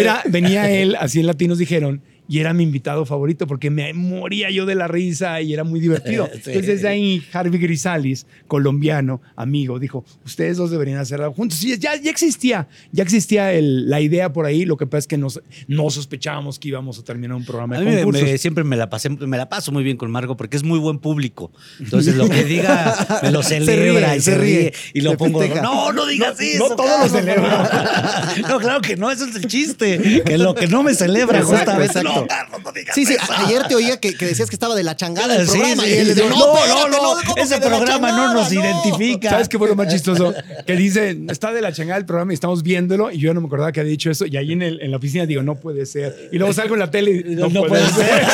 Era, 0.00 0.22
venía 0.26 0.70
él, 0.70 0.96
así 0.98 1.20
en 1.20 1.26
Latinos 1.26 1.58
dijeron, 1.58 2.02
y 2.28 2.38
era 2.40 2.52
mi 2.52 2.64
invitado 2.64 3.04
favorito 3.06 3.46
porque 3.46 3.70
me 3.70 3.92
moría 3.94 4.50
yo 4.50 4.66
de 4.66 4.74
la 4.74 4.88
risa 4.88 5.40
y 5.40 5.52
era 5.54 5.64
muy 5.64 5.80
divertido. 5.80 6.28
Sí. 6.36 6.50
Entonces 6.52 6.66
desde 6.66 6.88
ahí 6.88 7.22
Harvey 7.32 7.58
Grisalis, 7.60 8.26
colombiano, 8.46 9.20
amigo, 9.36 9.78
dijo, 9.78 10.04
ustedes 10.24 10.56
dos 10.56 10.70
deberían 10.70 10.98
hacerlo 10.98 11.32
juntos. 11.32 11.62
Y 11.64 11.76
ya, 11.78 11.96
ya 11.96 12.10
existía, 12.10 12.68
ya 12.92 13.02
existía 13.02 13.52
el- 13.52 13.88
la 13.88 14.00
idea 14.00 14.32
por 14.32 14.46
ahí, 14.46 14.64
lo 14.64 14.76
que 14.76 14.86
pasa 14.86 14.98
es 14.98 15.06
que 15.06 15.16
nos, 15.18 15.40
no 15.68 15.88
sospechábamos 15.90 16.58
que 16.58 16.68
íbamos 16.68 16.98
a 16.98 17.04
terminar 17.04 17.36
un 17.36 17.44
programa 17.44 17.76
A 17.76 17.80
de 17.80 17.84
mí 17.84 17.90
me- 17.92 17.96
concursos. 18.02 18.22
me- 18.28 18.38
siempre 18.38 18.64
me 18.64 18.76
la 18.76 18.90
pasé, 18.90 19.08
me 19.10 19.36
la 19.36 19.48
paso 19.48 19.72
muy 19.72 19.82
bien 19.84 19.96
con 19.96 20.10
Marco 20.10 20.36
porque 20.36 20.56
es 20.56 20.62
muy 20.62 20.78
buen 20.78 20.98
público. 20.98 21.50
Entonces 21.80 22.16
lo 22.16 22.28
que 22.28 22.44
diga 22.44 22.94
me 23.22 23.30
lo 23.30 23.42
celebra 23.42 24.08
ríe, 24.08 24.16
y 24.16 24.20
se 24.20 24.30
se 24.32 24.38
ríe. 24.38 24.58
ríe, 24.58 24.72
y 24.94 25.00
lo 25.00 25.16
pongo. 25.16 25.42
No, 25.62 25.92
no 25.92 26.06
digas 26.06 26.36
No, 26.38 26.44
eso. 26.44 26.68
no 26.70 26.76
todo 26.76 26.86
lo 26.86 26.92
Carlos". 27.04 27.12
celebra. 27.12 28.34
no, 28.48 28.58
claro 28.58 28.80
que 28.80 28.96
no, 28.96 29.10
eso 29.10 29.24
es 29.26 29.36
el 29.36 29.46
chiste. 29.46 30.22
Que 30.24 30.38
lo 30.38 30.54
que 30.54 30.66
no 30.66 30.82
me 30.82 30.94
celebra 30.94 31.38
Exacto, 31.38 31.56
justamente. 31.72 31.98
exacto. 31.98 32.15
No, 32.20 32.26
Carlos, 32.26 32.60
no 32.64 32.72
digas 32.72 32.94
Sí, 32.94 33.04
sí, 33.06 33.14
eso. 33.14 33.32
ayer 33.32 33.66
te 33.68 33.74
oía 33.74 33.98
que, 33.98 34.14
que 34.16 34.26
decías 34.26 34.48
que 34.50 34.56
estaba 34.56 34.74
de 34.74 34.82
la 34.82 34.96
changada 34.96 35.36
el 35.36 35.46
Sí, 35.46 35.52
programa. 35.58 35.82
sí, 35.84 35.88
y 35.90 35.92
él 35.94 36.06
sí. 36.08 36.14
decía, 36.14 36.28
no, 36.30 36.36
no, 36.36 36.46
no, 36.46 36.58
espérate, 36.58 36.90
no, 36.90 37.14
¿cómo 37.26 37.36
ese 37.42 37.58
programa 37.58 38.10
no 38.12 38.16
changada? 38.16 38.34
nos 38.34 38.52
identifica. 38.52 39.30
¿Sabes 39.30 39.48
qué 39.48 39.58
fue 39.58 39.68
lo 39.68 39.76
más 39.76 39.88
chistoso? 39.88 40.34
Que 40.66 40.74
dice, 40.76 41.16
está 41.30 41.52
de 41.52 41.60
la 41.62 41.72
chingada 41.72 41.98
el 41.98 42.06
programa 42.06 42.32
y 42.32 42.34
estamos 42.34 42.62
viéndolo 42.62 43.10
y 43.10 43.18
yo 43.18 43.32
no 43.34 43.40
me 43.40 43.46
acordaba 43.46 43.72
que 43.72 43.80
había 43.80 43.90
dicho 43.92 44.10
eso 44.10 44.26
y 44.26 44.36
ahí 44.36 44.52
en, 44.52 44.62
el- 44.62 44.80
en 44.82 44.90
la 44.90 44.96
oficina 44.96 45.26
digo, 45.26 45.42
no 45.42 45.54
puede 45.56 45.86
ser. 45.86 46.28
Y 46.32 46.38
luego 46.38 46.52
salgo 46.52 46.74
en 46.74 46.80
la 46.80 46.90
tele 46.90 47.10
y 47.26 47.34
no, 47.36 47.48
No 47.48 47.64
puede, 47.64 47.84
puede 47.88 48.06
ser. 48.06 48.24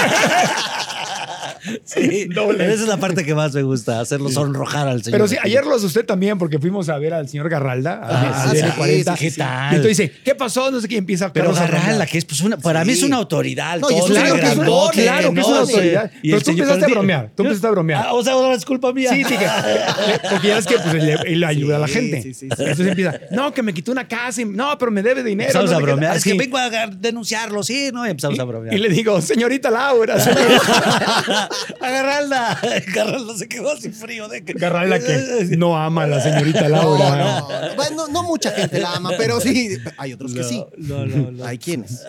Sí, 1.85 2.25
Doble. 2.35 2.59
pero 2.59 2.73
esa 2.73 2.83
es 2.83 2.89
la 2.89 2.97
parte 2.97 3.25
que 3.25 3.35
más 3.35 3.53
me 3.55 3.63
gusta, 3.63 4.01
hacerlo 4.01 4.31
sonrojar 4.31 4.89
al 4.89 5.03
señor. 5.03 5.19
Pero 5.19 5.29
sí, 5.29 5.37
ayer 5.43 5.65
lo 5.65 5.75
asusté 5.77 6.03
también 6.03 6.39
porque 6.39 6.59
fuimos 6.59 6.89
a 6.89 6.99
ver 6.99 7.15
al 7.15 7.29
señor 7.29 7.49
Garralda, 7.49 8.01
Ah, 8.03 8.45
a 8.47 8.51
sí, 8.51 8.57
DN40. 8.59 9.17
sí, 9.17 9.25
¿qué 9.25 9.31
tal? 9.33 9.73
Y 9.73 9.77
entonces 9.77 9.97
dice, 9.99 10.13
¿qué 10.25 10.35
pasó? 10.35 10.71
No 10.71 10.81
sé 10.81 10.89
qué, 10.89 10.95
y 10.97 10.99
empieza 10.99 11.33
Pero 11.33 11.47
Carlos 11.47 11.61
a 11.61 11.63
Garralda, 11.67 11.87
bromear. 11.89 12.09
que 12.09 12.19
es 12.19 12.25
pues 12.25 12.41
una, 12.41 12.57
para 12.57 12.85
mí 12.85 12.93
es 12.93 13.03
una 13.03 13.17
autoridad. 13.17 13.79
No, 13.79 13.89
todo 13.89 14.07
Claro 14.07 14.35
que 14.35 14.41
es 14.41 14.45
una, 14.45 14.55
grandote, 14.55 15.03
claro 15.03 15.33
que 15.35 15.41
es 15.41 15.47
una 15.47 15.57
¿no? 15.57 15.61
autoridad. 15.63 16.11
Y 16.23 16.31
Pero 16.31 16.43
tú 16.43 16.51
señor- 16.51 16.61
empezaste 16.69 16.85
a 16.85 16.89
bromear, 16.95 17.31
tú 17.37 17.43
empezaste 17.43 17.67
a 17.67 17.71
bromear. 17.71 18.05
Ah, 18.07 18.13
o 18.15 18.23
sea, 18.25 18.33
ahora 18.35 18.55
es 18.55 18.65
culpa 18.65 18.93
mía. 18.93 19.11
Sí, 19.11 19.19
dije, 19.19 19.39
porque 20.31 20.49
ya 20.49 20.59
es 20.59 20.67
que 20.67 20.79
pues, 20.79 20.95
él, 20.95 21.19
él 21.27 21.45
ayuda 21.45 21.77
a 21.77 21.81
la 21.81 21.89
gente. 21.89 22.23
sí, 22.23 22.35
sí, 22.35 22.41
sí. 22.41 22.47
Entonces 22.59 22.87
empieza, 22.87 23.21
no, 23.31 23.53
que 23.55 23.63
me 23.63 23.73
quitó 23.73 23.93
una 23.93 24.07
casa, 24.09 24.41
y, 24.43 24.45
no, 24.45 24.77
pero 24.79 24.91
me 24.91 25.03
debe 25.03 25.23
dinero. 25.23 25.49
Empezamos 25.51 25.71
no 25.71 25.77
a 25.77 25.81
sé 25.81 25.85
qué". 25.85 25.91
bromear. 25.93 26.17
Es 26.17 26.25
que 26.25 26.35
vengo 26.35 26.59
a 26.59 26.71
denunciarlo, 26.89 27.63
sí, 27.63 27.91
¿no? 27.93 28.07
Y 28.07 28.11
empezamos 28.11 28.39
a 28.39 28.45
bromear. 28.45 28.75
Y 28.75 28.79
le 28.79 28.89
digo, 28.89 29.21
señorita 29.21 29.71
Laura, 29.71 30.19
señorita. 30.21 31.49
A 31.81 31.91
Garralda. 31.91 32.61
Garralda 32.95 33.37
se 33.37 33.49
quedó 33.49 33.73
así 33.73 33.91
frío 33.91 34.29
de 34.29 34.45
que. 34.45 34.53
Garralda 34.55 34.99
que 34.99 35.57
no 35.57 35.77
ama 35.77 36.05
a 36.05 36.07
la 36.07 36.21
señorita 36.23 36.69
Laura. 36.69 37.17
No, 37.17 37.49
no, 37.49 37.69
no. 37.69 37.75
Bueno, 37.77 38.09
no 38.09 38.23
mucha 38.23 38.51
gente 38.53 38.79
la 38.81 38.95
ama, 38.95 39.11
pero 39.17 39.41
sí, 39.41 39.79
hay 39.99 40.13
otros 40.13 40.33
que 40.35 40.45
sí. 40.45 40.65
No, 40.77 41.07
no, 41.07 41.31
no. 41.31 41.45
Hay 41.45 41.59
quienes. 41.59 42.05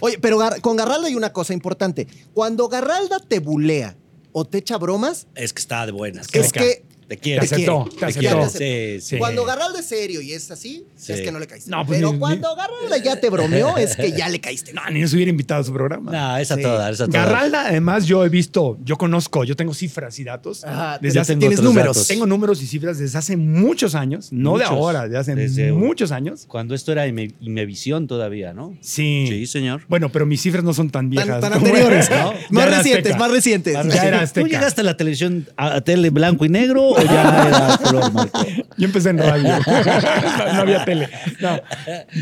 Oye, 0.00 0.18
pero 0.18 0.38
con 0.62 0.76
Garralda 0.76 1.08
hay 1.08 1.14
una 1.14 1.32
cosa 1.32 1.52
importante. 1.52 2.06
Cuando 2.34 2.68
Garralda 2.68 3.18
te 3.20 3.40
bulea 3.40 3.96
o 4.32 4.44
te 4.44 4.58
echa 4.58 4.76
bromas, 4.78 5.26
Es 5.34 5.52
que 5.52 5.60
está 5.60 5.86
de 5.86 5.92
buenas. 5.92 6.26
es 6.32 6.52
que 6.52 6.84
te 7.08 7.16
quiere. 7.18 7.40
Te 7.46 7.54
aceptó, 7.54 7.88
te 7.98 8.04
aceptó. 8.04 8.48
Sí, 8.48 9.00
sí. 9.00 9.18
Cuando 9.18 9.44
Garralda 9.44 9.78
es 9.80 9.86
serio 9.86 10.20
y 10.20 10.32
es 10.32 10.50
así, 10.50 10.84
Sí. 10.96 11.12
es 11.12 11.20
que 11.20 11.30
no 11.32 11.38
le 11.38 11.46
caíste. 11.46 11.70
No, 11.70 11.84
pues 11.86 11.98
Pero 11.98 12.12
ni- 12.12 12.18
cuando 12.18 12.54
Garralda 12.56 12.96
ya 12.98 13.20
te 13.20 13.30
bromeó, 13.30 13.76
es 13.76 13.94
que 13.96 14.12
ya 14.12 14.28
le 14.28 14.40
caíste. 14.40 14.72
No, 14.72 14.82
ni 14.90 15.00
nos 15.00 15.12
hubiera 15.14 15.30
invitado 15.30 15.60
a 15.60 15.64
su 15.64 15.72
programa. 15.72 16.10
No, 16.12 16.36
esa 16.38 16.56
Sí. 16.56 16.62
toda, 16.62 16.90
esa 16.90 17.06
toda. 17.06 17.24
Garralda, 17.26 17.66
además, 17.68 18.06
yo 18.06 18.24
he 18.24 18.28
visto, 18.28 18.78
yo 18.84 18.96
conozco, 18.96 19.44
yo 19.44 19.54
tengo 19.56 19.72
cifras 19.74 20.18
y 20.18 20.24
datos. 20.24 20.64
Ajá, 20.64 20.98
desde 21.00 21.20
hace, 21.20 21.36
tienes 21.36 21.60
números. 21.62 21.96
datos. 21.96 22.08
tengo 22.08 22.26
números 22.26 22.62
y 22.62 22.66
cifras 22.66 22.98
desde 22.98 23.18
hace 23.18 23.36
muchos 23.36 23.94
años, 23.94 24.32
no 24.32 24.52
Muchos. 24.52 24.68
de 24.70 24.74
ahora, 24.74 25.08
de 25.08 25.16
hace 25.18 25.34
Desde- 25.34 25.72
muchos 25.72 26.10
años. 26.12 26.44
Cuando 26.48 26.74
esto 26.74 26.92
era 26.92 27.06
Ime- 27.06 27.34
Imevisión 27.40 28.06
todavía, 28.06 28.52
¿no? 28.52 28.76
Sí. 28.80 29.26
Sí, 29.28 29.46
señor. 29.46 29.82
Bueno, 29.88 30.10
pero 30.10 30.26
mis 30.26 30.40
cifras 30.42 30.64
no 30.64 30.74
son 30.74 30.90
tan 30.90 31.08
viejas. 31.10 31.40
Tan, 31.40 31.52
tan 31.52 31.52
anteriores. 31.54 32.10
¿no? 32.10 32.32
Más 32.50 32.76
recientes, 32.76 33.16
más 33.16 33.30
recientes. 33.30 33.74
Ya 33.74 34.02
era 34.04 34.18
¿Tú 34.18 34.24
Azteca. 34.24 34.46
llegaste 34.48 34.80
a 34.80 34.84
la 34.84 34.96
televisión 34.96 35.46
a, 35.56 35.76
a 35.76 35.80
tele 35.82 36.10
blanco 36.10 36.44
y 36.44 36.48
negro 36.48 36.95
o 36.96 37.02
ya 37.04 37.48
era 37.48 37.78
color, 37.82 38.12
Marco? 38.12 38.44
Yo 38.76 38.84
empecé 38.86 39.10
en 39.10 39.18
radio. 39.18 39.48
no, 39.66 40.52
no 40.54 40.60
había 40.60 40.84
tele. 40.84 41.08
No. 41.40 41.60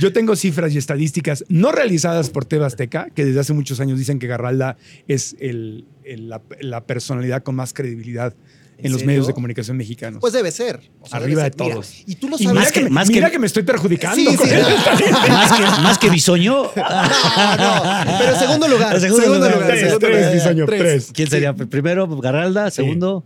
Yo 0.01 0.13
tengo 0.13 0.37
cifras 0.37 0.73
y 0.75 0.79
estadísticas 0.79 1.45
no 1.49 1.73
realizadas 1.73 2.31
por 2.31 2.45
TV 2.45 2.65
Azteca, 2.65 3.09
que 3.15 3.25
desde 3.25 3.41
hace 3.41 3.53
muchos 3.53 3.81
años 3.81 3.99
dicen 3.99 4.19
que 4.19 4.27
Garralda 4.27 4.77
es 5.09 5.37
el- 5.41 5.87
el- 6.05 6.29
la, 6.29 6.43
la 6.61 6.85
personalidad 6.85 7.43
con 7.43 7.55
más 7.55 7.73
credibilidad 7.73 8.35
en, 8.77 8.87
¿En 8.87 8.93
los 8.93 9.05
medios 9.05 9.29
de 9.29 9.35
comunicación 9.35 9.77
mexicanos. 9.77 10.21
Pues 10.21 10.33
debe 10.33 10.51
ser. 10.51 10.81
O 11.01 11.07
sea, 11.07 11.19
Arriba 11.21 11.45
debe 11.45 11.51
de. 11.57 11.63
Mira, 11.65 11.75
todos. 11.77 12.03
y 12.07 12.17
tú 12.17 12.29
lo 12.29 12.37
Y 12.37 12.43
sabes. 12.45 12.59
mira 12.59 12.71
que, 12.73 12.91
más 12.91 13.09
mira 13.09 13.27
que- 13.29 13.33
que 13.35 13.39
me 13.39 13.47
estoy 13.47 13.63
perjudicando. 13.63 14.17
Sí, 14.17 14.37
con 14.37 14.49
sí, 14.49 14.55
esto. 14.55 14.69
¿Más 15.29 15.53
que, 15.53 15.63
más 15.83 15.99
que 15.99 16.11
bisoño? 16.11 16.65
No, 16.75 17.57
no. 17.57 18.19
Pero 18.19 18.37
segundo 18.39 18.67
lugar. 18.69 18.97
El 18.97 19.01
segundo 19.01 19.49
lugar. 19.49 19.67
Tres, 19.69 19.81
segundo 19.81 19.99
tres, 20.01 20.17
lugar. 20.19 20.35
Bisoño, 20.35 20.67
tres. 20.67 21.11
¿Quién 21.15 21.31
sería? 21.31 21.55
Primero, 21.55 22.09
Garralda. 22.21 22.71
Segundo. 22.73 23.25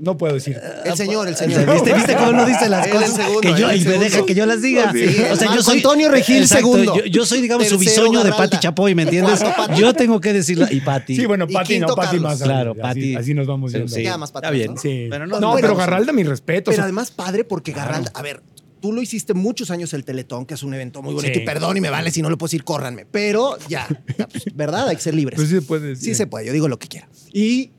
No 0.00 0.16
puedo 0.16 0.32
decir. 0.34 0.58
El 0.84 0.96
señor, 0.96 1.28
el 1.28 1.36
señor. 1.36 1.70
¿Viste, 1.70 1.92
¿Viste 1.92 2.16
cómo 2.16 2.32
no 2.32 2.46
dice 2.46 2.68
las 2.70 2.88
cosas? 2.88 3.14
segundo, 3.16 3.40
que 3.42 3.54
yo, 3.60 3.70
y 3.72 3.84
me 3.84 3.98
deja 3.98 4.24
que 4.24 4.34
yo 4.34 4.46
las 4.46 4.62
diga. 4.62 4.92
Sí, 4.92 5.04
o 5.30 5.36
sea, 5.36 5.54
yo 5.54 5.62
soy 5.62 5.76
Antonio 5.76 6.08
Regil, 6.08 6.48
segundo. 6.48 6.96
Yo, 6.96 7.04
yo 7.04 7.26
soy, 7.26 7.42
digamos, 7.42 7.66
su 7.68 7.76
bisoño 7.78 8.24
de. 8.24 8.30
Pati 8.32 8.58
Chapoy, 8.58 8.94
¿me 8.94 9.02
entiendes? 9.02 9.40
Cuarto, 9.40 9.66
Pati. 9.68 9.80
Yo 9.80 9.92
tengo 9.92 10.20
que 10.20 10.32
decirla. 10.32 10.68
Y 10.72 10.80
Pati. 10.80 11.16
Sí, 11.16 11.26
bueno, 11.26 11.46
Pati 11.46 11.78
no, 11.78 11.88
Pati 11.88 12.16
Carlos. 12.16 12.22
más. 12.22 12.42
Claro, 12.42 12.70
así, 12.72 12.80
Pati. 12.80 13.16
Así 13.16 13.34
nos 13.34 13.46
vamos 13.46 13.72
yendo. 13.72 13.88
Sí, 13.88 14.02
Ya 14.02 14.16
más 14.16 14.32
para 14.32 14.46
Está 14.48 14.52
bien. 14.56 14.70
atrás, 14.70 14.82
Sí. 14.82 15.06
Pero 15.10 15.26
no, 15.26 15.38
no, 15.38 15.54
pero 15.56 15.76
Garralda, 15.76 16.12
mi 16.14 16.22
respeto. 16.24 16.70
Pero 16.70 16.82
además 16.82 17.10
padre 17.10 17.44
porque 17.44 17.72
Garralda, 17.72 18.10
a 18.14 18.22
ver, 18.22 18.42
tú 18.80 18.94
lo 18.94 19.02
hiciste 19.02 19.34
muchos 19.34 19.70
años 19.70 19.92
el 19.92 20.04
Teletón, 20.04 20.46
que 20.46 20.54
es 20.54 20.62
un 20.62 20.72
evento 20.72 21.02
muy 21.02 21.12
bonito. 21.12 21.34
Sí. 21.34 21.40
Y 21.42 21.44
perdón 21.44 21.76
y 21.76 21.82
me 21.82 21.90
vale 21.90 22.10
si 22.10 22.22
no 22.22 22.30
lo 22.30 22.38
puedo 22.38 22.48
decir, 22.48 22.64
córranme. 22.64 23.04
Pero 23.10 23.58
ya, 23.68 23.86
ya, 24.16 24.26
pues, 24.26 24.44
¿verdad? 24.54 24.88
Hay 24.88 24.96
que 24.96 25.02
ser 25.02 25.14
libres. 25.14 25.36
pues 25.36 25.48
sí 25.50 25.56
se 25.56 25.60
puede 25.62 25.94
Sí 25.96 26.00
decir. 26.00 26.16
se 26.16 26.26
puede, 26.26 26.46
yo 26.46 26.52
digo 26.54 26.68
lo 26.68 26.78
que 26.78 26.88
quiera. 26.88 27.06
Y, 27.34 27.72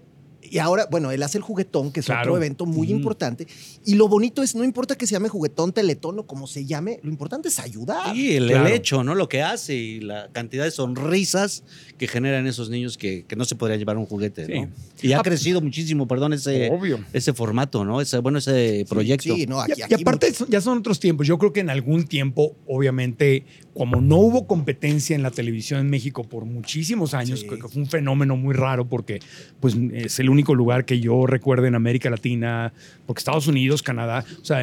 y 0.52 0.60
ahora, 0.60 0.88
bueno, 0.92 1.10
él 1.12 1.24
hace 1.24 1.38
el 1.38 1.44
juguetón, 1.44 1.92
que 1.92 2.02
es 2.02 2.06
Claro. 2.06 2.22
otro 2.34 2.38
evento 2.38 2.66
muy 2.66 2.92
importante. 2.92 3.48
Y 3.86 3.96
lo 3.96 4.08
bonito 4.08 4.44
es, 4.44 4.54
no 4.54 4.64
importa 4.64 4.96
que 4.98 5.08
se 5.08 5.14
llame 5.14 5.30
juguetón, 5.30 5.72
teletón 5.72 6.20
o 6.20 6.28
como 6.28 6.46
se 6.46 6.66
llame, 6.66 7.00
lo 7.04 7.10
importante 7.10 7.48
es 7.48 7.58
ayudar. 7.60 8.14
Sí, 8.14 8.36
el, 8.36 8.52
hecho, 8.68 9.04
¿no? 9.04 9.16
Lo 9.16 9.30
que 9.30 9.42
hace 9.42 9.74
y 9.76 10.00
la 10.02 10.30
cantidad 10.32 10.66
de 10.66 10.72
sonrisas 10.72 11.64
que 11.98 12.08
generan 12.08 12.46
esos 12.48 12.70
niños 12.70 12.98
que, 12.98 13.26
que 13.26 13.36
no 13.36 13.46
se 13.46 13.56
podrían 13.56 13.80
llevar 13.80 13.98
un 13.98 14.06
juguete, 14.06 14.46
Sí. 14.46 14.54
¿no? 14.62 14.70
Y 15.02 15.14
ha 15.14 15.22
crecido 15.22 15.62
muchísimo, 15.62 16.08
perdón, 16.08 16.34
ese, 16.34 16.70
Obvio. 16.70 17.00
ese 17.14 17.34
formato, 17.34 17.84
¿no? 17.86 18.02
Ese, 18.02 18.20
bueno, 18.20 18.38
ese 18.38 18.86
proyecto. 18.88 19.34
Sí, 19.36 19.48
no, 19.48 19.58
Y, 19.68 19.72
aquí, 19.72 19.82
y 19.90 19.94
aparte 20.02 20.28
mucho. 20.32 20.46
ya 20.48 20.62
son 20.62 20.78
otros 20.80 21.00
tiempos. 21.00 21.26
Yo 21.26 21.38
creo 21.40 21.54
que 21.54 21.62
en 21.62 21.70
algún 21.72 22.04
tiempo, 22.06 22.56
obviamente, 22.68 23.46
como 23.74 24.02
no 24.02 24.18
hubo 24.18 24.48
competencia 24.48 25.16
en 25.16 25.24
la 25.24 25.32
televisión 25.32 25.80
en 25.80 25.90
México 25.90 26.24
por 26.24 26.46
muchísimos 26.46 27.14
años, 27.14 27.40
Sí. 27.42 27.48
que 27.48 27.58
que 27.58 27.68
fue 27.70 27.82
un 27.82 27.88
fenómeno 27.88 28.36
muy 28.36 28.54
raro 28.54 28.86
porque 28.90 29.20
pues, 29.60 29.76
es 29.94 30.20
el 30.20 30.30
único 30.30 30.56
lugar 30.56 30.84
que 30.86 31.00
yo 31.00 31.26
recuerdo 31.26 31.68
en 31.68 31.76
América 31.76 32.10
Latina, 32.10 32.74
porque 33.06 33.20
Estados 33.20 33.48
Unidos, 33.48 33.82
Canadá, 33.82 34.26
o 34.42 34.46
sea, 34.46 34.60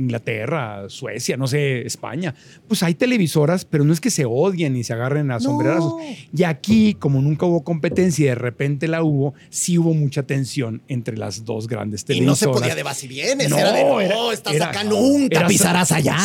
Inglaterra, 0.00 0.84
Suecia, 0.88 1.36
no 1.36 1.46
sé, 1.46 1.82
España, 1.86 2.34
pues 2.68 2.82
hay 2.82 2.94
televisoras, 2.94 3.64
pero 3.64 3.84
no 3.84 3.92
es 3.92 4.00
que 4.00 4.10
se 4.10 4.24
odien 4.24 4.72
ni 4.72 4.84
se 4.84 4.92
agarren 4.92 5.30
a 5.30 5.34
No. 5.34 5.40
sombrerazos. 5.40 5.94
Y 6.36 6.44
aquí, 6.44 6.94
como 6.94 7.20
nunca 7.20 7.46
hubo 7.46 7.62
competencia 7.62 8.24
y 8.24 8.28
de 8.28 8.34
repente 8.34 8.88
la 8.88 9.02
hubo, 9.02 9.34
sí 9.50 9.78
hubo 9.78 9.92
mucha 9.94 10.22
tensión 10.22 10.82
entre 10.88 11.16
las 11.16 11.44
dos 11.44 11.66
grandes 11.68 12.02
Y 12.08 12.20
no 12.20 12.34
televisoras. 12.34 12.38
se 12.38 12.48
podía 12.48 12.74
de 12.74 12.82
vas 12.82 13.02
y 13.04 13.08
vienes. 13.08 13.50
No, 13.50 13.58
era 13.58 13.72
de, 13.72 13.82
no, 14.08 14.32
estás 14.32 14.54
era- 14.54 14.70
acá, 14.70 14.84
nunca 14.84 15.40
era 15.40 15.46
pisarás 15.48 15.92
allá. 15.92 16.16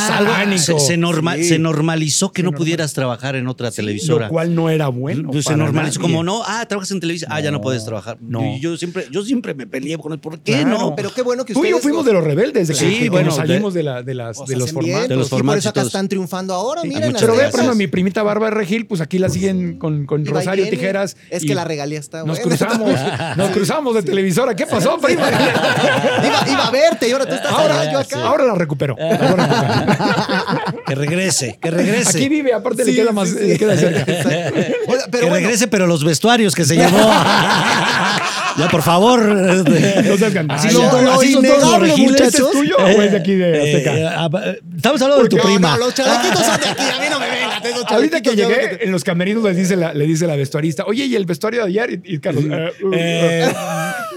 Se, 0.58 0.80
se 0.80 0.98
norma- 0.98 1.36
Sí. 1.36 1.44
se 1.46 1.60
normalizó 1.60 2.05
que 2.06 2.42
Se 2.42 2.44
no 2.44 2.52
pudieras 2.52 2.94
trabajar 2.94 3.36
en 3.36 3.48
otra 3.48 3.72
televisora. 3.72 4.28
Lo 4.28 4.32
cual 4.32 4.54
no 4.56 4.70
era 4.70 4.88
bueno. 4.88 5.30
Pues 5.32 5.46
se 5.46 5.56
normalizó 5.56 6.00
nadie. 6.00 6.12
como 6.14 6.24
no, 6.24 6.42
ah, 6.46 6.66
trabajas 6.68 6.92
en 6.92 7.00
televisión, 7.00 7.32
ah, 7.34 7.40
ya 7.42 7.52
no 7.52 7.62
puedes 7.62 7.84
trabajar. 7.86 8.18
no. 8.22 8.44
Y 8.46 8.60
yo 8.60 8.78
siempre, 8.78 9.08
yo 9.12 9.24
siempre 9.24 9.54
me 9.54 9.66
peleé 9.68 9.98
con 9.98 10.14
él, 10.14 10.20
¿por 10.20 10.40
qué 10.40 10.54
Claro. 10.62 10.70
no? 10.70 10.96
Pero 10.96 11.14
qué 11.14 11.22
bueno 11.22 11.46
que 11.46 11.54
Tú 11.54 11.66
y 11.66 11.70
yo 11.70 11.78
ustedes 11.78 11.84
fuimos 11.84 12.06
de 12.06 12.14
los 12.14 12.24
rebeldes, 12.24 12.68
de 12.68 12.74
que- 12.74 12.80
Sí, 12.80 13.00
que 13.00 13.10
bueno, 13.10 13.28
nos 13.28 13.36
salimos 13.38 13.74
de, 13.74 13.84
la, 13.84 14.04
de, 14.04 14.14
las, 14.14 14.38
de 14.46 14.56
los 14.56 14.72
bien, 14.72 14.74
formatos. 14.74 15.10
De 15.10 15.16
los 15.16 15.18
pues, 15.18 15.26
sí, 15.28 15.30
por 15.32 15.40
formatos 15.40 15.60
eso 15.60 15.70
y 15.70 15.72
acá 15.72 15.82
están 15.82 16.08
triunfando 16.10 16.54
ahora, 16.54 16.82
Sí, 16.82 16.88
miren. 16.90 17.14
Pero 17.14 17.28
ve, 17.28 17.32
Aztecas. 17.34 17.52
por 17.52 17.60
ejemplo, 17.62 17.76
mi 17.76 17.88
primita 17.88 18.24
Bárbara 18.24 18.56
Regil, 18.56 18.86
pues 18.86 19.02
aquí 19.02 19.20
la 19.20 19.30
siguen 19.30 19.78
con, 19.78 20.06
con 20.06 20.22
Y 20.22 20.28
y 20.28 20.32
Rosario. 20.32 20.70
Tijeras. 20.70 21.18
Es 21.30 21.44
y 21.44 21.48
que 21.48 21.56
la 21.56 21.64
regalía 21.64 22.00
está 22.00 22.24
Nos 22.24 22.40
cruzamos, 22.40 22.90
nos 23.38 23.50
cruzamos 23.52 23.96
de 23.96 24.04
televisora. 24.04 24.56
¿Qué 24.56 24.66
pasó, 24.66 24.98
prima? 25.00 25.24
iba, 25.30 26.68
a 26.68 26.72
verte 26.72 27.08
y 27.10 27.12
ahora 27.12 27.26
tú 27.26 27.34
estás 27.36 27.52
Ahora, 27.52 27.92
yo 27.92 28.00
acá. 28.00 28.26
ahora 28.26 28.46
la 28.46 28.56
recupero. 28.56 28.96
Que 30.88 30.96
regrese, 30.96 31.58
que 31.62 31.72
regrese. 31.72 31.95
Aquí 32.02 32.30
vive, 32.30 32.54
aparte 32.54 32.84
le 32.86 32.92
Sí, 32.92 32.98
queda 32.98 33.12
más, 33.12 33.30
sí, 33.30 33.36
sí. 33.40 33.48
le 33.48 33.58
queda 33.58 33.78
cerca. 33.78 34.06
Oiga, 34.88 35.04
pero 35.12 35.24
que 35.24 35.30
bueno, 35.30 35.36
regrese, 35.36 35.68
pero 35.68 35.88
los 35.88 36.04
vestuarios 36.04 36.54
que 36.56 36.66
se 36.66 36.76
llevó. 36.78 36.98
ya, 38.58 38.68
por 38.72 38.82
favor. 38.82 39.24
No 39.24 40.18
seas 40.18 40.34
gandalla. 40.34 40.60
Así 40.60 40.72
Lo- 40.74 40.80
son, 40.82 40.90
todos- 40.90 41.04
lo 41.04 41.12
así 41.14 41.34
son 41.34 41.44
todos 41.46 41.80
los. 41.82 41.90
¿Este 41.90 42.02
es 42.04 42.12
muchachos. 42.12 42.52
tuyo 42.52 42.76
o 42.78 42.88
es 43.02 43.12
de 43.12 43.18
aquí 43.18 43.36
de 43.36 43.52
Eh, 43.52 43.76
Azteca? 43.76 43.98
eh, 43.98 44.06
ah, 44.16 44.30
estamos 44.76 45.02
hablando 45.02 45.24
de 45.24 45.30
tu 45.30 45.38
no, 45.38 45.44
prima. 45.44 45.72
no, 45.72 45.78
los 45.86 45.94
chalequitos 45.94 46.46
son 46.46 46.60
de 46.60 46.68
aquí, 46.70 46.84
a 46.84 47.00
mí 47.02 47.06
no 47.10 47.20
me 47.20 47.30
vengan. 47.30 47.64
esos 47.66 47.86
Ahorita 47.92 48.22
que 48.22 48.36
llegué, 48.36 48.80
en 48.84 48.92
los 48.92 49.04
camerinos 49.04 49.44
le 49.44 49.54
dice 49.54 49.76
la, 49.76 49.94
le 49.94 50.06
dice 50.06 50.28
la 50.28 50.36
vestuarista, 50.36 50.84
oye, 50.86 51.06
¿y 51.06 51.16
el 51.16 51.26
vestuario 51.26 51.62
de 51.64 51.68
ayer? 51.70 52.02
Y, 52.06 52.16
y 52.16 52.20
Carlos, 52.20 52.44
eh, 52.50 52.72
uh, 52.84 52.92
Eh, 52.94 53.52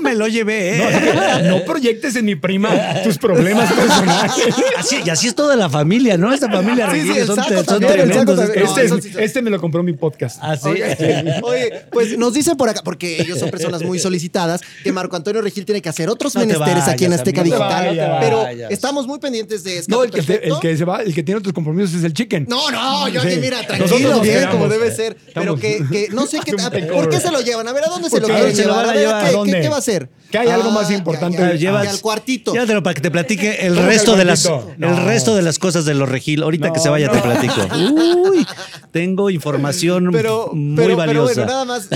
me 0.09 0.15
lo 0.17 0.27
llevé. 0.29 0.79
no, 0.79 1.39
¿eh? 1.39 1.43
no 1.45 1.65
proyectes 1.65 2.17
en 2.17 2.25
mi 2.25 2.35
prima 2.35 2.71
tus 3.05 3.19
problemas 3.19 3.73
personales. 3.73 4.33
Así, 4.77 4.97
y 5.05 5.11
así 5.11 5.29
es 5.29 5.35
toda 5.35 5.57
la 5.57 5.69
familia, 5.69 6.17
¿no? 6.17 6.33
Esta 6.33 6.51
familia 6.51 6.91
Sí, 6.93 7.03
sí, 7.03 7.27
son, 7.27 7.37
saco 7.37 7.55
son 7.55 7.65
también, 7.65 7.93
el 8.01 8.13
saco 8.15 8.35
tremendos. 8.35 8.39
No, 8.39 8.79
este, 8.79 8.85
es- 8.97 9.05
sí- 9.05 9.11
este 9.19 9.43
me 9.43 9.51
lo 9.51 9.61
compró 9.61 9.83
mi 9.83 9.93
podcast. 9.93 10.39
Ah, 10.43 10.57
sí. 10.57 10.69
Oye, 10.69 10.97
oye, 11.43 11.73
pues 11.91 12.17
nos 12.19 12.33
dicen 12.35 12.57
por 12.57 12.69
acá, 12.69 12.83
porque 12.85 13.21
ellos 13.21 13.39
son 13.39 13.51
personas 13.51 13.83
muy 13.83 13.99
solicitadas, 13.99 14.61
que 14.83 14.93
Marco 14.93 15.17
Antonio 15.17 15.43
Regil 15.43 15.65
tiene 15.65 15.83
que 15.83 15.89
hacer 15.89 16.09
otros 16.09 16.35
No 16.35 16.41
te 16.43 16.47
menesteres 16.47 16.85
aquí 16.89 17.05
en 17.05 17.13
Azteca 17.13 17.43
Digital. 17.43 17.87
vayas. 17.87 18.17
pero 18.21 18.43
vayas. 18.43 18.71
estamos 18.71 19.07
muy 19.07 19.19
pendientes 19.19 19.65
de 19.65 19.79
Escape 19.79 19.93
No, 19.97 20.05
el 20.05 20.11
que, 20.11 20.23
te- 20.23 20.47
el 20.49 20.59
que 20.61 20.77
se 20.77 20.85
va, 20.85 21.03
el 21.03 21.15
que 21.15 21.23
tiene 21.23 21.39
otros 21.39 21.53
compromisos 21.55 21.95
es 21.95 22.05
el 22.05 22.13
chicken. 22.13 22.47
No, 22.49 22.71
no, 22.71 23.09
yo 23.09 23.21
aquí, 23.21 23.33
Sí. 23.33 23.41
mira, 23.41 23.67
tranquilo, 23.67 24.11
nos 24.11 24.23
bien, 24.23 24.35
quedamos. 24.37 24.55
como 24.57 24.69
debe 24.69 24.91
ser. 24.95 25.17
Pero 25.35 25.57
que, 25.57 25.83
que 25.91 26.09
no 26.13 26.27
sé 26.27 26.39
qué. 26.45 26.53
¿Por 26.93 27.09
qué 27.09 27.21
se 27.21 27.31
lo 27.31 27.41
llevan? 27.41 27.67
A 27.69 27.73
ver, 27.73 27.85
¿a 27.85 27.89
dónde 27.89 28.09
se 28.11 28.21
lo 28.21 28.27
quieren 28.29 28.55
llevar? 28.55 28.77
van 28.77 28.87
a 28.87 28.91
A 28.91 28.95
ver, 28.95 29.03
llevar. 29.03 29.21
¿qué, 29.23 29.27
¿A 29.27 29.31
qué- 29.31 29.37
dónde? 29.37 29.61
qué 29.61 29.69
va 29.69 29.77
a 29.77 29.79
hacer? 29.79 29.98
Que 30.31 30.37
hay 30.39 30.49
algo 30.49 30.69
Ah, 30.69 30.73
más 30.75 30.89
que- 30.89 30.95
importante. 30.95 31.39
que- 31.39 31.51
que 31.53 31.59
Llevas- 31.59 31.89
al 31.89 32.01
cuartito. 32.01 32.53
Llévatelo 32.53 32.83
para 32.83 32.95
que 32.95 33.01
te 33.01 33.11
platique 33.11 33.67
el 33.67 33.75
¿Cómo 33.75 33.87
que 33.87 33.93
resto 33.95 34.13
el 34.13 34.19
de 34.19 34.25
las 34.27 34.45
el 34.45 34.97
resto 35.07 35.35
de 35.35 35.41
las 35.43 35.59
cosas 35.59 35.85
de 35.87 35.95
los 35.95 36.07
Regil. 36.09 36.43
Ahorita 36.43 36.71
que 36.73 36.81
se 36.81 36.89
vaya 36.91 37.07
no. 37.07 37.13
te 37.15 37.21
platico. 37.21 37.55
Uy, 38.31 38.47
tengo 38.93 39.31
información 39.31 40.09
Pero, 40.13 40.51
muy 40.53 40.77
pero, 40.77 40.87
pero 40.89 40.97
valiosa. 40.99 41.33
bueno, 41.35 41.47
nada 41.51 41.65
más 41.65 41.89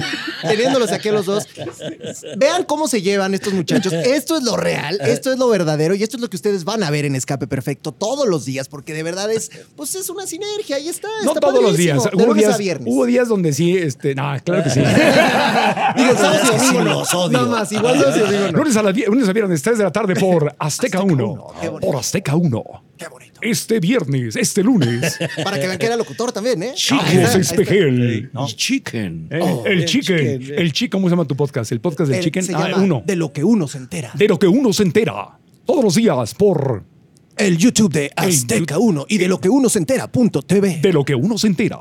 teniéndolos 0.43 0.91
aquí 0.93 1.11
a 1.11 1.13
los 1.13 1.27
dos, 1.27 1.47
vean 2.39 2.65
cómo 2.65 2.89
se 2.89 3.03
llevan 3.03 3.35
estos 3.35 3.53
muchachos. 3.53 3.93
Esto 3.93 4.37
es 4.39 4.45
lo 4.45 4.57
real, 4.57 4.99
esto 5.03 5.31
es 5.33 5.39
lo 5.39 5.49
verdadero 5.49 5.95
y 5.95 6.03
esto 6.03 6.17
es 6.17 6.23
lo 6.23 6.31
que 6.31 6.37
ustedes 6.37 6.65
van 6.65 6.83
a 6.83 6.91
ver 6.91 7.05
en 7.05 7.15
Escape 7.17 7.47
Perfecto 7.47 7.93
todos 7.93 8.27
los 8.27 8.45
días, 8.47 8.69
porque 8.69 8.95
de 8.95 9.03
verdad 9.03 9.31
es, 9.31 9.51
pues 9.77 9.95
es 9.95 10.09
una 10.09 10.27
sinergia, 10.27 10.77
ahí 10.77 10.89
está. 10.89 11.09
No 11.25 11.35
está 11.35 11.41
todos 11.41 11.63
los 11.63 11.77
días. 11.77 12.03
De 12.03 12.11
Hubo 12.17 12.27
lunes 12.29 12.45
días, 12.45 12.55
a 12.55 12.59
viernes. 12.59 12.89
hubo 12.91 13.05
días 13.05 13.29
donde 13.29 13.53
sí, 13.53 13.77
este, 13.77 14.15
no, 14.15 14.35
claro 14.43 14.65
que 14.65 14.71
sí. 14.71 14.81
Digo, 15.97 16.13
Es 16.13 16.51
que 16.51 16.59
sí 16.59 16.75
los 16.83 17.13
odio. 17.15 17.33
Nada 17.39 17.47
más, 17.47 17.71
domingo 17.71 17.82
no. 17.83 18.53
Lunes 18.53 18.77
a, 18.77 18.83
vie- 18.93 19.07
lunes 19.07 19.29
a 19.29 19.33
viernes, 19.33 19.63
3 19.63 19.79
de 19.79 19.85
la 19.85 19.93
tarde 19.93 20.15
por 20.15 20.55
Azteca 20.59 21.01
1. 21.03 21.17
qué 21.61 21.69
bonito. 21.69 21.87
Por 21.87 21.97
Azteca 21.97 22.37
1. 22.37 22.65
Qué 22.97 23.09
bonito. 23.09 23.41
Este 23.43 23.81
viernes, 23.81 24.37
este 24.37 24.63
lunes, 24.63 25.19
Para 25.45 25.59
que 25.61 25.67
vean 25.67 25.79
que 25.79 25.87
era 25.87 25.97
locutor 25.97 26.31
también, 26.33 26.63
¿eh? 26.63 26.75
Carlos 26.89 27.07
Ahí 27.09 27.17
está, 27.19 27.35
ahí 27.35 27.41
Espejel. 27.41 28.31
No. 28.33 28.47
Chicken. 28.47 29.27
Eh, 29.31 29.41
Oh, 29.43 29.65
el 29.67 29.81
el 29.81 29.85
chicken. 29.87 30.41
chicken. 30.41 30.59
El 30.59 30.73
chicken, 30.73 30.91
¿cómo 31.01 31.09
se 31.09 31.13
llama 31.13 31.25
tu 31.25 31.37
podcast? 31.37 31.73
El 31.73 31.81
podcast 31.81 32.09
del 32.09 32.19
El- 32.19 32.25
chicken. 32.25 32.43
se 32.45 32.55
Ah, 32.55 32.69
llama 32.69 32.83
uno. 32.85 33.03
De 33.05 33.17
lo 33.17 33.33
que 33.33 33.43
uno 33.43 33.67
se 33.67 33.79
entera. 33.79 34.13
De 34.15 34.29
lo 34.29 34.39
que 34.39 34.47
uno 34.47 34.73
se 34.73 34.85
entera. 34.85 35.39
Todos 35.67 35.83
los 35.85 35.95
días 35.97 36.35
por 36.35 36.85
El 37.37 37.57
YouTube 37.59 37.93
de 37.93 38.13
Azteca 38.15 38.79
1 38.79 39.07
y 39.09 39.19
de 39.19 39.27
lo 39.29 39.41
que 39.41 39.49
uno 39.49 39.69
se 39.69 39.79
entera.tv. 39.79 40.81
De 40.83 40.93
lo 40.93 41.05
que 41.05 41.15
uno 41.15 41.39
se 41.39 41.47
entera. 41.49 41.79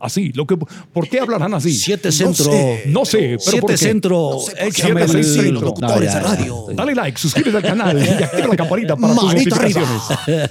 Así, 0.00 0.32
lo 0.34 0.46
que, 0.46 0.56
¿por 0.56 1.08
qué 1.08 1.20
hablarán 1.20 1.52
así? 1.52 1.72
Siete 1.74 2.08
No 2.08 2.12
centro. 2.12 2.44
sé. 2.52 2.82
No 2.86 3.04
sé, 3.04 3.18
pero 3.18 3.36
¿por 3.36 3.50
Siete 3.50 3.66
qué? 3.66 3.76
centro. 3.76 4.30
No 4.32 4.40
sé, 4.40 4.52
porque 4.52 4.66
échame 4.68 5.08
siete 5.08 5.48
el-. 5.48 5.54
No, 5.54 5.60
Locutores 5.60 6.12
ya. 6.12 6.20
radio. 6.20 6.66
Dale 6.72 6.94
like, 6.94 7.18
suscríbete 7.18 7.56
al 7.58 7.62
canal 7.62 8.02
y 8.02 8.08
activa 8.22 8.48
la 8.48 8.56
campanita 8.56 8.96
para 8.96 9.14
tus 9.14 9.24
notificaciones. 9.24 10.02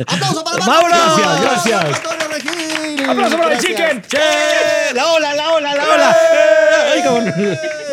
¡Aplauso 0.06 0.44
para 0.44 0.66
¡Vámonos! 0.66 0.98
Gracias, 1.18 1.42
gracias. 1.42 1.84
Antonio 1.98 2.28
Regil. 2.32 3.10
¡Aplauso 3.10 3.38
para 3.38 3.56
el 3.56 3.60
chicken! 3.66 4.02
¡Che! 4.08 4.94
¡La 4.94 5.12
ola, 5.14 5.34
la 5.34 5.52
ola, 5.54 5.76
la 5.76 5.84
ola! 5.84 6.18
¡Ay, 6.94 7.02
cabrón! 7.02 7.34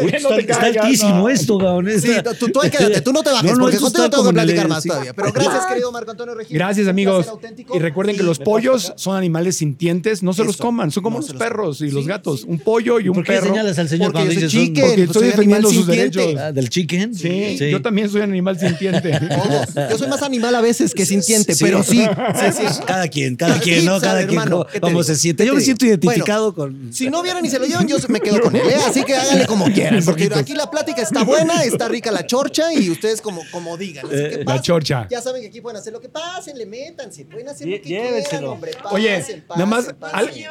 No 0.02 0.08
está, 0.08 0.28
te 0.34 0.40
está 0.40 0.58
caigas, 0.60 0.84
altísimo 0.84 1.14
no. 1.14 1.28
esto, 1.28 1.58
cabrón. 1.58 1.88
Sí, 2.00 2.10
tú, 2.38 2.48
tú 2.48 2.60
ahí 2.62 2.70
quédate, 2.70 3.00
tú 3.00 3.12
no 3.12 3.22
te 3.22 3.30
bajes, 3.30 3.50
No, 3.52 3.56
no, 3.56 3.64
porque 3.64 3.78
contigo 3.78 4.10
tengo 4.10 4.22
que 4.22 4.26
como 4.28 4.32
platicar 4.32 4.68
más 4.68 4.82
sí. 4.82 4.88
todavía. 4.88 5.12
Pero 5.14 5.32
gracias, 5.32 5.66
querido 5.66 5.92
Marco 5.92 6.10
Antonio 6.10 6.34
Regil. 6.34 6.56
Gracias, 6.56 6.88
amigos. 6.88 7.26
Y 7.74 7.78
recuerden 7.78 8.16
que 8.16 8.22
los 8.22 8.38
pollos 8.38 8.92
son 8.96 9.16
animales 9.16 9.56
sintientes, 9.56 10.22
no 10.22 10.32
se 10.32 10.44
los 10.44 10.56
coman, 10.56 10.90
son 10.90 11.02
como 11.02 11.20
no 11.20 11.26
los 11.26 11.36
perros 11.36 11.80
y 11.80 11.90
los 11.90 12.06
gatos. 12.06 12.40
sí. 12.40 12.46
Un 12.48 12.58
pollo 12.58 13.00
y 13.00 13.08
un 13.08 13.14
¿Por 13.14 13.24
qué 13.24 13.32
perro. 13.34 13.46
señalas 13.48 13.78
al 13.78 13.88
señor 13.88 14.12
Porque 14.12 14.28
dices 14.28 14.52
son- 14.52 14.60
chicken, 14.60 14.84
Porque 14.86 15.02
estoy 15.04 15.26
defendiendo 15.28 15.68
sus 15.68 15.84
sintiente. 15.86 16.18
derechos. 16.18 16.40
Ah, 16.42 16.52
del 16.52 16.68
chicken? 16.68 17.14
Sí, 17.14 17.58
yo 17.70 17.82
también 17.82 18.08
soy 18.10 18.20
animal 18.22 18.58
sintiente. 18.58 19.10
Todos. 19.74 19.90
Yo 19.90 19.98
soy 19.98 20.08
más 20.08 20.22
animal 20.22 20.54
a 20.54 20.60
veces 20.60 20.94
que 20.94 21.06
sintiente, 21.06 21.54
pero 21.60 21.82
sí. 21.82 21.98
sí, 22.04 22.52
sí. 22.68 22.80
Cada 22.86 23.08
quien, 23.08 23.36
cada 23.36 23.58
quien, 23.60 23.84
¿no? 23.84 24.00
Cada 24.00 24.18
quien 24.26 24.30
hermano. 24.30 24.50
cómo, 24.58 24.66
¿Qué 24.66 24.72
te 24.74 24.80
cómo 24.80 24.90
digo? 24.90 25.04
se 25.04 25.16
siente. 25.16 25.44
¿Qué 25.44 25.48
Yo 25.48 25.54
me 25.54 25.60
siento 25.60 25.86
identificado 25.86 26.54
con. 26.54 26.92
Si 26.92 27.08
no 27.10 27.22
vieran 27.22 27.44
y 27.44 27.50
se 27.50 27.58
lo 27.58 27.66
llevan, 27.66 27.86
yo 27.86 27.96
me 28.08 28.20
quedo 28.20 28.40
con 28.40 28.54
él. 28.56 28.62
¿eh? 28.68 28.76
Así 28.86 29.02
que 29.04 29.14
háganle 29.14 29.46
como 29.46 29.64
quieran. 29.66 29.85
Porque 30.04 30.30
aquí 30.34 30.54
la 30.54 30.70
plática 30.70 31.02
está 31.02 31.22
buena, 31.24 31.62
está 31.64 31.88
rica 31.88 32.10
la 32.10 32.26
chorcha 32.26 32.72
y 32.72 32.90
ustedes 32.90 33.20
como, 33.20 33.42
como 33.52 33.76
digan. 33.76 34.06
Así 34.06 34.14
que 34.14 34.26
Eh, 34.26 34.38
la 34.38 34.44
pasen. 34.44 34.62
chorcha. 34.62 35.06
Ya 35.10 35.20
saben 35.20 35.42
que 35.42 35.48
aquí 35.48 35.60
pueden 35.60 35.76
hacer 35.78 35.92
lo 35.92 36.00
que 36.00 36.08
pasen, 36.08 36.56
le 36.58 36.66
métanse, 36.66 37.24
pueden 37.24 37.48
hacer 37.48 37.66
lo 37.68 37.76
que 37.76 37.80
quieran, 37.82 38.44
hombre. 38.44 38.72
Oye, 38.90 39.18
Pasen, 39.18 39.44
nada 39.50 39.66
más, 39.66 39.84
pasen, 39.98 40.18
al- 40.18 40.26
pasen. 40.26 40.44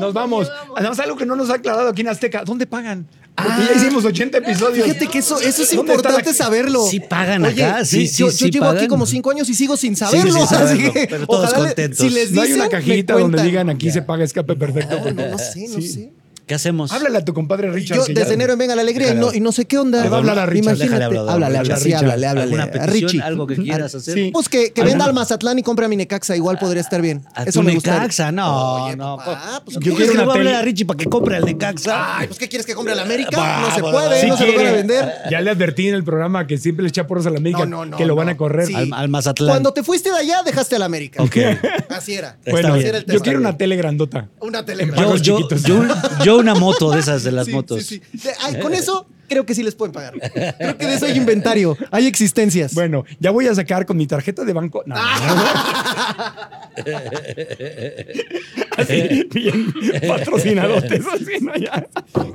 nos 0.00 0.12
vamos. 0.12 0.48
Nada 0.76 0.88
más 0.88 0.98
algo 1.00 1.16
que 1.16 1.26
no 1.26 1.36
nos 1.36 1.50
ha 1.50 1.54
aclarado 1.54 1.88
aquí 1.88 2.00
en 2.02 2.08
Azteca. 2.08 2.42
¿Dónde 2.44 2.66
pagan? 2.66 3.06
Porque 3.36 3.64
ya 3.70 3.76
hicimos 3.80 4.04
80 4.04 4.38
episodios. 4.38 4.86
Fíjate 4.86 5.06
que 5.06 5.18
eso, 5.18 5.40
eso 5.40 5.62
es 5.62 5.74
¿Dónde 5.74 5.92
está 5.94 6.08
importante 6.08 6.30
la- 6.30 6.34
saberlo. 6.36 6.84
Sí 6.86 7.00
pagan 7.00 7.44
Oye, 7.44 7.64
acá, 7.64 7.84
sí, 7.86 8.06
sí, 8.06 8.18
yo, 8.24 8.30
sí 8.30 8.44
yo 8.46 8.50
llevo 8.50 8.66
aquí 8.66 8.86
como 8.86 9.06
cinco 9.06 9.30
años 9.30 9.48
y 9.48 9.54
sigo 9.54 9.76
sin 9.78 9.96
saberlo. 9.96 10.42
así 10.42 10.54
saberlo, 10.54 10.92
que 10.92 11.06
pero 11.08 11.26
todos 11.26 11.50
le- 11.50 11.56
contentos. 11.56 11.98
si 11.98 12.10
les 12.10 12.32
No 12.32 12.42
hay 12.42 12.48
dicen, 12.48 12.60
una 12.62 12.70
cajita 12.70 13.14
donde 13.14 13.42
digan 13.42 13.70
aquí 13.70 13.90
se 13.90 14.02
paga 14.02 14.24
escape 14.24 14.56
perfecto. 14.56 14.98
No, 15.04 15.10
no, 15.12 15.28
no 15.30 15.38
sé, 15.38 15.68
no 15.68 15.76
Sí. 15.80 15.88
sé. 15.88 16.12
¿Qué 16.50 16.56
hacemos? 16.56 16.90
Háblale 16.90 17.16
a 17.18 17.24
tu 17.24 17.32
compadre 17.32 17.70
Richard. 17.70 17.96
Yo 17.98 18.04
que 18.06 18.12
ya- 18.12 18.22
desde 18.22 18.34
enero 18.34 18.54
en 18.54 18.58
Venga 18.58 18.74
la 18.74 18.82
Alegría 18.82 19.12
y 19.12 19.14
no, 19.14 19.32
y 19.32 19.38
no 19.38 19.52
sé 19.52 19.66
qué 19.66 19.78
onda. 19.78 20.02
Le 20.02 20.08
va 20.08 20.16
a 20.16 20.18
hablar 20.18 20.36
a 20.40 20.46
Richard, 20.46 20.74
Imagínate. 20.74 20.84
déjale 20.84 21.04
hablar, 21.04 21.28
háblale, 21.32 21.76
sí, 21.76 21.92
háblale, 21.92 22.26
háblale. 22.26 22.42
¿Alguna 22.42 22.64
a 22.64 22.70
petición? 22.72 22.92
Richie. 23.08 23.22
¿Algo 23.22 23.46
que 23.46 23.54
quieras 23.54 23.94
hacer? 23.94 24.14
Sí. 24.14 24.30
Pues 24.32 24.48
que, 24.48 24.72
que 24.72 24.82
venda 24.82 25.04
al 25.04 25.14
Mazatlán 25.14 25.60
y 25.60 25.62
compre 25.62 25.86
a 25.86 25.88
mi 25.88 25.96
Necaxa, 25.96 26.34
igual 26.34 26.58
podría 26.58 26.80
estar 26.82 27.00
bien. 27.00 27.22
¿A 27.36 27.44
Eso 27.44 27.60
tu 27.60 27.66
me 27.66 27.72
gusta. 27.74 27.92
Necaxa? 27.94 28.32
No, 28.32 28.86
Oye, 28.86 28.96
no. 28.96 29.16
papá, 29.18 29.62
pues, 29.64 29.76
yo 29.76 29.80
¿qué 29.80 29.90
quiero 29.94 30.10
que 30.12 30.18
le 30.18 30.24
voy 30.24 30.30
a 30.32 30.34
tele- 30.38 30.48
hablar 30.48 30.62
a 30.62 30.64
Richie 30.64 30.84
para 30.86 30.96
que 30.96 31.04
compre 31.06 31.36
el 31.36 31.44
Necaxa. 31.44 32.18
Ay, 32.18 32.26
pues 32.26 32.40
¿qué 32.40 32.48
quieres 32.48 32.66
que 32.66 32.74
compre 32.74 32.94
a 32.94 32.96
la 32.96 33.02
América? 33.02 33.60
No 33.60 33.72
se 33.72 33.80
puede, 33.82 34.26
no 34.26 34.36
se 34.36 34.46
lo 34.48 34.56
van 34.56 34.66
a 34.66 34.72
vender. 34.72 35.12
Ya 35.30 35.40
le 35.40 35.50
advertí 35.50 35.86
en 35.86 35.94
el 35.94 36.02
programa 36.02 36.48
que 36.48 36.58
siempre 36.58 36.82
le 36.82 36.88
echa 36.88 37.06
porros 37.06 37.26
a 37.26 37.30
la 37.30 37.36
América 37.38 37.60
No, 37.64 37.84
no, 37.84 37.84
no, 37.92 37.96
que 37.96 38.06
lo 38.06 38.16
van 38.16 38.28
a 38.28 38.36
correr. 38.36 38.68
Al, 38.74 38.92
al 38.92 39.08
Mazatlán. 39.08 39.50
Cuando 39.50 39.72
te 39.72 39.84
fuiste 39.84 40.10
de 40.10 40.16
allá, 40.18 40.42
dejaste 40.44 40.74
a 40.74 40.80
la 40.80 40.86
América. 40.86 41.22
Ok. 41.22 41.36
Así 41.90 42.14
era. 42.14 42.38
Bueno, 42.50 42.76
yo 43.06 43.20
quiero 43.20 43.38
una 43.38 43.56
tele 43.56 43.76
grandota. 43.76 44.26
Una 44.40 44.64
yo, 44.66 45.16
yo, 45.16 45.36
chiquitos. 45.36 45.62
yo, 45.62 45.84
yo 46.24 46.39
una 46.40 46.54
moto 46.54 46.90
de 46.90 47.00
esas 47.00 47.22
de 47.22 47.32
las 47.32 47.46
Sí, 47.46 47.52
motos. 47.52 47.82
sí, 47.84 48.00
sí. 48.12 48.18
De- 48.18 48.32
ay, 48.42 48.58
con 48.60 48.74
eso 48.74 49.06
creo 49.28 49.46
que 49.46 49.54
sí 49.54 49.62
les 49.62 49.74
pueden 49.76 49.92
pagar. 49.92 50.14
Creo 50.58 50.76
que 50.76 50.86
de 50.86 50.94
eso 50.94 51.06
hay 51.06 51.16
inventario, 51.16 51.76
hay 51.92 52.06
existencias. 52.08 52.74
Bueno, 52.74 53.04
ya 53.20 53.30
voy 53.30 53.46
a 53.46 53.54
sacar 53.54 53.86
con 53.86 53.96
mi 53.96 54.06
tarjeta 54.08 54.44
de 54.44 54.52
banco. 54.52 54.82
No, 54.86 54.96
Así, 58.76 59.24
bien 59.32 59.72
patrocinadotes. 60.08 61.04
Así, 61.12 61.40
¿no? 61.44 61.54
Ya. 61.56 61.86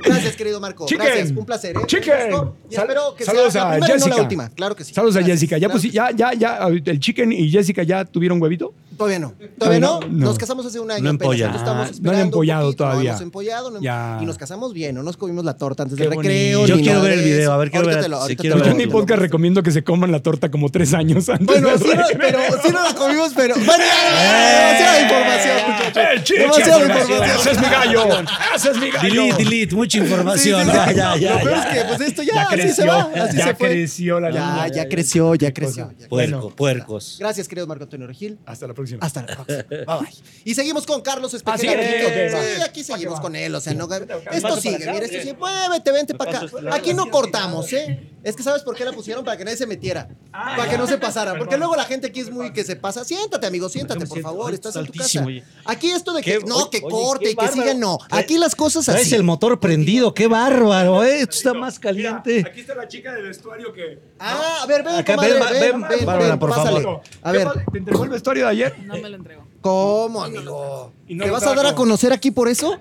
Gracias, 0.04 0.36
querido 0.36 0.60
Marco. 0.60 0.86
Chicken. 0.86 1.06
Gracias, 1.06 1.32
un 1.32 1.46
placer. 1.46 1.76
¿eh? 1.76 1.80
Chicken. 1.86 2.32
Y 2.70 2.76
espero 2.76 3.16
que 3.16 3.24
saludos 3.26 3.54
sea 3.54 3.64
la 3.64 3.68
a 3.70 3.72
primera 3.74 3.88
y 3.96 3.98
no 3.98 4.04
Jessica. 4.06 4.16
la 4.16 4.22
última. 4.22 4.50
Claro 4.50 4.76
que 4.76 4.84
sí. 4.84 4.94
Saludos 4.94 5.16
a. 5.18 5.24
Jessica. 5.24 5.58
¿Ya, 5.58 5.68
Claro 5.68 5.82
pues, 5.82 5.92
ya, 5.94 6.12
ya, 6.12 6.34
ya, 6.34 6.60
el 6.68 7.00
Chicken 7.00 7.32
y 7.32 7.50
Jessica 7.50 7.84
ya 7.84 8.06
tuvieron 8.06 8.42
huevito? 8.42 8.74
Todavía 8.98 9.20
no. 9.20 9.34
Todavía 9.58 9.80
no. 9.80 10.00
no, 10.02 10.08
no. 10.08 10.26
Nos 10.26 10.38
casamos 10.38 10.66
hace 10.66 10.80
un 10.80 10.92
año. 10.92 11.04
No 11.04 11.10
empollan. 11.12 11.50
Entonces 11.56 11.62
estamos 11.68 11.90
Ah, 11.90 12.00
no 12.02 12.12
han 12.12 12.20
empollado 12.20 12.66
poquito, 12.68 12.84
todavía. 12.84 13.04
No 13.12 13.16
hemos 13.18 13.22
empollado. 13.22 13.72
no- 13.72 13.82
Ya. 13.82 14.20
Y 14.22 14.26
nos 14.26 14.38
casamos 14.38 14.74
bien. 14.74 14.96
No 14.96 15.04
nos 15.04 15.18
comimos 15.18 15.44
la 15.46 15.58
torta 15.58 15.84
antes 15.84 15.98
del 15.98 16.10
recreo. 16.12 16.66
Yo 16.66 16.78
quiero 16.78 17.02
ver 17.02 17.14
el 17.14 17.20
de 17.20 17.26
video, 17.26 17.52
a 17.52 17.58
ver, 17.58 17.72
quiero 17.72 17.88
ver- 17.88 18.06
Yo 18.38 18.66
en 18.72 18.78
mi 18.78 18.88
podcast 18.88 19.22
recomiendo 19.22 19.62
que 19.64 19.72
se 19.72 19.84
coman 19.84 20.12
la 20.12 20.20
torta 20.22 20.50
como 20.52 20.70
tres 20.70 20.94
años 20.94 21.30
antes. 21.30 21.46
Bueno, 21.48 21.70
del 21.70 21.80
sí, 21.80 21.88
pero 22.18 22.40
sí 22.64 22.70
no 22.72 22.84
la 22.84 22.94
comimos, 22.96 23.32
pero. 23.36 23.56
Bueno, 23.66 23.84
demasiada 23.84 25.02
información, 25.02 25.56
muchachos. 25.68 25.98
¡Eh, 25.98 26.40
Demasiada 26.40 26.80
información! 26.80 27.12
información. 27.12 27.40
¡Ese 27.40 27.52
es 27.52 27.60
mi 27.60 27.70
gallo! 27.70 28.24
¡Ese 28.56 28.72
es 28.72 28.78
mi 28.78 28.90
gallo! 28.92 29.10
Delete, 29.24 29.44
delete, 29.44 29.76
mucha 29.76 29.98
información. 29.98 30.66
sí. 30.66 30.72
Ya, 30.74 30.92
ya, 30.92 31.18
ya. 31.18 31.44
Lo 31.44 31.56
es 31.56 31.66
que, 31.66 31.82
pues 31.88 32.02
esto 32.02 32.24
ya, 32.24 32.34
Ya 32.34 32.42
así 32.44 32.56
se 32.56 32.62
creció, 32.62 32.86
va, 32.88 33.02
así 33.24 33.38
ya 33.38 33.48
se 33.48 33.56
fue. 33.56 33.68
creció 33.70 34.20
la 34.20 34.32
Ya, 34.32 34.68
ya 34.74 34.90
creció, 34.90 35.36
ya 35.36 35.54
creció. 35.54 35.92
ya 36.00 36.08
Puerco, 36.08 36.50
puercos. 36.52 37.18
Gracias, 37.20 37.48
querido 37.48 37.68
Marco 37.68 37.84
Antonio 37.84 38.08
Regil. 38.08 38.38
Hasta 38.46 38.68
la 38.68 38.74
próxima. 38.74 38.85
Hasta 39.02 39.22
la 39.22 39.28
próxima. 39.36 39.64
Bye 39.70 39.86
bye. 39.86 40.10
Y 40.44 40.56
seguimos 40.56 40.86
con 40.86 41.02
Carlos 41.02 41.34
Ah, 41.34 41.38
Espejel. 41.38 41.80
sí, 41.80 42.06
ok, 42.06 42.14
sí, 42.30 42.60
va. 42.60 42.66
aquí 42.66 42.84
seguimos 42.84 43.20
con 43.20 43.36
él. 43.36 43.54
O 43.56 43.60
sea, 43.62 43.74
no, 43.74 43.88
esto 44.32 44.58
sigue. 44.62 44.80
Mira, 44.80 44.94
esto 45.06 45.20
sigue. 45.20 45.34
Muévete, 45.34 45.92
vente 45.92 46.14
para 46.16 46.38
acá. 46.40 46.48
Aquí 46.72 46.94
no 46.94 47.10
cortamos, 47.10 47.72
¿eh? 47.74 48.12
Es 48.24 48.36
que 48.36 48.42
¿sabes 48.42 48.64
por 48.64 48.76
qué 48.76 48.84
la 48.84 48.92
pusieron? 48.92 49.24
Para 49.24 49.38
que 49.38 49.46
nadie 49.46 49.56
se 49.58 49.68
metiera. 49.68 50.08
Ah, 50.34 50.56
Para 50.58 50.70
que 50.72 50.78
no 50.80 50.88
se 50.88 50.98
pasara. 50.98 51.38
Porque 51.38 51.58
luego 51.58 51.76
la 51.76 51.84
gente 51.86 52.08
aquí 52.08 52.22
es 52.22 52.32
muy 52.32 52.52
que 52.54 52.64
se 52.64 52.76
pasa. 52.76 53.06
Siéntate, 53.06 53.46
amigo, 53.46 53.70
siéntate, 53.70 54.08
por 54.08 54.20
favor. 54.20 54.52
Estás 54.54 54.76
en 54.78 54.86
tu 54.88 54.94
casa. 54.94 55.24
Aquí 55.66 55.92
esto 55.92 56.12
de 56.14 56.24
que 56.24 56.40
no, 56.40 56.70
que 56.72 56.82
corte 56.82 57.32
y 57.32 57.36
que 57.36 57.48
siga, 57.50 57.74
no. 57.76 58.00
Aquí 58.10 58.38
las 58.40 58.56
cosas 58.56 58.90
así. 58.90 59.14
el 59.14 59.24
motor 59.24 59.60
prendido, 59.60 60.14
qué 60.14 60.26
bárbaro, 60.28 61.04
¿eh? 61.04 61.22
Esto 61.22 61.36
está 61.36 61.54
más 61.54 61.78
caliente. 61.80 62.44
Aquí 62.48 62.62
está 62.62 62.74
la 62.76 62.88
chica 62.88 63.14
del 63.14 63.28
vestuario 63.28 63.72
que. 63.72 64.00
Ah, 64.20 64.60
a 64.64 64.66
ver, 64.66 64.84
ven, 64.84 65.04
ven, 65.06 65.06
ven, 65.06 65.20
ven, 65.20 65.40
ven, 65.52 65.82
ven, 65.88 66.06
Bárbara, 66.06 66.30
ven, 66.30 66.40
por 66.40 66.50
pásale. 66.50 66.82
favor. 66.82 67.02
A 67.22 67.32
ver, 67.32 67.48
¿Te 67.72 67.78
entregó 67.78 68.04
el 68.06 68.10
vestuario 68.10 68.46
de 68.46 68.52
ayer? 68.52 68.75
No 68.84 68.94
me 68.98 69.10
lo 69.10 69.16
entregó. 69.16 69.48
¿cómo, 69.62 70.24
amigo? 70.24 70.92
Y 71.08 71.16
no 71.16 71.24
¿Te 71.24 71.28
lo 71.28 71.34
vas 71.34 71.44
a 71.44 71.48
dar 71.50 71.58
a 71.60 71.62
trajo. 71.62 71.76
conocer 71.76 72.12
aquí 72.14 72.32
por 72.32 72.48
eso? 72.48 72.78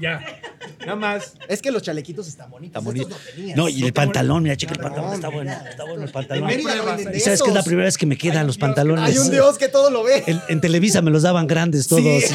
Ya. 0.00 0.20
Nada 0.80 0.96
más. 0.96 1.34
Es 1.48 1.62
que 1.62 1.70
los 1.70 1.82
chalequitos 1.82 2.26
están 2.26 2.50
bonitos. 2.50 2.82
Está 2.84 2.90
Estos 2.90 3.06
bonito. 3.08 3.16
no 3.30 3.32
tenías. 3.36 3.56
No, 3.56 3.68
y 3.68 3.84
el 3.84 3.92
pantalón, 3.92 4.42
mira, 4.42 4.56
checa 4.56 4.72
el 4.74 4.78
No, 4.80 4.84
pantalón, 4.84 5.14
está 5.14 5.28
bueno, 5.28 5.52
está 5.52 5.84
bueno 5.84 6.02
el 6.02 6.08
En 6.08 6.12
pantalón. 6.12 6.46
Mérida 6.48 6.74
no 6.74 6.84
venden 6.84 7.12
de 7.12 7.16
Y 7.16 7.20
sabes 7.20 7.40
que 7.42 7.48
es 7.48 7.54
la 7.54 7.60
esos. 7.60 7.66
primera 7.68 7.84
vez 7.86 7.96
que 7.96 8.06
me 8.06 8.18
quedan 8.18 8.46
los 8.46 8.58
pantalones. 8.58 9.04
Hay 9.04 9.16
un 9.18 9.30
Dios 9.30 9.56
que 9.56 9.68
todo 9.68 9.90
lo 9.90 10.02
ve. 10.02 10.24
En, 10.26 10.40
en 10.48 10.60
Televisa 10.60 11.00
me 11.00 11.10
los 11.12 11.22
daban 11.22 11.46
grandes 11.46 11.86
todos. 11.86 12.02
Sí. 12.02 12.34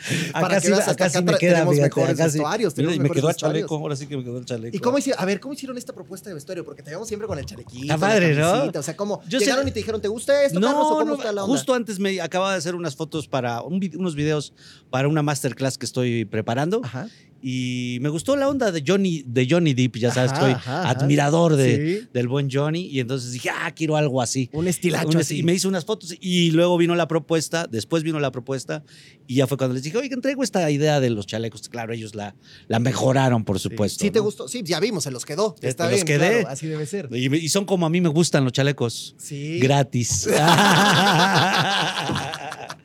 Para 0.32 0.54
que 0.56 0.60
sí, 0.62 0.66
veas, 0.68 0.80
hasta 0.80 0.92
acá 0.92 1.10
sí 1.10 1.18
acá 1.18 1.32
me 1.32 1.38
queda, 1.38 1.52
tenemos 1.54 1.74
fíjate, 1.74 1.94
mejores 1.96 2.20
acá 2.20 2.30
sí. 2.30 2.38
vestuarios, 2.38 2.72
Mira, 2.76 2.88
tenemos 2.90 2.96
y 2.96 3.08
me 3.08 3.14
quedó 3.14 3.28
el 3.30 3.36
chaleco, 3.36 3.76
ahora 3.76 3.96
sí 3.96 4.06
que 4.06 4.16
me 4.16 4.24
quedó 4.24 4.38
el 4.38 4.44
chaleco. 4.44 4.76
¿Y 4.76 4.80
cómo 4.80 4.98
hicieron? 4.98 5.22
A 5.22 5.26
ver, 5.26 5.40
¿cómo 5.40 5.54
hicieron 5.54 5.76
esta 5.78 5.92
propuesta 5.92 6.28
de 6.30 6.34
vestuario? 6.34 6.64
Porque 6.64 6.82
te 6.82 6.90
vemos 6.90 7.06
siempre 7.08 7.26
con 7.28 7.38
el 7.38 7.44
chalequito. 7.46 7.86
La 7.86 7.98
padre, 7.98 8.34
¿no? 8.34 8.64
O 8.78 8.82
sea, 8.82 8.96
¿cómo? 8.96 9.20
Yo 9.28 9.38
sé- 9.38 9.44
Llegaron 9.46 9.66
y 9.68 9.70
te 9.72 9.80
dijeron, 9.80 10.00
¿te 10.00 10.08
gusta 10.08 10.42
esto, 10.44 10.60
Carlos, 10.60 10.80
o 10.86 10.90
No, 10.90 10.96
cómo 10.98 11.04
no, 11.04 11.14
está 11.16 11.32
la 11.32 11.44
onda? 11.44 11.54
justo 11.54 11.74
antes 11.74 11.98
me 11.98 12.20
acababa 12.20 12.52
de 12.52 12.58
hacer 12.58 12.74
unas 12.74 12.96
fotos 12.96 13.28
para 13.28 13.62
un 13.62 13.80
unos 13.96 14.14
videos 14.14 14.52
para 14.90 15.08
una 15.08 15.22
masterclass 15.22 15.76
que 15.78 15.86
estoy 15.86 16.24
preparando 16.24 16.80
Ajá. 16.84 17.08
Y 17.42 17.98
me 18.00 18.08
gustó 18.08 18.36
la 18.36 18.48
onda 18.48 18.70
de 18.72 18.82
Johnny 18.86 19.22
de 19.26 19.46
Johnny 19.50 19.74
Depp, 19.74 19.96
ya 19.96 20.12
sabes, 20.12 20.32
Ajá, 20.32 20.40
estoy 20.40 20.52
ajá, 20.52 20.82
ajá. 20.82 20.90
admirador 20.90 21.56
de, 21.56 22.00
Sí. 22.00 22.08
del 22.12 22.28
buen 22.28 22.48
Johnny 22.50 22.86
y 22.86 23.00
entonces 23.00 23.32
dije, 23.32 23.50
"Ah, 23.50 23.72
quiero 23.74 23.96
algo 23.96 24.20
así." 24.22 24.48
Un 24.52 24.68
estilacho 24.68 25.08
Un 25.08 25.16
así. 25.18 25.38
Y 25.38 25.42
me 25.42 25.54
hizo 25.54 25.68
unas 25.68 25.84
fotos 25.84 26.14
y 26.20 26.50
luego 26.50 26.76
vino 26.76 26.94
la 26.94 27.08
propuesta, 27.08 27.66
después 27.66 28.02
vino 28.02 28.20
la 28.20 28.30
propuesta 28.30 28.82
y 29.26 29.36
ya 29.36 29.46
fue 29.46 29.56
cuando 29.56 29.74
les 29.74 29.82
dije, 29.84 29.96
oye, 29.96 30.10
traigo 30.20 30.42
esta 30.42 30.68
idea 30.70 31.00
de 31.00 31.10
los 31.10 31.26
chalecos. 31.26 31.68
Claro, 31.68 31.92
ellos 31.92 32.14
la, 32.14 32.34
la 32.68 32.78
mejoraron, 32.80 33.44
por 33.44 33.58
supuesto. 33.60 34.00
Sí, 34.04 34.10
te 34.10 34.18
¿no? 34.18 34.24
gustó. 34.24 34.48
Sí, 34.48 34.62
ya 34.64 34.80
vimos, 34.80 35.04
se 35.04 35.10
los 35.10 35.24
quedó. 35.24 35.54
Ya 35.62 35.68
Está 35.68 35.84
te 35.86 35.92
los 35.96 36.04
bien, 36.04 36.18
quedé. 36.18 36.30
claro, 36.40 36.48
así 36.48 36.66
debe 36.66 36.84
ser. 36.86 37.08
Y, 37.12 37.34
y 37.36 37.48
son 37.48 37.64
como 37.64 37.86
a 37.86 37.90
mí 37.90 38.00
me 38.00 38.08
gustan 38.08 38.44
los 38.44 38.52
chalecos. 38.52 39.14
Sí. 39.18 39.58
Gratis. 39.60 40.28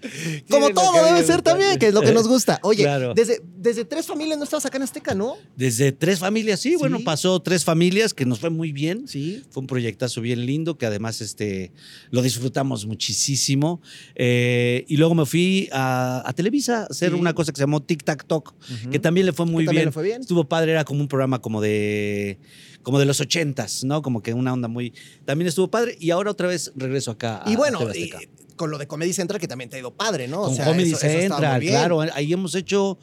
Como 0.49 0.69
todo 0.71 1.03
debe 1.05 1.23
ser 1.23 1.41
también, 1.41 1.77
que 1.79 1.87
es 1.87 1.93
lo 1.93 2.01
que 2.01 2.11
nos 2.11 2.27
gusta. 2.27 2.59
Oye, 2.63 2.83
Claro. 2.83 3.13
desde, 3.13 3.41
desde 3.57 3.85
tres 3.85 4.05
familias 4.05 4.37
no 4.37 4.43
estabas 4.43 4.65
acá 4.65 4.77
en 4.77 4.83
Azteca, 4.83 5.13
¿no? 5.13 5.35
Desde 5.55 5.91
tres 5.91 6.19
familias, 6.19 6.59
sí, 6.59 6.75
bueno, 6.75 6.99
pasó 7.03 7.41
tres 7.41 7.63
familias 7.63 8.13
que 8.13 8.25
nos 8.25 8.39
fue 8.39 8.49
muy 8.49 8.71
bien. 8.71 9.07
Sí. 9.07 9.43
Fue 9.49 9.61
un 9.61 9.67
proyectazo 9.67 10.21
bien 10.21 10.45
lindo 10.45 10.77
que 10.77 10.85
además 10.85 11.21
este, 11.21 11.71
lo 12.11 12.21
disfrutamos 12.21 12.85
muchísimo. 12.85 13.81
Eh, 14.15 14.85
y 14.87 14.97
luego 14.97 15.15
me 15.15 15.25
fui 15.25 15.69
a, 15.71 16.23
a 16.25 16.33
Televisa 16.33 16.81
a 16.81 16.85
hacer 16.85 17.11
Sí. 17.11 17.19
una 17.19 17.33
cosa 17.33 17.51
que 17.51 17.57
se 17.57 17.63
llamó 17.63 17.81
Tic 17.81 18.03
Tac 18.03 18.25
Talk, 18.25 18.53
que 18.91 18.99
también 18.99 19.25
le 19.25 19.33
fue 19.33 19.45
muy 19.45 19.65
también 19.65 19.81
bien. 19.81 19.85
le 19.87 19.91
fue 19.91 20.03
bien. 20.03 20.21
Estuvo 20.21 20.43
padre, 20.47 20.71
era 20.71 20.83
como 20.85 21.01
un 21.01 21.07
programa 21.07 21.39
como 21.41 21.61
de, 21.61 22.37
como 22.85 22.99
de 22.99 23.05
los 23.05 23.19
ochentas, 23.19 23.83
¿no? 23.83 24.01
Como 24.01 24.21
que 24.23 24.33
una 24.33 24.53
onda 24.53 24.69
muy... 24.69 24.93
También 25.25 25.47
estuvo 25.49 25.69
padre 25.69 25.97
y 25.99 26.11
ahora 26.11 26.31
otra 26.31 26.47
vez 26.47 26.71
regreso 26.75 27.11
acá. 27.11 27.41
a 27.45 27.51
Y 27.51 27.57
bueno, 27.57 27.79
y 27.93 28.09
con 28.55 28.71
lo 28.71 28.77
de 28.77 28.87
Comedy 28.87 29.11
Central, 29.11 29.41
que 29.41 29.47
también 29.49 29.69
te 29.69 29.75
ha 29.75 29.79
ido 29.79 29.93
padre, 29.93 30.29
¿no? 30.29 30.43
O 30.43 30.45
Con 30.45 30.55
sea, 30.55 30.65
Comedy 30.65 30.91
eso- 30.91 30.99
Central, 30.99 31.59
claro. 31.61 31.99
Ahí 32.13 32.31
hemos 32.31 32.55
hecho 32.55 32.97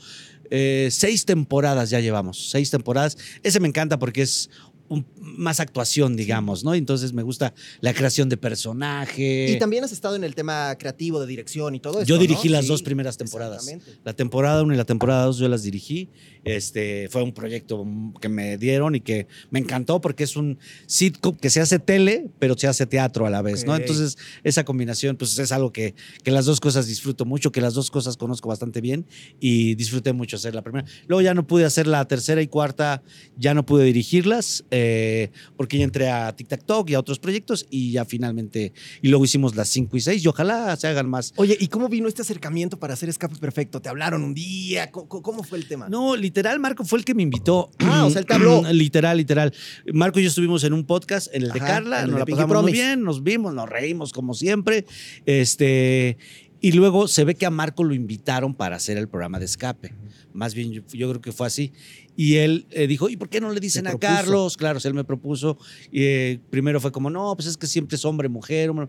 eh, 0.50 0.88
seis 0.90 1.24
temporadas, 1.26 1.90
ya 1.90 2.00
llevamos, 2.00 2.50
seis 2.50 2.70
temporadas. 2.70 3.18
Ese 3.42 3.58
me 3.60 3.68
encanta 3.68 3.98
porque 3.98 4.22
es 4.22 4.48
un- 4.88 5.06
más 5.18 5.60
actuación, 5.60 6.14
digamos, 6.16 6.62
¿no? 6.64 6.74
Entonces 6.74 7.12
me 7.12 7.22
gusta 7.22 7.54
la 7.80 7.92
creación 7.94 8.28
de 8.28 8.36
personaje. 8.36 9.50
Y 9.50 9.58
también 9.58 9.84
has 9.84 9.92
estado 9.92 10.16
en 10.16 10.24
el 10.24 10.34
tema 10.34 10.76
creativo, 10.78 11.20
de 11.20 11.26
dirección 11.26 11.74
y 11.74 11.80
todo 11.80 11.98
eso. 12.00 12.06
Yo 12.06 12.18
dirigí 12.18 12.48
¿no? 12.48 12.52
las 12.56 12.64
Sí, 12.64 12.68
dos 12.68 12.82
primeras 12.82 13.16
temporadas. 13.16 13.62
exactamente. 13.66 14.00
La 14.04 14.12
temporada 14.12 14.62
1 14.62 14.74
y 14.74 14.76
la 14.76 14.84
temporada 14.84 15.24
2 15.24 15.38
yo 15.38 15.48
las 15.48 15.62
dirigí. 15.62 16.08
Este, 16.44 17.08
fue 17.08 17.22
un 17.22 17.32
proyecto 17.32 17.86
que 18.20 18.28
me 18.28 18.56
dieron 18.58 18.94
y 18.94 19.00
que 19.00 19.26
me 19.50 19.60
encantó 19.60 20.00
porque 20.00 20.24
es 20.24 20.36
un 20.36 20.58
sitcom 20.86 21.36
que 21.36 21.50
se 21.50 21.60
hace 21.60 21.78
tele, 21.78 22.26
pero 22.38 22.56
se 22.56 22.66
hace 22.66 22.86
teatro 22.86 23.26
a 23.26 23.30
la 23.30 23.42
vez, 23.42 23.64
¿no? 23.64 23.72
Ok. 23.74 23.80
Entonces, 23.80 24.18
esa 24.42 24.64
combinación, 24.64 25.16
pues 25.16 25.38
es 25.38 25.52
algo 25.52 25.72
que, 25.72 25.94
que 26.24 26.30
las 26.30 26.44
dos 26.46 26.60
cosas 26.60 26.86
disfruto 26.86 27.24
mucho, 27.24 27.52
que 27.52 27.60
las 27.60 27.74
dos 27.74 27.90
cosas 27.90 28.16
conozco 28.16 28.48
bastante 28.48 28.80
bien 28.80 29.06
y 29.40 29.74
disfruté 29.74 30.12
mucho 30.12 30.36
hacer 30.36 30.54
la 30.54 30.62
primera. 30.62 30.86
Luego 31.06 31.22
ya 31.22 31.34
no 31.34 31.46
pude 31.46 31.64
hacer 31.64 31.86
la 31.86 32.04
tercera 32.06 32.42
y 32.42 32.48
cuarta, 32.48 33.02
ya 33.36 33.54
no 33.54 33.64
pude 33.64 33.84
dirigirlas 33.84 34.64
eh, 34.70 35.30
porque 35.56 35.78
ya 35.78 35.84
entré 35.84 36.10
a 36.10 36.34
Tic 36.34 36.48
Tac 36.48 36.64
Talk 36.64 36.90
y 36.90 36.94
a 36.94 37.00
otros 37.00 37.18
proyectos 37.18 37.66
y 37.70 37.92
ya 37.92 38.04
finalmente, 38.04 38.72
y 39.00 39.08
luego 39.08 39.24
hicimos 39.24 39.54
las 39.56 39.68
5 39.68 39.96
y 39.96 40.00
6 40.00 40.24
y 40.24 40.28
ojalá 40.28 40.74
se 40.76 40.88
hagan 40.88 41.08
más. 41.08 41.32
Oye, 41.36 41.56
¿y 41.58 41.68
cómo 41.68 41.88
vino 41.88 42.08
este 42.08 42.22
acercamiento 42.22 42.78
para 42.78 42.94
hacer 42.94 43.08
Escape 43.08 43.36
Perfecto? 43.36 43.80
¿Te 43.80 43.88
hablaron 43.88 44.22
un 44.22 44.34
día? 44.34 44.90
¿Cómo, 44.90 45.08
cómo 45.08 45.42
fue 45.42 45.58
el 45.58 45.66
tema? 45.66 45.88
No, 45.88 46.16
literal, 46.32 46.58
Marco 46.60 46.82
fue 46.84 46.98
el 46.98 47.04
que 47.04 47.14
me 47.14 47.22
invitó. 47.22 47.70
Ah, 47.78 48.06
o 48.06 48.10
sea, 48.10 48.20
él 48.20 48.26
te 48.26 48.32
habló. 48.32 48.62
literal, 48.72 49.18
literal. 49.18 49.52
Marco 49.92 50.18
y 50.18 50.22
yo 50.22 50.28
estuvimos 50.30 50.64
en 50.64 50.72
un 50.72 50.86
podcast, 50.86 51.28
en 51.34 51.42
el 51.42 51.52
de 51.52 51.60
Carla, 51.60 52.06
nos 52.06 52.20
la 52.20 52.24
pasamos 52.24 52.62
muy 52.62 52.72
bien, 52.72 53.02
nos 53.02 53.22
vimos, 53.22 53.52
nos 53.52 53.68
reímos 53.68 54.12
como 54.12 54.32
siempre. 54.32 54.86
Este. 55.26 56.16
Y 56.62 56.72
luego 56.72 57.08
se 57.08 57.24
ve 57.24 57.34
que 57.34 57.44
a 57.44 57.50
Marco 57.50 57.84
lo 57.84 57.92
invitaron 57.92 58.54
para 58.54 58.76
hacer 58.76 58.96
el 58.96 59.08
programa 59.08 59.40
de 59.40 59.44
escape. 59.44 59.94
Más 60.32 60.54
bien, 60.54 60.72
yo, 60.72 60.82
yo 60.92 61.10
creo 61.10 61.20
que 61.20 61.32
fue 61.32 61.48
así. 61.48 61.72
Y 62.16 62.36
él 62.36 62.66
eh, 62.70 62.86
dijo, 62.86 63.08
¿y 63.08 63.16
por 63.16 63.28
qué 63.28 63.40
no 63.40 63.50
le 63.52 63.60
dicen 63.60 63.86
a. 63.86 63.98
Carlos? 63.98 64.56
Claro, 64.56 64.80
si 64.80 64.88
él 64.88 64.94
me 64.94 65.04
propuso. 65.04 65.58
Eh, 65.92 66.40
primero 66.50 66.80
fue 66.80 66.92
como, 66.92 67.08
no, 67.10 67.34
pues 67.36 67.48
es 67.48 67.56
que 67.56 67.66
siempre 67.66 67.96
es 67.96 68.04
hombre, 68.04 68.28
mujer. 68.28 68.70
hombre". 68.70 68.88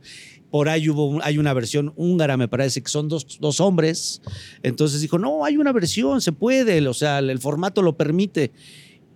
Por 0.50 0.70
ahí 0.70 0.90
hubo 0.90 1.24
hay 1.24 1.38
una 1.38 1.54
versión 1.54 1.94
húngara, 1.96 2.38
me 2.38 2.48
parece, 2.48 2.82
que 2.84 2.90
son 2.90 3.08
dos, 3.08 3.40
dos 3.40 3.60
hombres. 3.60 4.22
Entonces 4.62 5.02
dijo, 5.02 5.18
no, 5.18 5.46
hay 5.46 5.58
una 5.58 5.72
versión, 5.72 6.22
se 6.22 6.32
puede, 6.32 6.86
o 6.88 6.94
sea, 6.94 7.20
el, 7.20 7.30
el 7.30 7.40
formato 7.40 7.82
lo 7.82 7.98
permite. 7.98 8.52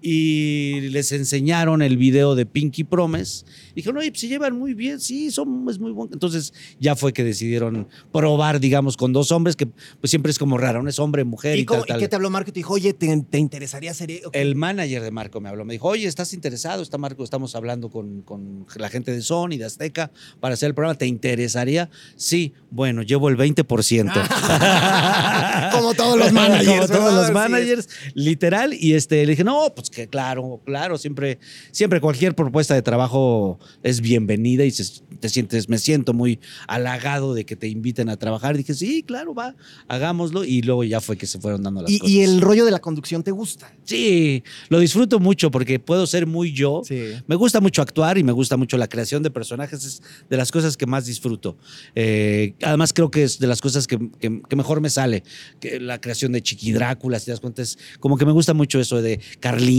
Y 0.02 0.82
les 0.92 1.12
enseñaron 1.12 1.82
el 1.82 1.98
video 1.98 2.36
de 2.36 2.46
Pinky 2.46 2.84
Promise. 2.84 3.46
Dijeron, 3.76 3.98
oye, 3.98 4.10
pues 4.12 4.22
se 4.22 4.28
llevan 4.28 4.58
muy 4.58 4.74
bien, 4.74 5.00
sí, 5.00 5.32
son, 5.32 5.66
es 5.70 5.80
muy 5.80 5.92
bueno. 5.92 6.12
Entonces 6.14 6.54
ya 6.80 6.96
fue 6.96 7.14
que 7.14 7.24
decidieron 7.24 7.88
probar, 8.12 8.60
digamos, 8.60 8.96
con 8.98 9.12
dos 9.14 9.32
hombres, 9.32 9.56
que 9.56 9.66
pues 9.66 10.10
siempre 10.10 10.32
es 10.32 10.40
como 10.40 10.58
raro, 10.58 10.82
¿no? 10.84 10.90
Es 10.90 11.00
hombre, 11.00 11.24
mujer 11.24 11.58
y, 11.58 11.62
¿Y, 11.62 11.66
cómo- 11.66 11.84
tal, 11.84 11.98
y 11.98 12.00
qué 12.02 12.08
te 12.08 12.16
habló 12.16 12.30
Marco? 12.30 12.50
y 12.50 12.54
Te 12.54 12.60
dijo, 12.60 12.74
oye, 12.74 12.94
¿te, 12.94 13.08
te 13.30 13.38
interesaría 13.40 13.92
hacer 13.92 14.12
e-?" 14.12 14.22
El 14.34 14.56
manager 14.56 15.02
de 15.02 15.12
Marco 15.12 15.42
me 15.42 15.50
habló, 15.50 15.66
me 15.66 15.74
dijo, 15.74 15.88
oye, 15.88 16.08
¿estás 16.08 16.34
interesado? 16.34 16.82
Está 16.84 16.98
Marco, 16.98 17.24
estamos 17.24 17.56
hablando 17.56 17.90
con, 17.90 18.22
con 18.22 18.66
la 18.78 18.90
gente 18.90 19.12
de 19.12 19.22
Sony, 19.22 19.58
de 19.58 19.66
Azteca, 19.66 20.12
para 20.40 20.54
hacer 20.54 20.68
el 20.68 20.74
programa. 20.76 20.98
¿Te 20.98 21.08
interesaría? 21.08 21.90
Sí, 22.16 22.54
bueno, 22.72 23.02
llevo 23.02 23.30
el 23.30 23.38
20%. 23.38 24.12
Como 25.72 25.94
todos 25.94 26.18
los 26.18 26.32
managers, 26.34 26.88
Como 26.88 27.00
todos 27.00 27.14
los 27.14 27.32
managers, 27.32 27.90
literal. 28.14 28.74
Y 28.74 28.94
este, 28.94 29.26
le 29.26 29.32
dije, 29.32 29.44
no, 29.44 29.74
pues 29.76 29.87
que 29.90 30.08
claro, 30.08 30.62
claro, 30.66 30.98
siempre, 30.98 31.40
siempre 31.72 32.00
cualquier 32.02 32.36
propuesta 32.36 32.74
de 32.74 32.82
trabajo 32.82 33.60
es 33.84 34.02
bienvenida 34.02 34.66
y 34.66 34.72
se- 34.72 35.02
te 35.20 35.30
sientes, 35.30 35.68
me 35.70 35.78
siento 35.80 36.14
muy 36.14 36.40
halagado 36.68 37.34
de 37.34 37.46
que 37.46 37.56
te 37.56 37.68
inviten 37.68 38.10
a 38.10 38.18
trabajar. 38.18 38.56
Y 38.56 38.60
dije, 38.60 38.74
sí, 38.74 39.04
claro, 39.04 39.34
va, 39.34 39.56
hagámoslo. 39.88 40.44
Y 40.44 40.62
luego 40.62 40.84
ya 40.84 41.02
fue 41.02 41.18
que 41.18 41.26
se 41.26 41.40
fueron 41.40 41.64
dando 41.64 41.82
las 41.82 41.92
¿Y, 41.92 42.00
cosas. 42.00 42.14
y 42.14 42.22
el 42.22 42.42
rollo 42.42 42.66
de 42.66 42.72
la 42.72 42.80
conducción 42.80 43.24
te 43.24 43.32
gusta? 43.32 43.74
Sí, 43.84 44.44
lo 44.70 44.80
disfruto 44.80 45.20
mucho 45.20 45.50
porque 45.52 45.80
puedo 45.80 46.06
ser 46.08 46.28
muy 46.28 46.52
yo. 46.54 46.82
Sí. 46.86 47.14
Me 47.28 47.36
gusta 47.36 47.60
mucho 47.62 47.82
actuar 47.82 48.18
y 48.18 48.24
me 48.24 48.32
gusta 48.32 48.58
mucho 48.58 48.78
la 48.78 48.88
creación 48.88 49.24
de 49.24 49.32
personajes. 49.32 49.84
Es 49.84 50.02
de 50.30 50.38
las 50.38 50.52
cosas 50.52 50.78
que 50.78 50.86
más 50.86 51.06
disfruto. 51.06 51.58
Eh, 51.96 52.54
además, 52.62 52.94
creo 52.94 53.10
que 53.10 53.24
es 53.24 53.40
de 53.40 53.48
las 53.48 53.62
cosas 53.62 53.88
que, 53.88 53.98
que- 54.20 54.42
que 54.48 54.56
mejor 54.56 54.82
me 54.82 54.90
sale. 54.90 55.24
Que 55.60 55.80
la 55.80 56.00
creación 56.00 56.32
de 56.32 56.42
Chiqui 56.42 56.72
Drácula, 56.72 57.20
si 57.20 57.26
te 57.26 57.32
das 57.32 57.40
cuenta, 57.40 57.62
es 57.62 57.78
como 58.00 58.18
que 58.18 58.26
me 58.26 58.32
gusta 58.32 58.54
mucho 58.54 58.80
eso 58.80 59.02
de 59.02 59.20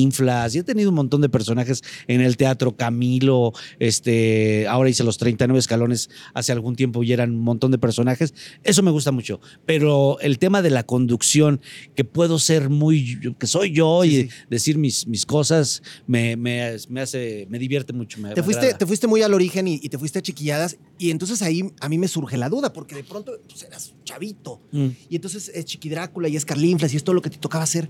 Carlinflas. 0.08 0.54
Y 0.54 0.58
he 0.58 0.62
tenido 0.62 0.90
un 0.90 0.94
montón 0.96 1.20
de 1.20 1.28
personajes 1.28 1.82
en 2.06 2.20
el 2.20 2.36
teatro. 2.36 2.76
Camilo, 2.76 3.52
este, 3.78 4.66
ahora 4.68 4.90
hice 4.90 5.04
los 5.04 5.18
39 5.18 5.58
escalones 5.58 6.10
hace 6.34 6.52
algún 6.52 6.76
tiempo 6.76 7.02
y 7.02 7.12
eran 7.12 7.32
un 7.32 7.40
montón 7.40 7.70
de 7.70 7.78
personajes. 7.78 8.34
Eso 8.62 8.82
me 8.82 8.90
gusta 8.90 9.12
mucho. 9.12 9.40
Pero 9.66 10.18
el 10.20 10.38
tema 10.38 10.62
de 10.62 10.70
la 10.70 10.84
conducción, 10.84 11.60
que 11.94 12.04
puedo 12.04 12.38
ser 12.38 12.70
muy, 12.70 13.18
que 13.38 13.46
soy 13.46 13.72
yo 13.72 14.00
Sí, 14.02 14.08
y 14.08 14.22
sí. 14.22 14.28
decir 14.50 14.78
mis, 14.78 15.06
mis 15.06 15.26
cosas, 15.26 15.82
me, 16.06 16.36
me, 16.36 16.76
me 16.88 17.00
hace, 17.00 17.46
me 17.50 17.58
divierte 17.58 17.92
mucho. 17.92 18.18
me- 18.20 18.34
Te 18.34 18.42
fuiste, 18.42 18.60
agrada. 18.66 18.78
te 18.78 18.86
fuiste 18.86 19.06
muy 19.06 19.22
al 19.22 19.34
origen 19.34 19.66
y, 19.68 19.74
y 19.82 19.88
te 19.88 19.98
fuiste 19.98 20.18
a 20.18 20.22
chiquilladas. 20.22 20.76
Y 20.98 21.10
entonces 21.10 21.42
ahí 21.42 21.64
a 21.80 21.88
mí 21.88 21.98
me 21.98 22.08
surge 22.08 22.36
la 22.36 22.48
duda, 22.48 22.72
porque 22.72 22.94
de 22.94 23.04
pronto 23.04 23.32
pues, 23.48 23.62
eras 23.62 23.94
chavito. 24.04 24.60
Mm. 24.72 24.86
Y 25.08 25.16
entonces 25.16 25.50
es 25.54 25.64
Chiqui 25.64 25.88
Drácula 25.88 26.28
y 26.28 26.36
es 26.36 26.44
Carlinflas 26.44 26.92
y 26.92 26.96
es 26.96 27.04
todo 27.04 27.14
lo 27.14 27.22
que 27.22 27.30
te 27.30 27.38
tocaba 27.38 27.64
hacer. 27.64 27.88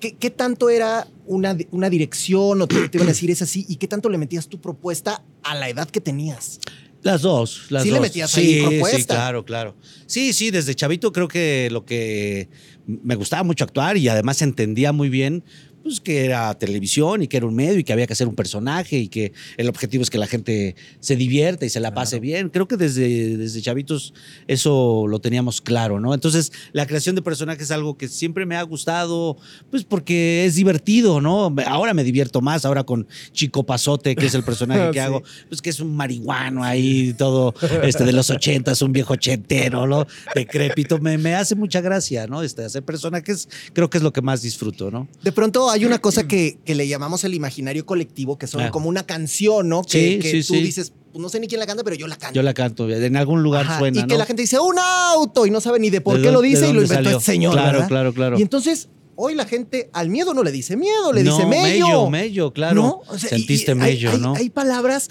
¿Qué, 0.00 0.16
qué 0.16 0.30
tanto 0.30 0.70
era 0.70 1.06
una, 1.26 1.56
una 1.70 1.90
dirección 1.90 2.60
o 2.62 2.66
te, 2.66 2.88
te 2.88 2.98
iban 2.98 3.08
a 3.08 3.12
decir 3.12 3.30
es 3.30 3.42
así? 3.42 3.66
¿Y 3.68 3.76
qué 3.76 3.86
tanto 3.86 4.08
le 4.08 4.18
metías 4.18 4.48
tu 4.48 4.60
propuesta 4.60 5.22
a 5.42 5.54
la 5.54 5.68
edad 5.68 5.88
que 5.88 6.00
tenías? 6.00 6.58
Las 7.02 7.22
dos, 7.22 7.66
las 7.70 7.82
Sí 7.82 7.88
dos. 7.88 7.96
le 7.96 8.00
metías 8.02 8.36
ahí 8.36 8.60
propuesta. 8.60 8.98
Sí, 8.98 9.04
claro, 9.06 9.44
claro. 9.44 9.74
Sí, 10.06 10.32
sí, 10.34 10.50
desde 10.50 10.74
chavito 10.74 11.12
creo 11.12 11.28
que 11.28 11.68
lo 11.70 11.84
que 11.86 12.48
me 12.86 13.14
gustaba 13.14 13.42
mucho 13.42 13.64
actuar 13.64 13.96
y 13.96 14.08
además 14.08 14.42
entendía 14.42 14.92
muy 14.92 15.08
bien 15.08 15.42
pues 15.82 16.00
que 16.00 16.24
era 16.24 16.52
televisión 16.54 17.22
y 17.22 17.28
que 17.28 17.36
era 17.38 17.46
un 17.46 17.54
medio 17.54 17.78
y 17.78 17.84
que 17.84 17.92
había 17.92 18.06
que 18.06 18.12
hacer 18.12 18.28
un 18.28 18.34
personaje 18.34 18.98
y 18.98 19.08
que 19.08 19.32
el 19.56 19.68
objetivo 19.68 20.02
es 20.02 20.10
que 20.10 20.18
la 20.18 20.26
gente 20.26 20.76
se 21.00 21.16
divierta 21.16 21.64
y 21.66 21.70
se 21.70 21.80
la 21.80 21.94
pase 21.94 22.20
bien. 22.20 22.48
Creo 22.50 22.68
que 22.68 22.76
desde, 22.76 23.36
desde 23.36 23.62
chavitos 23.62 24.12
eso 24.46 25.06
lo 25.08 25.20
teníamos 25.20 25.60
claro, 25.60 26.00
¿no? 26.00 26.14
Entonces 26.14 26.52
la 26.72 26.86
creación 26.86 27.14
de 27.16 27.22
personajes 27.22 27.64
es 27.64 27.70
algo 27.70 27.96
que 27.96 28.08
siempre 28.08 28.46
me 28.46 28.56
ha 28.56 28.62
gustado, 28.62 29.36
pues 29.70 29.84
porque 29.84 30.44
es 30.44 30.54
divertido, 30.54 31.20
¿no? 31.20 31.54
Ahora 31.66 31.94
me 31.94 32.04
divierto 32.04 32.40
más, 32.40 32.64
ahora 32.64 32.84
con 32.84 33.06
Chico 33.32 33.64
Pasote, 33.64 34.14
que 34.16 34.26
es 34.26 34.34
el 34.34 34.44
personaje 34.44 34.90
que 34.90 34.90
Sí. 35.00 35.04
hago, 35.06 35.22
pues 35.48 35.62
que 35.62 35.70
es 35.70 35.80
un 35.80 35.96
marihuano 35.96 36.62
ahí, 36.62 37.14
todo 37.14 37.54
este, 37.82 38.04
de 38.04 38.12
los 38.12 38.28
ochentas, 38.28 38.82
un 38.82 38.92
viejo 38.92 39.14
ochentero, 39.14 39.86
¿no? 39.86 40.06
Decrépito. 40.34 40.98
Me, 40.98 41.16
me 41.16 41.34
hace 41.34 41.54
mucha 41.54 41.80
gracia, 41.80 42.26
¿no? 42.26 42.42
Este, 42.42 42.64
hacer 42.64 42.82
personajes 42.82 43.48
creo 43.72 43.88
que 43.88 43.96
es 43.98 44.02
lo 44.04 44.12
que 44.12 44.20
más 44.20 44.42
disfruto, 44.42 44.90
¿no? 44.90 45.08
De 45.22 45.32
pronto 45.32 45.69
hay 45.70 45.84
una 45.84 45.98
cosa 45.98 46.26
que, 46.28 46.58
que 46.64 46.74
le 46.74 46.86
llamamos 46.88 47.24
el 47.24 47.34
imaginario 47.34 47.86
colectivo, 47.86 48.38
que 48.38 48.46
son 48.46 48.62
Ah. 48.62 48.70
como 48.70 48.88
una 48.88 49.04
canción, 49.06 49.68
¿no? 49.68 49.82
Que, 49.82 50.12
Sí, 50.14 50.18
que 50.20 50.30
sí, 50.42 50.48
tú 50.48 50.54
sí. 50.54 50.60
dices, 50.62 50.92
"Pues 51.12 51.20
no 51.22 51.28
sé 51.28 51.40
ni 51.40 51.46
quién 51.48 51.58
la 51.60 51.66
canta, 51.66 51.82
pero 51.84 51.96
yo 51.96 52.06
la 52.06 52.16
canto. 52.16 52.34
Yo 52.34 52.42
la 52.42 52.54
canto, 52.54 52.88
en 52.88 53.16
algún 53.16 53.42
lugar 53.42 53.64
Ajá, 53.66 53.78
suena, 53.78 54.00
y 54.00 54.02
que 54.02 54.14
¿no? 54.14 54.18
la 54.18 54.26
gente 54.26 54.42
dice, 54.42 54.58
un 54.60 54.76
auto, 54.78 55.46
y 55.46 55.50
no 55.50 55.60
sabe 55.60 55.78
ni 55.80 55.90
de 55.90 56.00
por 56.00 56.16
¿De 56.16 56.22
qué 56.22 56.30
lo 56.30 56.40
dice 56.40 56.68
y 56.68 56.72
lo 56.72 56.82
inventó 56.82 56.94
salió? 57.04 57.18
este 57.18 57.32
señor. 57.32 57.52
Claro, 57.52 57.72
¿verdad? 57.72 57.88
claro, 57.88 58.14
claro. 58.14 58.38
Y 58.38 58.42
entonces, 58.42 58.88
hoy 59.16 59.34
la 59.34 59.44
gente 59.46 59.90
al 59.92 60.08
miedo 60.08 60.32
no 60.34 60.42
le 60.42 60.52
dice 60.52 60.76
miedo, 60.76 61.12
le 61.12 61.22
dice 61.22 61.44
mello. 61.46 61.86
mello, 61.86 62.10
mello, 62.10 62.52
claro. 62.52 62.74
¿No? 62.82 63.02
O 63.08 63.18
sea, 63.18 63.28
y- 63.36 63.40
Sentiste 63.40 63.72
y 63.72 63.74
mello, 63.74 64.10
hay, 64.12 64.18
¿no? 64.18 64.34
Hay 64.34 64.50
palabras 64.50 65.10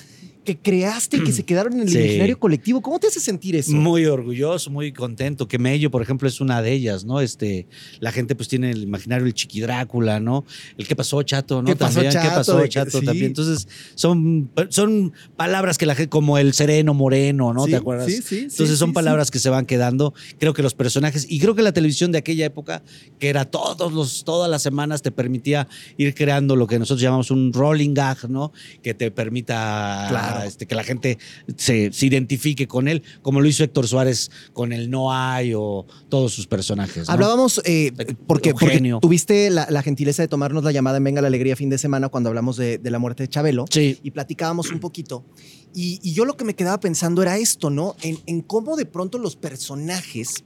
que 0.50 0.58
creaste 0.58 1.18
y 1.18 1.24
que 1.24 1.32
se 1.32 1.44
quedaron 1.46 1.74
en 1.74 1.82
el 1.82 1.90
Sí. 1.90 1.98
imaginario 2.00 2.40
colectivo. 2.40 2.82
¿Cómo 2.82 3.00
te 3.00 3.08
hace 3.08 3.20
sentir 3.20 3.56
eso? 3.56 3.72
Muy 3.72 4.06
orgulloso, 4.06 4.70
muy 4.72 4.92
contento. 4.92 5.48
Que 5.48 5.60
Mello, 5.60 5.92
por 5.92 6.02
ejemplo, 6.02 6.28
es 6.28 6.42
una 6.42 6.62
de 6.62 6.72
ellas, 6.74 7.06
¿no? 7.06 7.22
Este, 7.22 7.68
la 8.00 8.12
gente 8.12 8.36
pues 8.36 8.48
tiene 8.50 8.72
el 8.72 8.84
imaginario 8.84 9.26
el 9.28 9.34
Chiqui 9.34 9.62
Drácula, 9.62 10.20
¿no? 10.20 10.46
El 10.78 10.88
qué 10.88 10.96
pasó, 10.96 11.22
chato, 11.24 11.62
¿no? 11.62 11.68
¿Qué 11.68 11.76
pasó, 11.76 11.96
También, 12.02 12.14
¿Qué 12.14 12.20
Chato? 12.28 12.36
pasó, 12.36 12.58
De 12.58 12.64
que- 12.64 12.70
chato? 12.70 13.00
sí. 13.00 13.06
También. 13.06 13.28
Entonces, 13.28 13.68
son, 13.96 14.50
son 14.70 15.14
palabras 15.36 15.78
que 15.78 15.86
la 15.86 15.96
gente, 15.96 16.10
como 16.10 16.38
el 16.38 16.54
sereno 16.54 16.94
moreno, 16.94 17.54
¿no? 17.54 17.66
Sí, 17.66 17.72
¿Te 17.72 17.78
acuerdas? 17.78 18.08
sí, 18.08 18.22
sí, 18.22 18.40
Entonces 18.50 18.78
son 18.80 18.94
palabras 18.94 19.30
que 19.32 19.40
se 19.40 19.50
van 19.50 19.66
quedando. 19.66 20.14
Creo 20.40 20.54
que 20.54 20.64
los 20.64 20.74
personajes, 20.74 21.26
y 21.30 21.40
creo 21.40 21.54
que 21.56 21.62
la 21.62 21.72
televisión 21.74 22.12
de 22.12 22.18
aquella 22.18 22.46
época, 22.46 22.82
que 23.20 23.30
era 23.30 23.46
todos 23.46 23.94
los, 23.94 24.24
todas 24.24 24.50
las 24.50 24.62
semanas, 24.62 25.02
te 25.02 25.12
permitía 25.12 25.68
ir 25.98 26.14
creando 26.16 26.56
lo 26.56 26.66
que 26.68 26.80
nosotros 26.80 27.02
llamamos 27.02 27.30
un 27.32 27.54
rolling 27.54 27.94
gag, 27.94 28.30
¿no? 28.30 28.52
Que 28.82 28.94
te 28.94 29.12
permita 29.12 30.06
Claro. 30.10 30.39
Este, 30.46 30.66
que 30.66 30.76
la 30.76 30.84
gente 30.84 31.18
se, 31.58 31.92
se 31.92 32.06
identifique 32.06 32.68
con 32.68 32.88
él, 32.88 33.04
como 33.22 33.42
lo 33.42 33.48
hizo 33.48 33.64
Héctor 33.64 33.88
Suárez 33.88 34.32
con 34.54 34.74
el 34.74 34.90
No 34.90 35.14
hay 35.14 35.54
o 35.56 35.86
todos 36.10 36.34
sus 36.34 36.48
personajes. 36.48 37.08
¿no? 37.08 37.14
Hablábamos, 37.14 37.62
eh, 37.66 37.92
porque, 38.28 38.54
tuviste 39.02 39.50
la, 39.50 39.68
la 39.70 39.82
gentileza 39.82 40.22
de 40.22 40.28
tomarnos 40.28 40.64
la 40.64 40.72
llamada 40.72 40.98
en 40.98 41.04
Venga 41.04 41.22
la 41.22 41.28
Alegría 41.28 41.56
fin 41.56 41.70
de 41.70 41.78
semana 41.78 42.10
cuando 42.10 42.30
hablamos 42.30 42.58
de, 42.58 42.78
de 42.78 42.92
la 42.92 43.00
muerte 43.00 43.24
de 43.24 43.30
Chabelo. 43.30 43.66
Sí. 43.70 44.00
y 44.04 44.12
platicábamos 44.12 44.72
un 44.72 44.80
poquito. 44.80 45.26
Y, 45.74 46.00
y 46.04 46.14
yo 46.14 46.26
lo 46.26 46.36
que 46.36 46.46
me 46.46 46.56
quedaba 46.56 46.80
pensando 46.80 47.22
era 47.22 47.38
esto, 47.38 47.70
¿no? 47.70 47.96
En, 48.02 48.18
en 48.26 48.42
cómo 48.42 48.76
de 48.76 48.86
pronto 48.86 49.18
los 49.18 49.36
personajes 49.36 50.44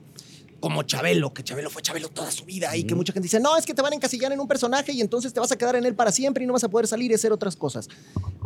como 0.64 0.84
Chabelo, 0.84 1.34
que 1.34 1.43
Chabelo 1.43 1.70
fue 1.70 1.82
Chabelo 1.82 2.07
toda 2.07 2.32
su 2.32 2.45
vida 2.45 2.74
y 2.78 2.86
que 2.86 2.95
mucha 2.95 3.11
gente 3.11 3.26
dice, 3.26 3.41
no, 3.41 3.57
es 3.57 3.66
que 3.66 3.74
te 3.74 3.82
van 3.82 3.91
a 3.91 3.97
encasillar 3.97 4.32
en 4.32 4.39
un 4.39 4.47
personaje 4.47 4.93
y 4.93 5.01
entonces 5.01 5.34
te 5.34 5.41
vas 5.41 5.51
a 5.51 5.57
quedar 5.57 5.76
en 5.76 5.86
él 5.86 5.93
para 5.93 6.09
siempre 6.09 6.45
y 6.45 6.47
no 6.47 6.53
vas 6.53 6.64
a 6.64 6.70
poder 6.70 6.88
salir 6.88 7.11
y 7.11 7.16
hacer 7.16 7.34
otras 7.34 7.57
cosas. 7.57 7.89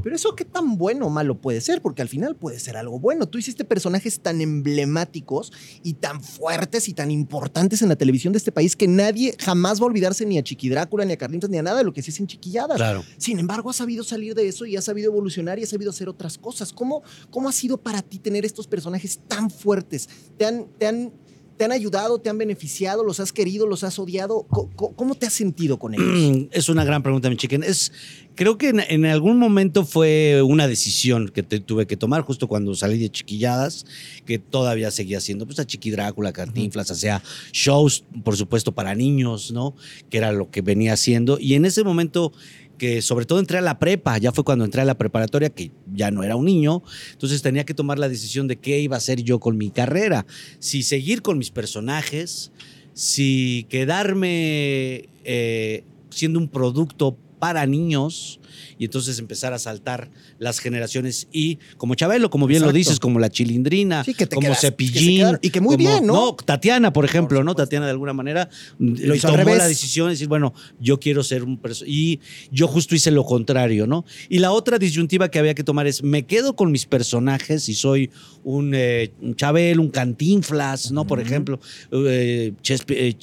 Pero 0.02 0.16
eso 0.16 0.36
qué 0.36 0.44
tan 0.44 0.80
bueno 0.80 1.06
o 1.06 1.10
malo 1.12 1.40
puede 1.40 1.62
ser, 1.62 1.80
porque 1.80 2.02
al 2.02 2.10
final 2.10 2.36
puede 2.36 2.60
ser 2.60 2.76
algo 2.76 3.00
bueno. 3.00 3.28
Tú 3.28 3.38
hiciste 3.38 3.66
personajes 3.66 4.20
tan 4.20 4.42
emblemáticos 4.42 5.54
y 5.84 5.94
tan 5.94 6.24
fuertes 6.24 6.90
y 6.90 6.96
tan 6.96 7.12
importantes 7.12 7.84
en 7.84 7.90
la 7.90 7.96
televisión 7.96 8.34
de 8.34 8.38
este 8.38 8.52
país 8.52 8.76
que 8.76 8.88
nadie 8.88 9.36
jamás 9.40 9.80
va 9.80 9.84
a 9.84 9.86
olvidarse 9.86 10.26
ni 10.26 10.40
a 10.40 10.44
Chiqui 10.44 10.70
Drácula, 10.70 11.06
ni 11.06 11.14
a 11.14 11.18
Carlitos, 11.18 11.52
ni 11.52 11.60
a 11.60 11.62
nada 11.62 11.78
de 11.78 11.84
lo 11.84 11.94
que 11.94 12.02
se 12.02 12.10
hacen 12.10 12.26
chiquilladas. 12.26 12.78
Claro. 12.78 13.04
Sin 13.20 13.38
embargo, 13.38 13.70
has 13.70 13.76
sabido 13.76 14.04
salir 14.04 14.34
de 14.34 14.48
eso 14.48 14.66
y 14.66 14.76
has 14.76 14.86
sabido 14.86 15.12
evolucionar 15.12 15.60
y 15.60 15.64
has 15.66 15.70
sabido 15.70 15.92
hacer 15.92 16.10
otras 16.10 16.40
cosas. 16.40 16.74
¿Cómo, 16.74 17.04
cómo 17.30 17.48
ha 17.48 17.52
sido 17.52 17.78
para 17.78 18.02
ti 18.02 18.18
tener 18.18 18.44
estos 18.44 18.66
personajes 18.66 19.20
tan 19.28 19.52
fuertes? 19.52 20.10
¿Te 20.36 20.46
han, 20.48 20.66
te 20.80 20.88
han, 20.88 21.14
te 21.58 21.66
han 21.66 21.72
ayudado, 21.72 22.20
te 22.20 22.30
han 22.30 22.38
beneficiado, 22.38 23.04
los 23.04 23.20
has 23.20 23.34
querido, 23.34 23.66
los 23.68 23.84
has 23.84 23.98
odiado? 24.00 24.44
¿Cómo, 24.50 24.94
cómo 24.96 25.16
te 25.16 25.26
has 25.26 25.34
sentido 25.34 25.80
con 25.80 25.94
ellos? 25.96 26.48
Es 26.52 26.70
una 26.70 26.84
gran 26.86 27.02
pregunta, 27.04 27.30
mi 27.30 27.36
chicken. 27.36 27.64
Es, 27.64 27.92
creo 28.36 28.58
que 28.58 28.70
en, 28.70 28.80
en 28.80 29.06
algún 29.06 29.40
momento 29.40 29.84
fue 29.86 30.42
una 30.44 30.68
decisión 30.68 31.30
que 31.30 31.42
te- 31.44 31.60
tuve 31.60 31.88
que 31.88 31.98
tomar 31.98 32.22
justo 32.22 32.48
cuando 32.48 32.76
salí 32.76 32.98
de 33.00 33.10
Chiquilladas, 33.10 33.86
que 34.26 34.38
todavía 34.40 34.92
seguía 34.92 35.18
haciendo 35.18 35.46
pues 35.48 35.60
a 35.60 35.66
Chiqui 35.66 35.90
Drácula, 35.92 36.32
Cantinflas, 36.32 36.92
hacía 36.92 37.24
shows, 37.52 38.04
por 38.24 38.38
supuesto, 38.38 38.72
para 38.74 38.94
niños, 38.94 39.52
¿no? 39.52 39.76
Que 40.10 40.20
era 40.20 40.32
lo 40.32 40.52
que 40.52 40.62
venía 40.62 40.94
haciendo. 40.94 41.40
Y 41.40 41.56
en 41.56 41.66
ese 41.66 41.84
momento 41.84 42.32
que 42.78 43.02
sobre 43.02 43.26
todo 43.26 43.40
entré 43.40 43.58
a 43.58 43.62
la 43.62 43.80
prepa, 43.80 44.18
ya 44.18 44.32
fue 44.32 44.44
cuando 44.44 44.66
entré 44.66 44.82
a 44.82 44.86
la 44.86 44.98
preparatoria, 44.98 45.50
que 45.50 45.72
ya 45.94 46.12
no 46.12 46.24
era 46.24 46.36
un 46.36 46.46
niño, 46.46 46.84
entonces 47.12 47.42
tenía 47.42 47.66
que 47.66 47.74
tomar 47.74 48.00
la 48.00 48.10
decisión 48.10 48.48
de 48.48 48.58
qué 48.58 48.80
iba 48.80 48.96
a 48.96 48.98
hacer 48.98 49.24
yo 49.24 49.40
con 49.40 49.58
mi 49.58 49.70
carrera, 49.70 50.26
si 50.60 50.84
seguir 50.84 51.22
con 51.22 51.38
mis 51.38 51.52
personajes, 51.52 52.52
si 52.94 53.66
quedarme 53.70 55.10
eh, 55.24 55.84
siendo 56.10 56.40
un 56.40 56.48
producto 56.48 57.18
para 57.40 57.66
niños 57.66 58.40
y 58.78 58.86
entonces 58.86 59.20
empezar 59.20 59.54
a 59.54 59.60
saltar 59.60 60.10
las 60.40 60.60
generaciones 60.60 61.28
y 61.32 61.60
como 61.78 61.96
Chabelo, 61.96 62.30
como 62.30 62.48
bien 62.48 62.62
lo 62.64 62.72
dices, 62.72 63.00
como 63.00 63.20
la 63.20 63.30
Chilindrina, 63.30 64.04
Sí, 64.04 64.14
que 64.14 64.26
te 64.28 64.36
como 64.36 64.48
quedas- 64.48 64.62
que 64.62 64.68
Cepillín. 64.68 65.18
quedaron- 65.20 65.40
y 65.42 65.50
que 65.50 65.62
muy 65.62 65.76
como- 65.76 65.90
bien, 65.90 66.06
¿no? 66.08 66.36
Tatiana, 66.36 66.94
por 66.94 67.06
ejemplo, 67.06 67.38
Por 67.40 67.46
¿no? 67.46 67.56
Tatiana 67.56 67.86
de 67.86 67.92
alguna 67.92 68.14
manera 68.14 68.50
Lo 68.80 69.16
hizo 69.16 69.28
al 69.28 69.34
tomó 69.34 69.44
revés. 69.46 69.58
la 69.58 69.68
decisión 69.68 70.08
de 70.08 70.12
decir, 70.14 70.28
bueno, 70.28 70.54
yo 70.80 71.00
quiero 71.00 71.24
ser 71.24 71.44
un 71.44 71.58
perso- 71.62 71.86
y 71.88 72.20
yo 72.52 72.68
justo 72.68 72.96
hice 72.96 73.12
lo 73.12 73.24
contrario, 73.26 73.88
¿no? 73.88 74.06
Y 74.30 74.40
la 74.40 74.52
otra 74.52 74.78
disyuntiva 74.80 75.30
que 75.30 75.40
había 75.40 75.54
que 75.56 75.64
tomar 75.64 75.88
es, 75.88 76.04
me 76.04 76.26
quedo 76.26 76.56
con 76.56 76.72
mis 76.72 76.86
personajes 76.86 77.68
y 77.70 77.74
soy 77.76 78.10
un, 78.44 78.74
eh, 78.74 79.12
un 79.22 79.36
Chabel, 79.36 79.80
un 79.80 79.90
Cantinflas, 79.90 80.92
¿no? 80.92 81.06
Por 81.06 81.20
ejemplo, 81.20 81.60
eh, 81.92 82.54
Chespe- 82.64 82.96
eh, 82.98 83.16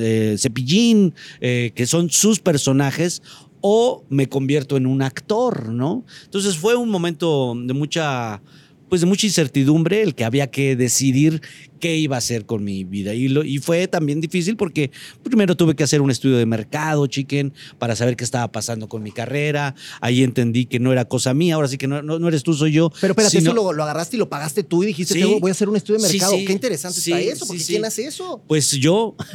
eh, 0.00 0.36
Cepillín, 0.38 1.14
que 1.40 1.86
son 1.86 2.10
sus 2.10 2.40
personajes, 2.40 3.22
o 3.60 4.04
me 4.08 4.28
convierto 4.28 4.76
en 4.76 4.86
un 4.86 5.02
actor, 5.02 5.68
¿no? 5.70 6.04
Entonces 6.24 6.56
fue 6.56 6.76
un 6.76 6.90
momento 6.90 7.54
de 7.56 7.74
mucha 7.74 8.40
pues 8.88 9.02
de 9.02 9.06
mucha 9.06 9.26
incertidumbre 9.26 10.02
el 10.02 10.14
que 10.14 10.24
había 10.24 10.50
que 10.50 10.74
decidir 10.74 11.42
qué 11.78 11.96
iba 11.96 12.16
a 12.16 12.18
hacer 12.18 12.46
con 12.46 12.64
mi 12.64 12.84
vida. 12.84 13.14
Y, 13.14 13.28
lo, 13.28 13.44
y 13.44 13.58
fue 13.58 13.88
también 13.88 14.20
difícil 14.20 14.56
porque 14.56 14.90
primero 15.22 15.56
tuve 15.56 15.74
que 15.74 15.84
hacer 15.84 16.00
un 16.00 16.10
estudio 16.10 16.36
de 16.36 16.46
mercado, 16.46 17.06
chicken, 17.06 17.52
para 17.78 17.96
saber 17.96 18.16
qué 18.16 18.24
estaba 18.24 18.50
pasando 18.52 18.88
con 18.88 19.02
mi 19.02 19.12
carrera. 19.12 19.74
Ahí 20.00 20.22
entendí 20.22 20.66
que 20.66 20.78
no 20.78 20.92
era 20.92 21.04
cosa 21.06 21.34
mía, 21.34 21.54
ahora 21.54 21.68
sí 21.68 21.78
que 21.78 21.86
no, 21.86 22.02
no, 22.02 22.18
no 22.18 22.28
eres 22.28 22.42
tú, 22.42 22.54
soy 22.54 22.72
yo. 22.72 22.90
Pero 23.00 23.12
espérate, 23.12 23.38
sino- 23.38 23.50
eso 23.52 23.62
lo, 23.62 23.72
lo 23.72 23.82
agarraste 23.82 24.16
y 24.16 24.18
lo 24.18 24.28
pagaste 24.28 24.62
tú 24.62 24.82
y 24.82 24.86
dijiste, 24.86 25.14
Sí. 25.14 25.20
"Tengo- 25.20 25.40
voy 25.40 25.50
a 25.50 25.52
hacer 25.52 25.68
un 25.68 25.76
estudio 25.76 26.00
de 26.00 26.08
mercado. 26.08 26.36
sí. 26.36 26.44
Qué 26.44 26.52
interesante 26.52 26.98
está 26.98 27.20
eso, 27.20 27.46
porque. 27.46 27.64
¿quién 27.64 27.84
hace 27.84 28.04
eso? 28.06 28.42
Pues 28.46 28.70
yo. 28.72 29.14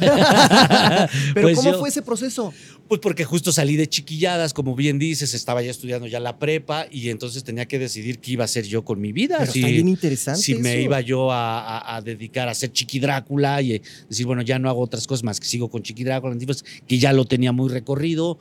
Pero 1.34 1.42
Pues 1.48 1.56
¿cómo 1.56 1.72
yo. 1.72 1.78
fue 1.80 1.88
ese 1.88 2.02
proceso? 2.02 2.52
Pues 2.88 3.00
porque 3.00 3.24
justo 3.24 3.50
salí 3.50 3.76
de 3.76 3.88
chiquilladas, 3.88 4.52
como 4.52 4.74
bien 4.74 4.98
dices, 4.98 5.32
estaba 5.32 5.62
ya 5.62 5.70
estudiando 5.70 6.06
ya 6.06 6.20
la 6.20 6.38
prepa 6.38 6.86
y 6.90 7.08
entonces 7.08 7.42
tenía 7.42 7.66
que 7.66 7.78
decidir 7.78 8.18
qué 8.18 8.32
iba 8.32 8.44
a 8.44 8.46
hacer 8.46 8.66
yo 8.66 8.84
con 8.84 9.00
mi 9.00 9.10
vida. 9.12 9.36
Pero 9.38 9.52
si, 9.52 9.60
está 9.60 9.70
bien 9.70 9.88
interesante 9.88 10.42
si 10.42 10.54
me 10.56 10.82
iba 10.82 11.00
yo 11.00 11.32
a, 11.32 11.78
a- 11.78 11.96
a 11.96 12.02
dedicar 12.02 12.33
a 12.40 12.54
ser 12.54 12.72
Chiqui 12.72 12.98
Drácula 13.00 13.62
y 13.62 13.74
eh, 13.74 13.82
decir, 14.08 14.26
bueno, 14.26 14.42
ya 14.42 14.58
no 14.58 14.68
hago 14.68 14.80
otras 14.80 15.06
cosas 15.06 15.24
más 15.24 15.40
que 15.40 15.46
sigo 15.46 15.68
con 15.70 15.82
Chiqui 15.82 16.04
Drácula, 16.04 16.36
pues, 16.44 16.64
que 16.86 16.98
ya 16.98 17.12
lo 17.12 17.24
tenía 17.24 17.52
muy 17.52 17.68
recorrido, 17.70 18.38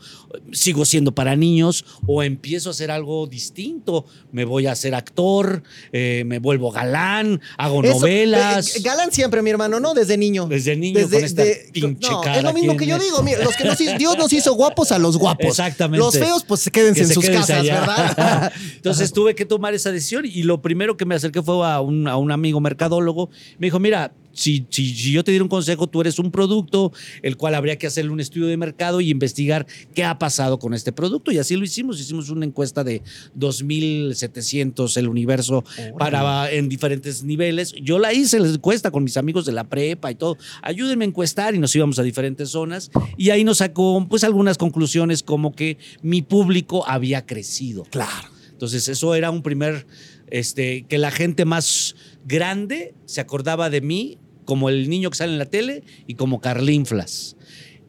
sigo 0.52 0.86
siendo 0.86 1.14
para 1.14 1.36
niños 1.36 1.86
o 2.08 2.24
empiezo 2.24 2.70
a 2.70 2.72
hacer 2.72 2.92
algo 2.92 3.28
distinto. 3.28 4.06
Me 4.32 4.46
voy 4.46 4.68
a 4.68 4.76
ser 4.76 4.96
actor, 4.96 5.64
eh, 5.92 6.24
me 6.26 6.40
vuelvo 6.40 6.72
galán, 6.72 7.42
hago 7.58 7.84
Eso, 7.84 7.94
novelas. 8.00 8.76
eh, 8.76 8.82
galán 8.82 9.12
siempre, 9.12 9.42
mi 9.42 9.50
hermano, 9.50 9.80
¿no? 9.80 9.94
Desde 9.94 10.18
niño. 10.18 10.48
Desde 10.48 10.76
niño 10.76 11.08
con 11.10 11.24
esta 11.24 11.44
pinche 11.72 12.10
no, 12.10 12.22
cara 12.22 12.38
Es 12.38 12.44
lo 12.44 12.54
mismo 12.54 12.76
que 12.78 12.86
yo 12.86 12.98
digo. 13.00 13.22
mira, 13.24 13.44
los 13.44 13.56
que 13.56 13.64
nos 13.64 13.80
hizo- 13.80 13.98
Dios 13.98 14.18
nos 14.18 14.32
hizo 14.34 14.54
guapos 14.56 14.92
a 14.92 15.00
los 15.00 15.18
guapos. 15.18 15.46
Exactamente. 15.48 16.00
Los 16.04 16.18
feos, 16.18 16.44
pues 16.44 16.70
quédense 16.72 17.02
que 17.02 17.08
en 17.08 17.14
sus 17.14 17.26
casas, 17.30 17.60
allá. 17.60 17.80
¿verdad? 17.80 18.54
Entonces 18.76 19.14
tuve 19.14 19.36
que 19.36 19.46
tomar 19.46 19.74
esa 19.74 19.92
decisión 19.92 20.26
y 20.26 20.44
lo 20.44 20.62
primero 20.62 20.98
que 20.98 21.06
me 21.06 21.16
acerqué 21.16 21.42
fue 21.42 21.66
a 21.68 21.80
un, 21.82 22.08
a 22.08 22.18
un 22.18 22.32
amigo 22.32 22.60
mercadólogo. 22.60 23.30
Me 23.60 23.68
dijo, 23.68 23.80
mira, 23.84 24.14
si, 24.32 24.66
si, 24.70 24.96
si 24.96 25.12
yo 25.12 25.24
te 25.24 25.32
diera 25.32 25.44
un 25.44 25.50
consejo, 25.50 25.88
tú 25.88 26.02
eres 26.02 26.18
un 26.18 26.32
producto, 26.32 26.92
el 27.22 27.38
cual 27.38 27.54
habría 27.54 27.78
que 27.78 27.86
hacerle 27.86 28.12
un 28.12 28.22
estudio 28.22 28.48
de 28.48 28.58
mercado 28.58 29.02
y 29.02 29.10
investigar 29.12 29.68
qué 29.94 30.06
ha 30.06 30.18
pasado 30.18 30.58
con 30.58 30.74
este 30.74 30.92
producto. 30.92 31.32
Y 31.32 31.38
así 31.38 31.56
lo 31.56 31.64
hicimos. 31.64 32.00
Hicimos 32.00 32.30
una 32.30 32.46
encuesta 32.46 32.84
de 32.84 33.02
2.700, 33.38 34.98
el 34.98 35.08
universo, 35.10 35.64
para, 36.00 36.50
en 36.50 36.70
diferentes 36.70 37.24
niveles. 37.24 37.74
Yo 37.82 38.00
la 38.00 38.14
hice, 38.14 38.40
la 38.40 38.48
encuesta 38.48 38.90
con 38.90 39.04
mis 39.04 39.18
amigos 39.18 39.46
de 39.46 39.52
la 39.52 39.66
prepa 39.66 40.10
y 40.10 40.16
todo. 40.16 40.38
Ayúdenme 40.62 41.04
a 41.04 41.10
encuestar 41.10 41.54
y 41.54 41.60
nos 41.60 41.76
íbamos 41.76 42.00
a 42.00 42.04
diferentes 42.04 42.50
zonas. 42.50 42.90
Y 43.18 43.30
ahí 43.30 43.44
nos 43.44 43.58
sacó 43.58 44.08
pues 44.10 44.24
algunas 44.24 44.58
conclusiones 44.58 45.22
como 45.22 45.54
que 45.54 45.78
mi 46.02 46.22
público 46.22 46.88
había 46.88 47.26
crecido. 47.26 47.84
Claro. 47.92 48.34
Entonces, 48.64 48.88
eso 48.88 49.14
era 49.14 49.30
un 49.30 49.44
primer, 49.44 49.86
este, 50.30 50.84
que 50.84 50.98
la 50.98 51.12
gente 51.12 51.46
más 51.46 51.96
grande 52.26 52.94
se 53.06 53.22
acordaba 53.22 53.70
de 53.70 53.82
mí 53.82 54.18
como 54.46 54.70
el 54.70 54.90
niño 54.90 55.10
que 55.10 55.18
sale 55.18 55.34
en 55.34 55.40
la 55.40 55.46
tele 55.46 55.84
y 56.08 56.16
como 56.16 56.42
Carlinflas. 56.42 57.36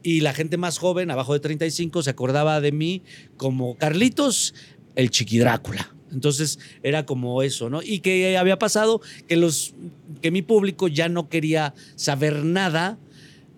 Y 0.03 0.21
la 0.21 0.35
gente 0.35 0.57
más 0.57 0.79
joven, 0.79 1.11
abajo 1.11 1.33
de 1.33 1.41
35, 1.41 2.03
se 2.03 2.11
acordaba 2.11 2.61
de 2.61 2.73
mí 2.73 3.03
como 3.37 3.77
Carlitos, 3.77 4.55
el 4.97 5.11
Chiqui 5.11 5.39
Drácula. 5.39 5.95
Entonces 6.13 6.59
era 6.83 7.07
como 7.07 7.43
eso, 7.43 7.71
¿no? 7.71 7.83
Y 7.83 8.01
que 8.01 8.37
había 8.37 8.59
pasado 8.59 9.01
que 9.27 9.37
los 9.37 9.75
que 10.23 10.31
mi 10.31 10.43
público 10.43 10.89
ya 10.89 11.09
no 11.09 11.29
quería 11.29 11.75
saber 11.97 12.45
nada 12.45 12.99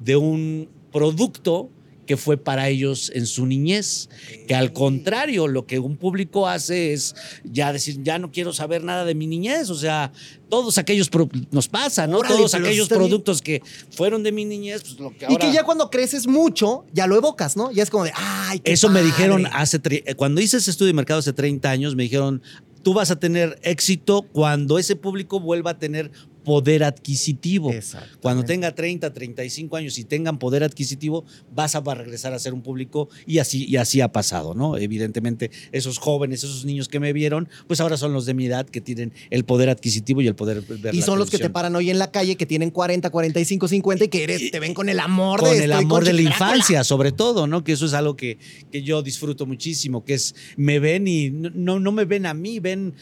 de 0.01 0.17
un 0.17 0.69
producto 0.93 1.71
que 2.07 2.17
fue 2.17 2.37
para 2.37 2.69
ellos 2.69 3.11
en 3.15 3.27
su 3.27 3.47
niñez, 3.47 4.09
que 4.47 4.55
al 4.55 4.73
contrario, 4.73 5.49
lo 5.49 5.67
que 5.67 5.79
un 5.79 5.97
público 5.97 6.49
hace 6.49 6.93
es 6.93 7.15
ya 7.45 7.73
decir, 7.73 8.03
ya 8.03 8.19
no 8.19 8.31
quiero 8.31 8.53
saber 8.53 8.85
nada 8.85 9.05
de 9.05 9.15
mi 9.15 9.27
niñez, 9.27 9.69
o 9.71 9.75
sea, 9.75 10.13
todos 10.49 10.79
aquellos, 10.79 11.11
nos 11.51 11.69
pasa, 11.69 12.07
¿no? 12.07 12.19
Órale, 12.19 12.37
todos 12.37 12.55
aquellos 12.55 12.89
bien. 12.89 13.01
productos 13.01 13.43
que 13.43 13.63
fueron 13.91 14.23
de 14.23 14.33
mi 14.33 14.45
niñez, 14.45 14.83
pues 14.83 14.99
lo 14.99 15.11
que 15.17 15.27
Y 15.29 15.37
que 15.37 15.53
ya 15.53 15.65
cuando 15.65 15.91
creces 15.91 16.27
mucho, 16.27 16.85
ya 16.93 17.07
lo 17.07 17.17
evocas, 17.17 17.57
¿no? 17.57 17.73
Ya 17.73 17.83
es 17.83 17.91
como 17.91 18.05
de, 18.05 18.13
ay, 18.15 18.61
qué 18.61 18.73
Eso 18.73 18.89
me 18.89 19.01
padre". 19.01 19.07
dijeron 19.07 19.47
hace, 19.53 19.81
cuando 20.17 20.41
hice 20.41 20.59
ese 20.59 20.71
estudio 20.71 20.89
de 20.89 20.95
mercado 20.95 21.21
hace 21.21 21.33
30 21.33 21.69
años, 21.69 21.97
me 21.97 22.05
dijeron, 22.05 22.43
tú 22.83 22.95
vas 22.95 23.11
a 23.11 23.19
tener 23.19 23.59
éxito 23.63 24.23
cuando 24.33 24.79
ese 24.79 24.95
público 24.95 25.41
vuelva 25.41 25.73
a 25.73 25.79
tener 25.79 26.13
poder 26.47 26.85
adquisitivo. 26.85 27.75
Cuando 28.23 28.45
tenga 28.45 28.73
30, 28.73 29.13
35 29.13 29.77
años 29.77 29.99
y 29.99 30.05
tengan 30.05 30.39
poder 30.39 30.63
adquisitivo, 30.63 31.25
vas 31.53 31.75
a 31.75 31.81
regresar 31.81 32.33
a 32.35 32.39
ser 32.39 32.55
un 32.55 32.63
público 32.63 33.09
y 33.27 33.41
así, 33.41 33.67
y 33.67 33.79
así 33.79 34.01
ha 34.01 34.13
pasado, 34.13 34.55
¿no? 34.55 34.79
Evidentemente, 34.79 35.51
esos 35.73 35.99
jóvenes, 35.99 36.45
esos 36.45 36.65
niños 36.65 36.87
que 36.87 37.01
me 37.01 37.13
vieron, 37.13 37.49
pues 37.67 37.81
ahora 37.81 37.97
son 37.97 38.13
los 38.13 38.27
de 38.27 38.35
mi 38.35 38.47
edad 38.47 38.65
que 38.65 38.81
tienen 38.81 39.13
el 39.31 39.45
poder 39.45 39.69
adquisitivo 39.71 40.23
y 40.23 40.29
el 40.29 40.37
poder 40.37 40.63
ver 40.63 40.95
Y 40.95 41.01
la 41.01 41.05
son 41.05 41.19
los 41.19 41.31
que 41.31 41.39
te 41.39 41.51
paran 41.51 41.75
hoy 41.75 41.91
en 41.91 41.99
la 41.99 42.13
calle, 42.13 42.37
que 42.37 42.47
tienen 42.47 42.71
40, 42.71 43.11
45, 43.11 43.67
50 43.67 44.05
y 44.05 44.09
que 44.09 44.23
eres, 44.23 44.51
te 44.53 44.61
ven 44.61 44.73
con 44.73 44.89
el 44.89 45.01
amor 45.01 45.41
con 45.41 45.51
de 45.51 45.65
el 45.65 45.73
estoy 45.73 45.85
amor 45.85 46.05
de 46.05 46.13
la 46.13 46.23
infancia, 46.23 46.85
sobre 46.85 47.11
todo, 47.11 47.49
¿no? 47.49 47.65
Que 47.65 47.73
eso 47.73 47.87
es 47.87 47.93
algo 47.93 48.17
que, 48.17 48.39
que 48.71 48.85
yo 48.85 49.03
disfruto 49.03 49.47
muchísimo, 49.47 50.05
que 50.05 50.15
es, 50.15 50.37
me 50.57 50.79
ven 50.79 51.09
y 51.09 51.31
no 51.31 51.91
me 51.91 52.05
ven 52.05 52.25
a 52.27 52.35
mí, 52.35 52.61
ven 52.61 52.95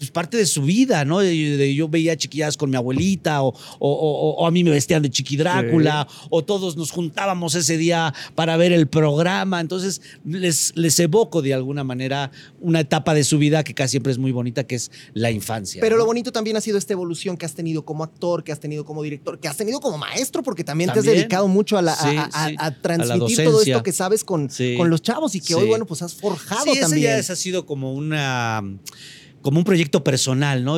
pues, 0.00 0.10
parte 0.10 0.36
de 0.38 0.46
su 0.46 0.62
vida, 0.62 1.04
¿no? 1.04 1.18
De- 1.20 1.56
de- 1.58 1.74
yo 1.74 1.88
veía 1.88 2.16
chiquillas 2.16 2.56
con 2.56 2.70
mi 2.70 2.76
abuelita 2.76 3.42
o, 3.42 3.48
o- 3.48 3.54
o- 3.78 4.30
o 4.42 4.46
a 4.46 4.50
mí 4.50 4.64
me 4.64 4.70
vestían 4.70 5.02
de 5.02 5.10
Chiqui 5.10 5.36
Drácula 5.36 6.08
o 6.30 6.42
todos 6.42 6.76
nos 6.76 6.90
juntábamos 6.90 7.54
ese 7.54 7.76
día 7.76 8.14
para 8.34 8.56
ver 8.56 8.72
el 8.72 8.88
programa. 8.88 9.60
Entonces 9.60 10.00
les, 10.24 10.72
les 10.74 10.98
evoco 11.00 11.42
de 11.42 11.52
alguna 11.52 11.84
manera 11.84 12.30
una 12.60 12.80
etapa 12.80 13.12
de 13.12 13.24
su 13.24 13.36
vida 13.38 13.62
que 13.62 13.74
casi 13.74 13.90
siempre 13.90 14.10
es 14.12 14.18
muy 14.18 14.32
bonita, 14.32 14.64
que 14.64 14.76
es 14.76 14.90
la 15.12 15.30
infancia. 15.30 15.80
Pero 15.82 15.96
¿no? 15.96 16.00
lo 16.00 16.06
bonito 16.06 16.32
también 16.32 16.56
ha 16.56 16.60
sido 16.62 16.78
esta 16.78 16.94
evolución 16.94 17.36
que 17.36 17.44
has 17.44 17.54
tenido 17.54 17.84
como 17.84 18.02
actor, 18.04 18.42
que 18.42 18.52
has 18.52 18.60
tenido 18.60 18.84
como 18.86 19.02
director, 19.02 19.38
que 19.38 19.48
has 19.48 19.56
tenido 19.58 19.80
como 19.80 19.98
maestro, 19.98 20.42
porque 20.42 20.64
también, 20.64 20.88
te 20.90 20.94
También. 20.94 21.14
has 21.16 21.18
dedicado 21.20 21.46
mucho 21.46 21.76
a, 21.76 21.82
la- 21.82 21.92
a- 21.92 22.10
Sí, 22.10 22.16
a, 22.16 22.22
a- 22.32 22.48
sí. 22.48 22.54
a 22.58 22.66
A 22.66 22.70
la 22.70 22.80
transmitir 22.82 23.44
todo 23.44 23.60
esto 23.60 23.82
que 23.82 23.92
sabes 23.92 24.24
con, 24.24 24.48
con 24.78 24.88
los 24.88 25.02
chavos 25.02 25.34
y 25.34 25.40
que 25.40 25.54
hoy, 25.54 25.66
bueno, 25.66 25.84
pues 25.86 26.00
has 26.02 26.14
forjado 26.14 26.64
Sí, 26.64 26.70
ese 26.70 26.80
también. 26.80 27.02
ya 27.02 27.18
es- 27.18 27.28
ha 27.30 27.36
sido 27.36 27.66
como 27.66 27.92
una 27.94 28.62
como 29.42 29.58
un 29.58 29.64
proyecto 29.64 30.04
personal, 30.04 30.64
¿no? 30.64 30.76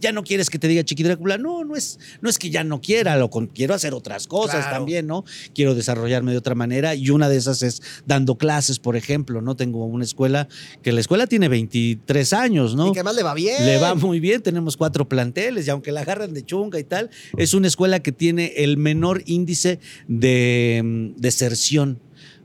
Ya 0.00 0.12
no 0.12 0.22
quieres 0.22 0.48
que 0.50 0.58
te 0.58 0.68
diga 0.68 0.84
Chiqui 0.84 1.02
Drácula. 1.02 1.38
No, 1.38 1.64
no 1.64 1.74
es, 1.76 1.98
no 2.20 2.30
es 2.30 2.38
que 2.38 2.50
ya 2.50 2.62
no 2.64 2.80
quiera, 2.80 3.16
lo 3.16 3.30
con- 3.30 3.48
quiero 3.48 3.74
hacer 3.74 3.94
otras 3.94 4.26
cosas 4.26 4.60
Claro. 4.60 4.76
también, 4.76 5.06
¿no? 5.06 5.24
Quiero 5.54 5.74
desarrollarme 5.74 6.32
de 6.32 6.38
otra 6.38 6.54
manera 6.54 6.94
y 6.94 7.10
una 7.10 7.28
de 7.28 7.36
esas 7.36 7.62
es 7.62 7.82
dando 8.06 8.36
clases, 8.36 8.78
por 8.78 8.96
ejemplo, 8.96 9.42
¿no? 9.42 9.56
Tengo 9.56 9.84
una 9.84 10.04
escuela 10.04 10.48
que 10.82 10.92
la 10.92 11.00
escuela 11.00 11.26
tiene 11.26 11.48
23 11.48 12.32
años, 12.32 12.74
¿no? 12.76 12.88
Y 12.88 12.92
que 12.92 13.00
además 13.00 13.16
le 13.16 13.22
va 13.22 13.34
bien. 13.34 13.66
Le 13.66 13.78
va 13.78 13.94
muy 13.94 14.20
bien, 14.20 14.42
tenemos 14.42 14.76
cuatro 14.76 15.08
planteles 15.08 15.66
y 15.66 15.70
aunque 15.70 15.92
la 15.92 16.02
agarran 16.02 16.32
de 16.32 16.44
chunga 16.44 16.78
y 16.78 16.84
tal, 16.84 17.10
es 17.36 17.54
una 17.54 17.66
escuela 17.68 18.00
que 18.00 18.12
tiene 18.12 18.52
el 18.56 18.76
menor 18.76 19.22
índice 19.26 19.80
de 20.08 20.80
mm, 20.84 21.20
deserción. 21.20 21.98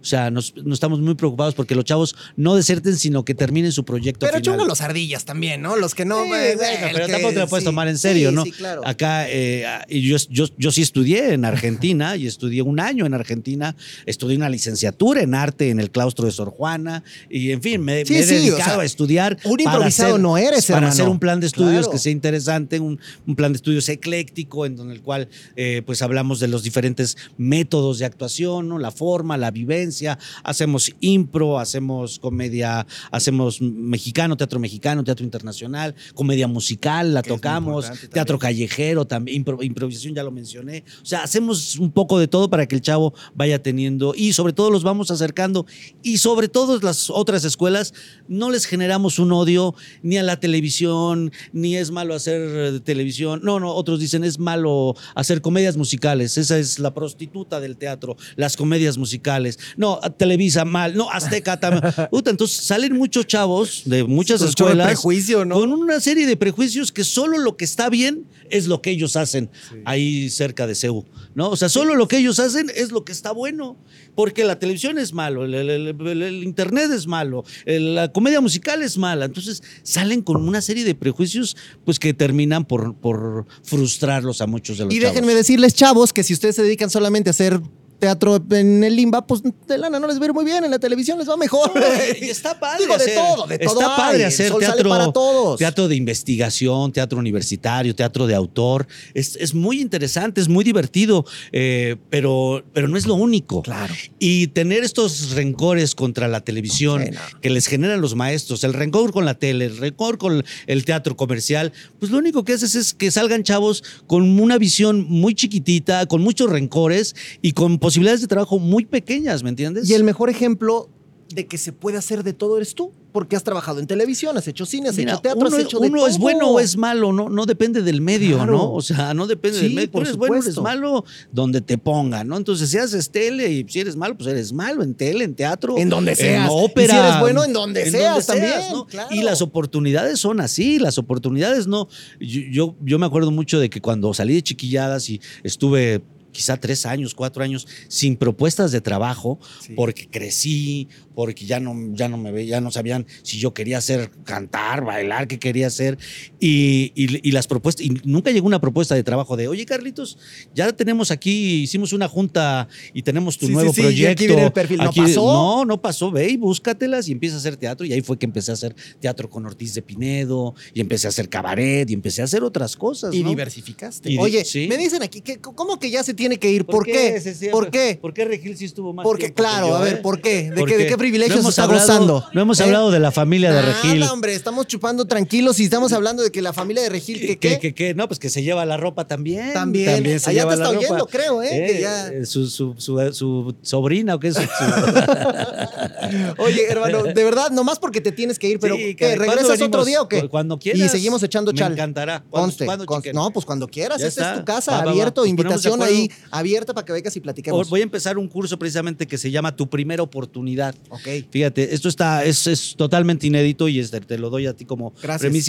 O 0.06 0.08
sea, 0.08 0.30
nos, 0.30 0.54
nos 0.56 0.74
estamos 0.76 1.00
muy 1.02 1.16
preocupados 1.16 1.56
porque 1.56 1.74
los 1.74 1.84
chavos 1.84 2.16
no 2.36 2.54
deserten, 2.56 2.96
sino 2.96 3.26
que 3.26 3.34
terminen 3.34 3.72
su 3.72 3.84
proyecto 3.86 4.28
Pero 4.28 4.40
chunga 4.40 4.64
los 4.64 4.82
ardillas 4.82 5.26
también, 5.26 5.64
¿no? 5.64 5.78
Los 5.78 5.96
que 5.96 6.06
no. 6.06 6.24
Sí, 6.24 6.30
eh, 6.32 6.54
bueno, 6.56 6.88
pero 6.94 7.06
que- 7.08 7.12
tampoco 7.12 7.34
te 7.34 7.40
lo 7.40 7.48
puedes 7.48 7.64
sí. 7.64 7.66
tomar 7.66 7.88
en 7.88 7.98
serio, 7.98 8.30
Sí, 8.30 8.36
¿no? 8.36 8.44
Sí, 8.44 8.52
claro. 8.52 8.86
Acá, 8.86 9.26
eh, 9.28 9.66
y 9.90 10.02
yo, 10.02 10.18
yo, 10.30 10.46
yo 10.60 10.72
sí 10.72 10.84
estudié 10.84 11.34
en 11.34 11.44
Argentina 11.44 12.16
y 12.18 12.28
estudié 12.28 12.62
un 12.62 12.80
año 12.80 13.08
en 13.08 13.16
Argentina, 13.16 13.76
estudié 14.06 14.38
una 14.38 14.48
licenciatura 14.48 15.24
en 15.24 15.34
arte 15.34 15.72
en 15.72 15.80
el 15.80 15.90
claustro 15.90 16.26
de 16.28 16.32
Sor 16.34 16.52
Juana 16.52 17.04
y 17.28 17.50
en 17.50 17.64
fin, 17.64 17.82
me, 17.82 18.04
me 18.08 18.20
he 18.20 18.24
o 18.24 18.28
dedicado 18.28 18.64
sea, 18.76 18.80
a 18.82 18.86
estudiar. 18.86 19.40
un 19.44 19.60
improvisado 19.60 20.10
hacer- 20.14 20.22
no 20.22 20.38
eres, 20.38 20.68
Para 20.68 20.78
hermano. 20.78 20.94
hacer 20.94 21.10
un 21.10 21.18
plan 21.20 21.40
de 21.40 21.48
estudios 21.48 21.72
Claro. 21.88 21.92
que 21.94 21.98
sea 21.98 22.12
interesante, 22.12 22.80
un, 22.80 23.00
un 23.26 23.36
plan 23.36 23.52
de 23.54 23.56
estudios 23.56 23.90
ecléctico 23.90 24.68
en 24.68 24.76
donde 24.76 24.94
el 24.94 25.02
cual 25.02 25.30
eh, 25.56 25.82
pues 25.84 26.04
hablamos 26.04 26.40
de 26.40 26.48
los 26.48 26.62
diferentes 26.62 27.18
métodos 27.38 27.98
de 27.98 28.06
actuación, 28.06 28.68
¿no? 28.70 28.78
la 28.78 28.92
forma, 28.92 29.38
la 29.38 29.50
vivencia, 29.50 29.95
hacemos 30.44 30.92
impro, 31.00 31.60
hacemos 31.60 32.20
comedia, 32.20 32.86
hacemos 33.12 33.62
mexicano, 33.62 34.36
teatro 34.38 34.60
mexicano, 34.60 35.04
teatro 35.04 35.24
internacional, 35.26 35.96
comedia 36.14 36.48
musical, 36.48 37.14
la 37.14 37.22
Que 37.22 37.30
tocamos, 37.30 37.86
teatro 38.12 38.40
callejero, 38.40 39.06
también 39.06 39.44
impro- 39.46 39.64
improvisación, 39.64 40.14
ya 40.16 40.24
lo 40.24 40.32
mencioné. 40.32 40.84
O 41.02 41.06
sea, 41.06 41.24
hacemos 41.24 41.78
un 41.78 41.92
poco 41.92 42.20
de 42.20 42.28
todo 42.28 42.50
para 42.50 42.68
que 42.68 42.76
el 42.76 42.82
chavo 42.82 43.14
vaya 43.34 43.62
teniendo 43.62 44.14
y 44.16 44.34
sobre 44.34 44.54
todo 44.54 44.70
los 44.72 44.84
vamos 44.84 45.12
acercando 45.12 45.66
y 46.04 46.18
sobre 46.18 46.48
todo 46.48 46.80
las 46.82 47.10
otras 47.10 47.44
escuelas 47.46 47.94
no 48.28 48.50
les 48.52 48.66
generamos 48.66 49.20
un 49.20 49.32
odio 49.32 49.76
ni 50.02 50.18
a 50.18 50.24
la 50.24 50.40
televisión, 50.40 51.32
ni 51.54 51.76
es 51.78 51.92
malo 51.92 52.14
hacer 52.16 52.80
televisión. 52.82 53.42
No, 53.44 53.60
no, 53.60 53.74
otros 53.74 54.00
dicen 54.00 54.24
es 54.24 54.40
malo 54.40 54.96
hacer 55.16 55.42
comedias 55.42 55.78
musicales. 55.78 56.38
Esa 56.38 56.58
es 56.58 56.80
la 56.80 56.94
prostituta 56.94 57.60
del 57.60 57.78
teatro, 57.78 58.18
las 58.36 58.58
comedias 58.58 58.98
musicales. 58.98 59.60
No, 59.78 59.85
a 60.04 60.10
Televisa 60.10 60.66
mal, 60.66 60.96
no, 60.96 61.10
Azteca 61.12 61.60
también. 61.60 61.84
Puta, 62.12 62.30
entonces 62.32 62.58
salen 62.66 62.94
muchos 62.98 63.26
chavos 63.28 63.84
de 63.86 64.04
muchas 64.04 64.42
escuelas 64.42 64.88
prejuicio, 64.88 65.46
¿no? 65.46 65.56
con 65.56 65.72
una 65.74 66.00
serie 66.00 66.26
de 66.28 66.36
prejuicios 66.38 66.92
que 66.92 67.04
solo 67.04 67.38
lo 67.38 67.58
que 67.58 67.66
está 67.66 67.90
bien 67.90 68.26
es 68.50 68.68
lo 68.68 68.82
que 68.82 68.92
ellos 68.92 69.16
hacen 69.16 69.50
ahí 69.86 70.30
cerca 70.30 70.68
de 70.68 70.76
CEU, 70.76 71.06
¿no? 71.34 71.50
O 71.50 71.56
sea, 71.58 71.70
solo 71.70 71.96
lo 71.96 72.08
que 72.08 72.18
ellos 72.18 72.40
hacen 72.40 72.72
es 72.76 72.92
lo 72.92 73.04
que 73.06 73.12
está 73.12 73.32
bueno, 73.32 73.78
porque 74.16 74.44
la 74.44 74.60
televisión 74.60 74.98
es 74.98 75.14
malo, 75.14 75.46
el, 75.46 75.54
el- 75.56 75.70
el- 75.70 76.08
el- 76.08 76.22
el 76.22 76.44
internet 76.44 76.92
es 76.92 77.08
malo, 77.08 77.44
el- 77.66 77.96
la 77.96 78.12
comedia 78.12 78.42
musical 78.42 78.82
es 78.84 78.98
mala, 78.98 79.26
entonces 79.26 79.64
salen 79.84 80.22
con 80.22 80.48
una 80.48 80.62
serie 80.62 80.84
de 80.84 80.94
prejuicios 80.96 81.58
pues 81.84 81.98
que 82.00 82.14
terminan 82.14 82.66
por, 82.66 82.96
por 82.96 83.46
frustrarlos 83.64 84.42
a 84.42 84.48
muchos 84.48 84.78
de 84.78 84.86
los 84.86 84.94
Y 84.94 85.00
chavos. 85.00 85.14
déjenme 85.16 85.34
decirles, 85.34 85.74
chavos, 85.74 86.14
que 86.14 86.24
si 86.24 86.34
ustedes 86.34 86.56
se 86.56 86.64
dedican 86.64 86.90
solamente 86.90 87.30
a 87.30 87.32
hacer 87.32 87.60
teatro 88.00 88.44
en 88.52 88.84
el 88.84 88.96
Limba, 88.96 89.26
pues 89.26 89.42
de 89.44 89.78
lana 89.78 90.00
no 90.00 90.08
les 90.08 90.20
va 90.20 90.24
a 90.24 90.26
ir 90.26 90.34
muy 90.34 90.46
bien, 90.46 90.64
en 90.64 90.72
la 90.72 90.80
televisión 90.80 91.18
les 91.18 91.30
va 91.30 91.38
mejor. 91.38 91.72
No, 91.76 91.82
está 91.82 92.60
padre 92.60 92.84
Digo, 92.84 92.98
de 92.98 93.04
hacer, 93.04 93.16
todo, 93.16 93.48
de 93.48 93.60
todo 93.60 93.80
Está 93.80 93.96
hay, 93.96 94.02
padre 94.02 94.26
hacer 94.26 94.54
teatro 94.56 94.90
para 94.90 95.12
todos. 95.12 95.58
teatro 95.58 95.88
de 95.88 95.96
investigación, 95.96 96.92
teatro 96.92 97.18
universitario, 97.18 97.96
teatro 97.96 98.28
de 98.28 98.36
autor. 98.36 98.88
Es, 99.14 99.36
es 99.38 99.54
muy 99.54 99.82
interesante, 99.82 100.42
es 100.42 100.48
muy 100.48 100.64
divertido, 100.64 101.26
eh, 101.52 101.96
pero, 102.10 102.64
pero 102.74 102.88
no 102.88 102.98
es 102.98 103.06
lo 103.06 103.16
único. 103.16 103.62
Claro. 103.62 103.94
Y 104.20 104.48
tener 104.48 104.84
estos 104.84 105.32
rencores 105.32 105.96
contra 105.96 106.28
la 106.28 106.42
televisión 106.42 107.06
no. 107.12 107.20
que 107.42 107.50
les 107.50 107.68
generan 107.68 108.02
los 108.02 108.16
maestros, 108.16 108.64
el 108.64 108.74
rencor 108.74 109.12
con 109.12 109.26
la 109.26 109.36
tele, 109.36 109.66
el 109.66 109.78
rencor 109.78 110.18
con 110.18 110.44
el 110.68 110.86
teatro 110.86 111.16
comercial, 111.16 111.74
pues 112.00 112.12
lo 112.12 112.18
único 112.18 112.44
que 112.44 112.54
haces 112.54 112.76
es 112.76 112.94
que 112.94 113.12
salgan 113.12 113.44
chavos 113.44 113.84
con 114.08 114.40
una 114.40 114.58
visión 114.58 115.06
muy 115.08 115.36
chiquitita, 115.36 116.06
con 116.06 116.22
muchos 116.22 116.50
rencores 116.50 117.16
y 117.42 117.54
con 117.54 117.80
posibilidades 117.86 118.22
de 118.22 118.28
trabajo 118.28 118.60
muy 118.60 118.86
pequeñas, 118.86 119.44
¿me 119.44 119.50
entiendes? 119.50 119.90
Y 119.90 119.94
el 119.94 120.04
mejor 120.04 120.30
ejemplo 120.30 120.90
de 121.34 121.48
que 121.48 121.58
se 121.58 121.74
puede 121.74 121.98
hacer 121.98 122.24
de 122.24 122.34
todo 122.34 122.56
eres 122.58 122.76
tú, 122.76 122.92
porque 123.12 123.36
has 123.36 123.44
trabajado 123.44 123.80
en 123.80 123.88
televisión, 123.88 124.38
has 124.38 124.48
hecho 124.48 124.64
cine, 124.66 124.90
has 124.90 124.96
Mira, 124.98 125.14
hecho 125.14 125.22
teatro, 125.22 125.48
uno, 125.48 125.58
has 125.58 125.64
hecho 125.64 125.80
de 125.80 125.88
uno 125.88 126.06
es 126.06 126.20
bueno 126.20 126.52
o 126.52 126.60
es 126.60 126.78
malo, 126.78 127.12
no, 127.14 127.30
no 127.30 127.46
depende 127.48 127.82
del 127.82 128.00
medio, 128.00 128.36
Claro. 128.38 128.52
¿no? 128.54 128.72
O 128.74 128.82
sea, 128.82 129.14
no 129.16 129.26
depende 129.26 129.58
Sí, 129.58 129.64
del 129.66 129.74
medio. 129.74 129.88
Tú 129.88 129.92
por 129.94 130.04
eres 130.04 130.18
bueno, 130.18 130.36
eres 130.36 130.54
supuesto. 130.54 130.62
malo 130.62 131.04
donde 131.32 131.62
te 131.62 131.78
pongan, 131.80 132.28
¿no? 132.28 132.38
Entonces, 132.38 132.70
si 132.70 132.78
haces 132.78 133.10
tele 133.10 133.50
y 133.52 133.66
si 133.68 133.80
eres 133.80 133.96
malo, 133.96 134.16
pues 134.16 134.30
eres 134.30 134.54
malo 134.54 134.84
en 134.84 134.94
tele, 134.94 135.24
en 135.26 135.34
teatro, 135.34 135.78
En 135.80 135.90
donde 135.90 136.16
seas. 136.16 136.46
en 136.46 136.50
ópera. 136.52 136.94
Y 136.94 136.98
si 136.98 137.04
eres 137.08 137.20
bueno, 137.20 137.44
en 137.44 137.54
donde 137.54 137.90
seas 137.90 138.28
también, 138.28 138.54
¿no? 138.72 138.86
claro. 138.86 139.10
Y 139.12 139.24
las 139.24 139.42
oportunidades 139.42 140.20
son 140.20 140.40
así, 140.42 140.78
las 140.78 140.98
oportunidades 141.00 141.66
no. 141.66 141.88
Yo, 142.20 142.42
yo, 142.52 142.76
yo 142.84 143.00
me 143.00 143.08
acuerdo 143.08 143.32
mucho 143.32 143.60
de 143.60 143.70
que 143.72 143.82
cuando 143.82 144.14
salí 144.14 144.36
de 144.36 144.44
chiquilladas 144.44 145.10
y 145.10 145.20
estuve 145.44 146.04
quizá 146.36 146.58
tres 146.58 146.86
años, 146.86 147.16
cuatro 147.16 147.44
años 147.44 147.66
sin 147.88 148.18
propuestas 148.18 148.72
de 148.74 148.82
trabajo, 148.82 149.40
Sí. 149.66 149.74
porque 149.76 150.08
crecí, 150.08 150.90
porque 151.16 151.46
ya 151.46 151.62
no, 151.62 151.74
ya 151.96 152.10
no 152.10 152.18
me 152.18 152.32
veía, 152.34 152.52
ya 152.58 152.62
no 152.62 152.72
sabían 152.72 153.06
si 153.24 153.38
yo 153.40 153.54
quería 153.54 153.78
hacer 153.78 154.12
cantar, 154.26 154.84
bailar, 154.84 155.28
qué 155.30 155.40
quería 155.40 155.68
hacer. 155.68 155.98
Y, 156.42 156.92
y- 156.96 157.28
y 157.28 157.32
las 157.32 157.48
propuestas, 157.48 157.86
y 157.86 157.90
nunca 158.04 158.32
llegó 158.32 158.48
una 158.48 158.60
propuesta 158.60 158.96
de 158.96 159.04
trabajo 159.04 159.38
de, 159.38 159.48
oye 159.48 159.66
Carlitos, 159.66 160.18
ya 160.54 160.74
tenemos 160.74 161.12
aquí, 161.12 161.62
hicimos 161.64 161.94
una 161.94 162.10
junta 162.10 162.68
y 162.94 163.02
tenemos 163.04 163.38
tu 163.38 163.48
Sí, 163.48 163.54
nuevo 163.54 163.72
sí, 163.74 163.82
proyecto. 163.82 164.12
aquí 164.12 164.28
viene 164.28 164.44
el 164.46 164.52
perfil. 164.52 164.78
¿No 164.80 164.92
pasó? 164.92 165.22
No, 165.34 165.66
no 165.66 165.82
pasó, 165.82 166.12
ve 166.12 166.30
y 166.30 166.38
búscatelas 166.38 167.08
y 167.08 167.14
empieza 167.14 167.36
a 167.38 167.40
hacer 167.40 167.56
teatro. 167.56 167.86
Y 167.86 167.94
ahí 167.94 168.02
fue 168.02 168.18
que 168.20 168.26
empecé 168.26 168.52
a 168.52 168.56
hacer 168.56 168.76
teatro 169.00 169.30
con 169.30 169.46
Ortiz 169.46 169.74
de 169.74 169.82
Pinedo, 169.82 170.54
y 170.74 170.82
empecé 170.82 171.08
a 171.08 171.10
hacer 171.10 171.30
cabaret, 171.30 171.90
y 171.90 171.94
empecé 171.94 172.22
a 172.22 172.26
hacer 172.26 172.44
otras 172.44 172.76
cosas. 172.76 173.14
Y 173.14 173.24
¿no? 173.24 173.30
diversificaste. 173.30 174.12
Y 174.12 174.18
Oye, 174.18 174.44
sí. 174.44 174.68
me 174.68 174.78
dicen 174.78 175.02
aquí, 175.04 175.22
que, 175.22 175.38
¿cómo 175.40 175.80
que 175.80 175.90
ya 175.90 176.04
se 176.04 176.14
tiene 176.14 176.25
que 176.40 176.50
ir? 176.50 176.66
¿Por, 176.66 176.84
qué? 176.86 177.22
¿Por 177.52 177.70
qué? 177.70 177.98
¿Por 178.02 178.14
qué 178.14 178.26
Regil 178.26 178.58
sí 178.58 178.66
estuvo 178.66 178.94
más 178.94 179.04
Porque, 179.04 179.26
tiempo 179.26 179.36
que 179.36 179.42
claro, 179.50 179.68
yo, 179.70 179.76
a 179.76 179.82
ver, 179.82 179.94
eh? 179.96 179.98
¿por 179.98 180.20
qué? 180.22 180.52
¿De 180.52 180.66
qué, 180.66 180.78
de 180.78 180.88
qué 180.88 180.98
privilegios 180.98 181.36
no 181.38 181.42
hemos 181.42 181.52
está 181.54 181.64
hablado- 181.64 181.82
gozando? 181.88 182.26
No 182.34 182.42
hemos 182.42 182.60
¿Eh? 182.60 182.64
hablado 182.64 182.92
de 182.92 183.00
la 183.00 183.12
familia 183.12 183.52
de 183.54 183.62
Regil. 183.62 184.00
Nada, 184.00 184.14
hombre, 184.14 184.34
estamos 184.36 184.68
chupando 184.68 185.06
tranquilos 185.06 185.60
y 185.60 185.64
estamos 185.66 185.94
hablando 185.94 186.24
de 186.24 186.32
que 186.32 186.42
la 186.42 186.52
familia 186.54 186.84
de 186.84 186.90
Regil, 186.90 187.20
que 187.20 187.38
¿Qué, 187.38 187.38
qué? 187.38 187.60
qué, 187.60 187.74
qué? 187.74 187.94
No, 187.94 188.08
pues 188.08 188.20
que 188.20 188.30
se 188.30 188.44
lleva 188.44 188.66
la 188.66 188.78
ropa 188.78 189.08
también. 189.08 189.54
También. 189.54 190.20
se 190.20 190.30
Allá 190.32 190.42
lleva 190.42 190.50
te 190.52 190.56
está 190.56 190.64
la 190.66 190.74
ropa. 190.74 190.86
oyendo, 190.88 191.08
creo, 191.08 191.44
¿eh? 191.44 191.50
Que 191.74 191.82
ya- 191.82 192.08
eh, 192.10 192.26
Su, 192.26 192.48
su, 192.48 192.76
su, 192.78 193.14
su 193.14 193.56
sobrina 193.62 194.16
o 194.16 194.20
qué 194.20 194.30
es. 194.30 194.36
Su- 194.36 194.42
Oye, 196.38 196.66
hermano, 196.70 197.04
de 197.04 197.24
verdad, 197.24 197.52
nomás 197.52 197.80
porque 197.80 198.02
te 198.02 198.12
tienes 198.12 198.40
que 198.40 198.48
ir, 198.50 198.60
pero 198.60 198.76
Sí, 198.76 198.96
¿qué? 198.96 198.96
caray, 198.96 199.18
¿cuándo 199.18 199.36
¿Regresas 199.42 199.62
otro 199.68 199.86
día 199.86 200.02
o 200.02 200.08
qué? 200.08 200.22
Cu- 200.22 200.30
cuando 200.30 200.60
quieras. 200.60 200.82
Y 200.82 200.90
seguimos 200.90 201.22
echando 201.24 201.52
Me 201.52 201.58
chal. 201.58 201.74
encantará. 201.74 202.24
¿Cuándo- 202.30 202.86
Conste? 202.86 203.14
No, 203.14 203.32
pues 203.32 203.46
cuando 203.46 203.68
quieras, 203.68 204.00
Ya 204.02 204.08
esta 204.08 204.34
es 204.34 204.40
tu 204.40 204.46
casa, 204.46 204.72
Va, 204.72 204.78
va, 204.80 204.86
va. 204.86 204.92
abierto, 204.92 205.26
invitación 205.26 205.82
ahí 205.82 206.10
abierta 206.32 206.74
para 206.74 206.86
que 206.86 206.94
vengas 206.94 207.16
y 207.16 207.20
platiquemos. 207.20 207.70
Voy 207.70 207.80
a 207.82 207.84
empezar 207.84 208.18
un 208.18 208.28
curso 208.28 208.58
precisamente 208.60 209.08
que 209.08 209.18
se 209.18 209.32
llama 209.32 209.56
Tu 209.56 209.68
Primera 209.70 210.04
Oportunidad. 210.04 210.76
Ok. 210.90 211.08
Fíjate, 211.30 211.74
esto 211.74 211.90
está, 211.90 212.24
es, 212.26 212.48
es 212.48 212.76
totalmente 212.76 213.28
inédito 213.28 213.68
y 213.68 213.82
te 213.86 214.18
lo 214.18 214.30
doy 214.30 214.48
a 214.48 214.54
ti 214.54 214.66
como 214.66 214.92
Gracias. 215.02 215.20
premisa. 215.20 215.46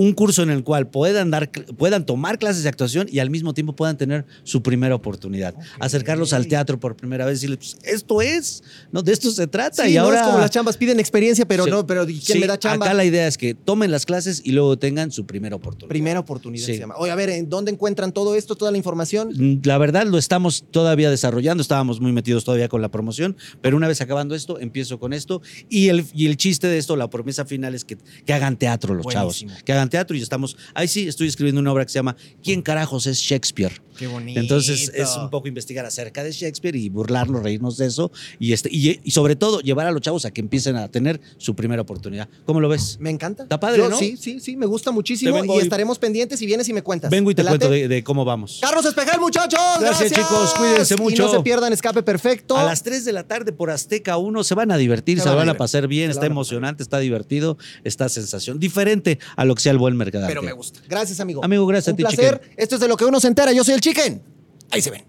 Un 0.00 0.12
curso 0.12 0.44
en 0.44 0.50
el 0.50 0.62
cual 0.62 0.86
puedan, 0.88 1.32
dar, 1.32 1.50
puedan 1.76 2.06
tomar 2.06 2.38
clases 2.38 2.62
de 2.62 2.68
actuación 2.68 3.08
y 3.10 3.18
al 3.18 3.30
mismo 3.30 3.52
tiempo 3.52 3.74
puedan 3.74 3.96
tener 3.98 4.24
su 4.44 4.62
primera 4.62 4.94
oportunidad. 4.94 5.56
Acercarlos 5.80 6.32
al 6.32 6.46
teatro 6.46 6.78
por 6.78 6.94
primera 6.96 7.26
vez 7.26 7.42
y 7.42 7.48
decirles, 7.48 7.58
pues, 7.80 7.94
esto 7.94 8.22
es, 8.22 8.62
¿no? 8.92 9.02
De 9.02 9.12
esto 9.12 9.32
se 9.32 9.48
trata. 9.48 9.84
Sí, 9.84 9.90
y 9.90 9.94
no 9.96 10.02
ahora 10.02 10.20
es 10.20 10.26
como 10.26 10.38
las 10.38 10.52
chambas, 10.52 10.76
piden 10.76 11.00
experiencia, 11.00 11.48
pero 11.48 11.64
Sí. 11.64 11.70
no, 11.70 11.84
pero 11.84 12.06
¿quién 12.06 12.20
Sí, 12.20 12.38
me 12.38 12.46
da 12.46 12.56
chamba? 12.56 12.86
Acá 12.86 12.94
la 12.94 13.04
idea 13.04 13.26
es 13.26 13.36
que 13.36 13.54
tomen 13.54 13.90
las 13.90 14.06
clases 14.06 14.40
y 14.44 14.52
luego 14.52 14.78
tengan 14.78 15.10
su 15.10 15.26
primera 15.26 15.56
oportunidad. 15.56 15.88
Primera 15.88 16.20
oportunidad 16.20 16.64
se 16.64 16.78
llama. 16.78 16.94
Oye, 16.96 17.10
a 17.10 17.16
ver, 17.16 17.30
¿en 17.30 17.48
dónde 17.48 17.72
encuentran 17.72 18.12
todo 18.12 18.36
esto, 18.36 18.54
toda 18.54 18.70
la 18.70 18.78
información? 18.78 19.30
Mm, 19.36 19.62
La 19.64 19.78
verdad 19.78 20.06
lo 20.06 20.16
estamos 20.18 20.64
todavía 20.70 21.10
desarrollando, 21.10 21.60
estábamos 21.60 22.00
muy 22.00 22.12
metidos 22.12 22.44
todavía 22.44 22.68
con 22.68 22.82
la 22.82 22.88
promoción, 22.90 23.36
pero 23.60 23.76
una 23.76 23.88
vez 23.88 24.00
acabando 24.00 24.36
esto, 24.36 24.60
empiezo 24.60 25.00
con 25.00 25.12
esto 25.12 25.42
y 25.68 25.88
el, 25.88 26.04
y 26.14 26.26
el 26.26 26.36
chiste 26.36 26.68
de 26.68 26.78
esto, 26.78 26.94
la 26.94 27.10
promesa 27.10 27.44
final 27.44 27.74
es 27.74 27.84
que, 27.84 27.98
que 28.24 28.32
hagan 28.32 28.56
teatro 28.56 28.94
los 28.94 29.02
Buenísimo. 29.02 29.50
chavos, 29.50 29.64
que 29.64 29.72
hagan 29.72 29.87
teatro 29.88 30.16
y 30.16 30.22
estamos, 30.22 30.56
ahí 30.74 30.88
sí 30.88 31.08
estoy 31.08 31.28
escribiendo 31.28 31.60
una 31.60 31.72
obra 31.72 31.84
que 31.84 31.92
se 31.92 31.98
llama 31.98 32.16
¿Quién 32.42 32.62
carajos 32.62 33.06
es 33.06 33.18
Shakespeare? 33.18 33.80
Qué 33.98 34.06
bonito. 34.06 34.38
Entonces 34.40 34.90
es 34.94 35.16
un 35.16 35.28
poco 35.30 35.48
investigar 35.48 35.84
acerca 35.84 36.22
de 36.22 36.30
Shakespeare 36.32 36.76
y 36.76 36.88
burlarnos, 36.88 37.42
reírnos 37.42 37.76
de 37.78 37.86
eso 37.86 38.10
y, 38.38 38.52
este, 38.52 38.68
y, 38.72 39.00
y 39.02 39.10
sobre 39.10 39.36
todo 39.36 39.60
llevar 39.60 39.86
a 39.86 39.90
los 39.90 40.00
chavos 40.02 40.24
a 40.24 40.30
que 40.30 40.40
empiecen 40.40 40.76
a 40.76 40.88
tener 40.88 41.20
su 41.36 41.54
primera 41.56 41.82
oportunidad. 41.82 42.28
¿Cómo 42.46 42.60
lo 42.60 42.68
ves? 42.68 42.96
Me 43.00 43.10
encanta. 43.10 43.42
Está 43.44 43.58
padre, 43.60 43.78
Yo 43.78 43.88
¿no? 43.88 43.98
Sí, 43.98 44.16
sí, 44.16 44.40
sí, 44.40 44.56
me 44.56 44.66
gusta 44.66 44.90
muchísimo 44.90 45.44
y 45.44 45.50
y- 45.50 45.58
estaremos 45.58 45.98
pendientes 45.98 46.40
y 46.42 46.46
vienes 46.46 46.68
y 46.68 46.72
me 46.72 46.82
cuentas. 46.82 47.10
Vengo 47.10 47.30
y 47.30 47.34
te, 47.34 47.44
cuento 47.44 47.68
de, 47.70 47.88
de 47.88 48.04
cómo 48.04 48.24
vamos. 48.24 48.58
Carlos 48.62 48.84
Espejel, 48.84 49.18
muchachos. 49.20 49.58
Gracias, 49.80 50.12
chicos, 50.12 50.54
cuídense 50.54 50.94
Y 50.94 50.96
mucho. 50.98 51.24
no 51.24 51.32
se 51.32 51.40
pierdan 51.40 51.72
Escape 51.72 52.02
Perfecto. 52.02 52.56
A 52.56 52.62
las 52.64 52.82
3 52.82 53.04
de 53.04 53.12
la 53.12 53.24
tarde 53.26 53.52
por 53.52 53.70
Azteca 53.70 54.16
1 54.16 54.44
se 54.44 54.54
van 54.54 54.70
a 54.70 54.76
divertir, 54.76 55.18
Se 55.18 55.24
se, 55.24 55.28
van 55.28 55.34
a 55.34 55.36
van 55.38 55.42
a 55.48 55.52
divertir. 55.52 55.58
pasar 55.58 55.88
bien, 55.88 56.10
está 56.10 56.26
emocionante, 56.26 56.82
está 56.82 56.98
divertido, 57.00 57.58
está 57.84 58.08
sensación. 58.08 58.58
Diferente 58.60 59.18
a 59.36 59.44
lo 59.44 59.54
que 59.54 59.62
sea 59.62 59.72
el 59.72 59.78
buen 59.78 59.96
mercado. 59.96 60.26
Pero 60.28 60.42
me 60.42 60.52
gusta. 60.52 60.80
Gracias, 60.88 61.18
amigo. 61.20 61.44
Amigo, 61.44 61.66
gracias 61.66 61.88
Un 61.88 61.94
a 61.94 61.96
ti, 61.96 62.16
placer. 62.16 62.40
Esto 62.56 62.76
es 62.76 62.80
de 62.80 62.88
lo 62.88 62.96
que 62.96 63.04
uno 63.04 63.18
se 63.20 63.28
entera. 63.28 63.52
Yo 63.52 63.64
soy 63.64 63.74
el 63.74 63.80
Chicken. 63.88 64.22
Ahí 64.70 64.82
se 64.82 64.90
ven. 64.90 65.02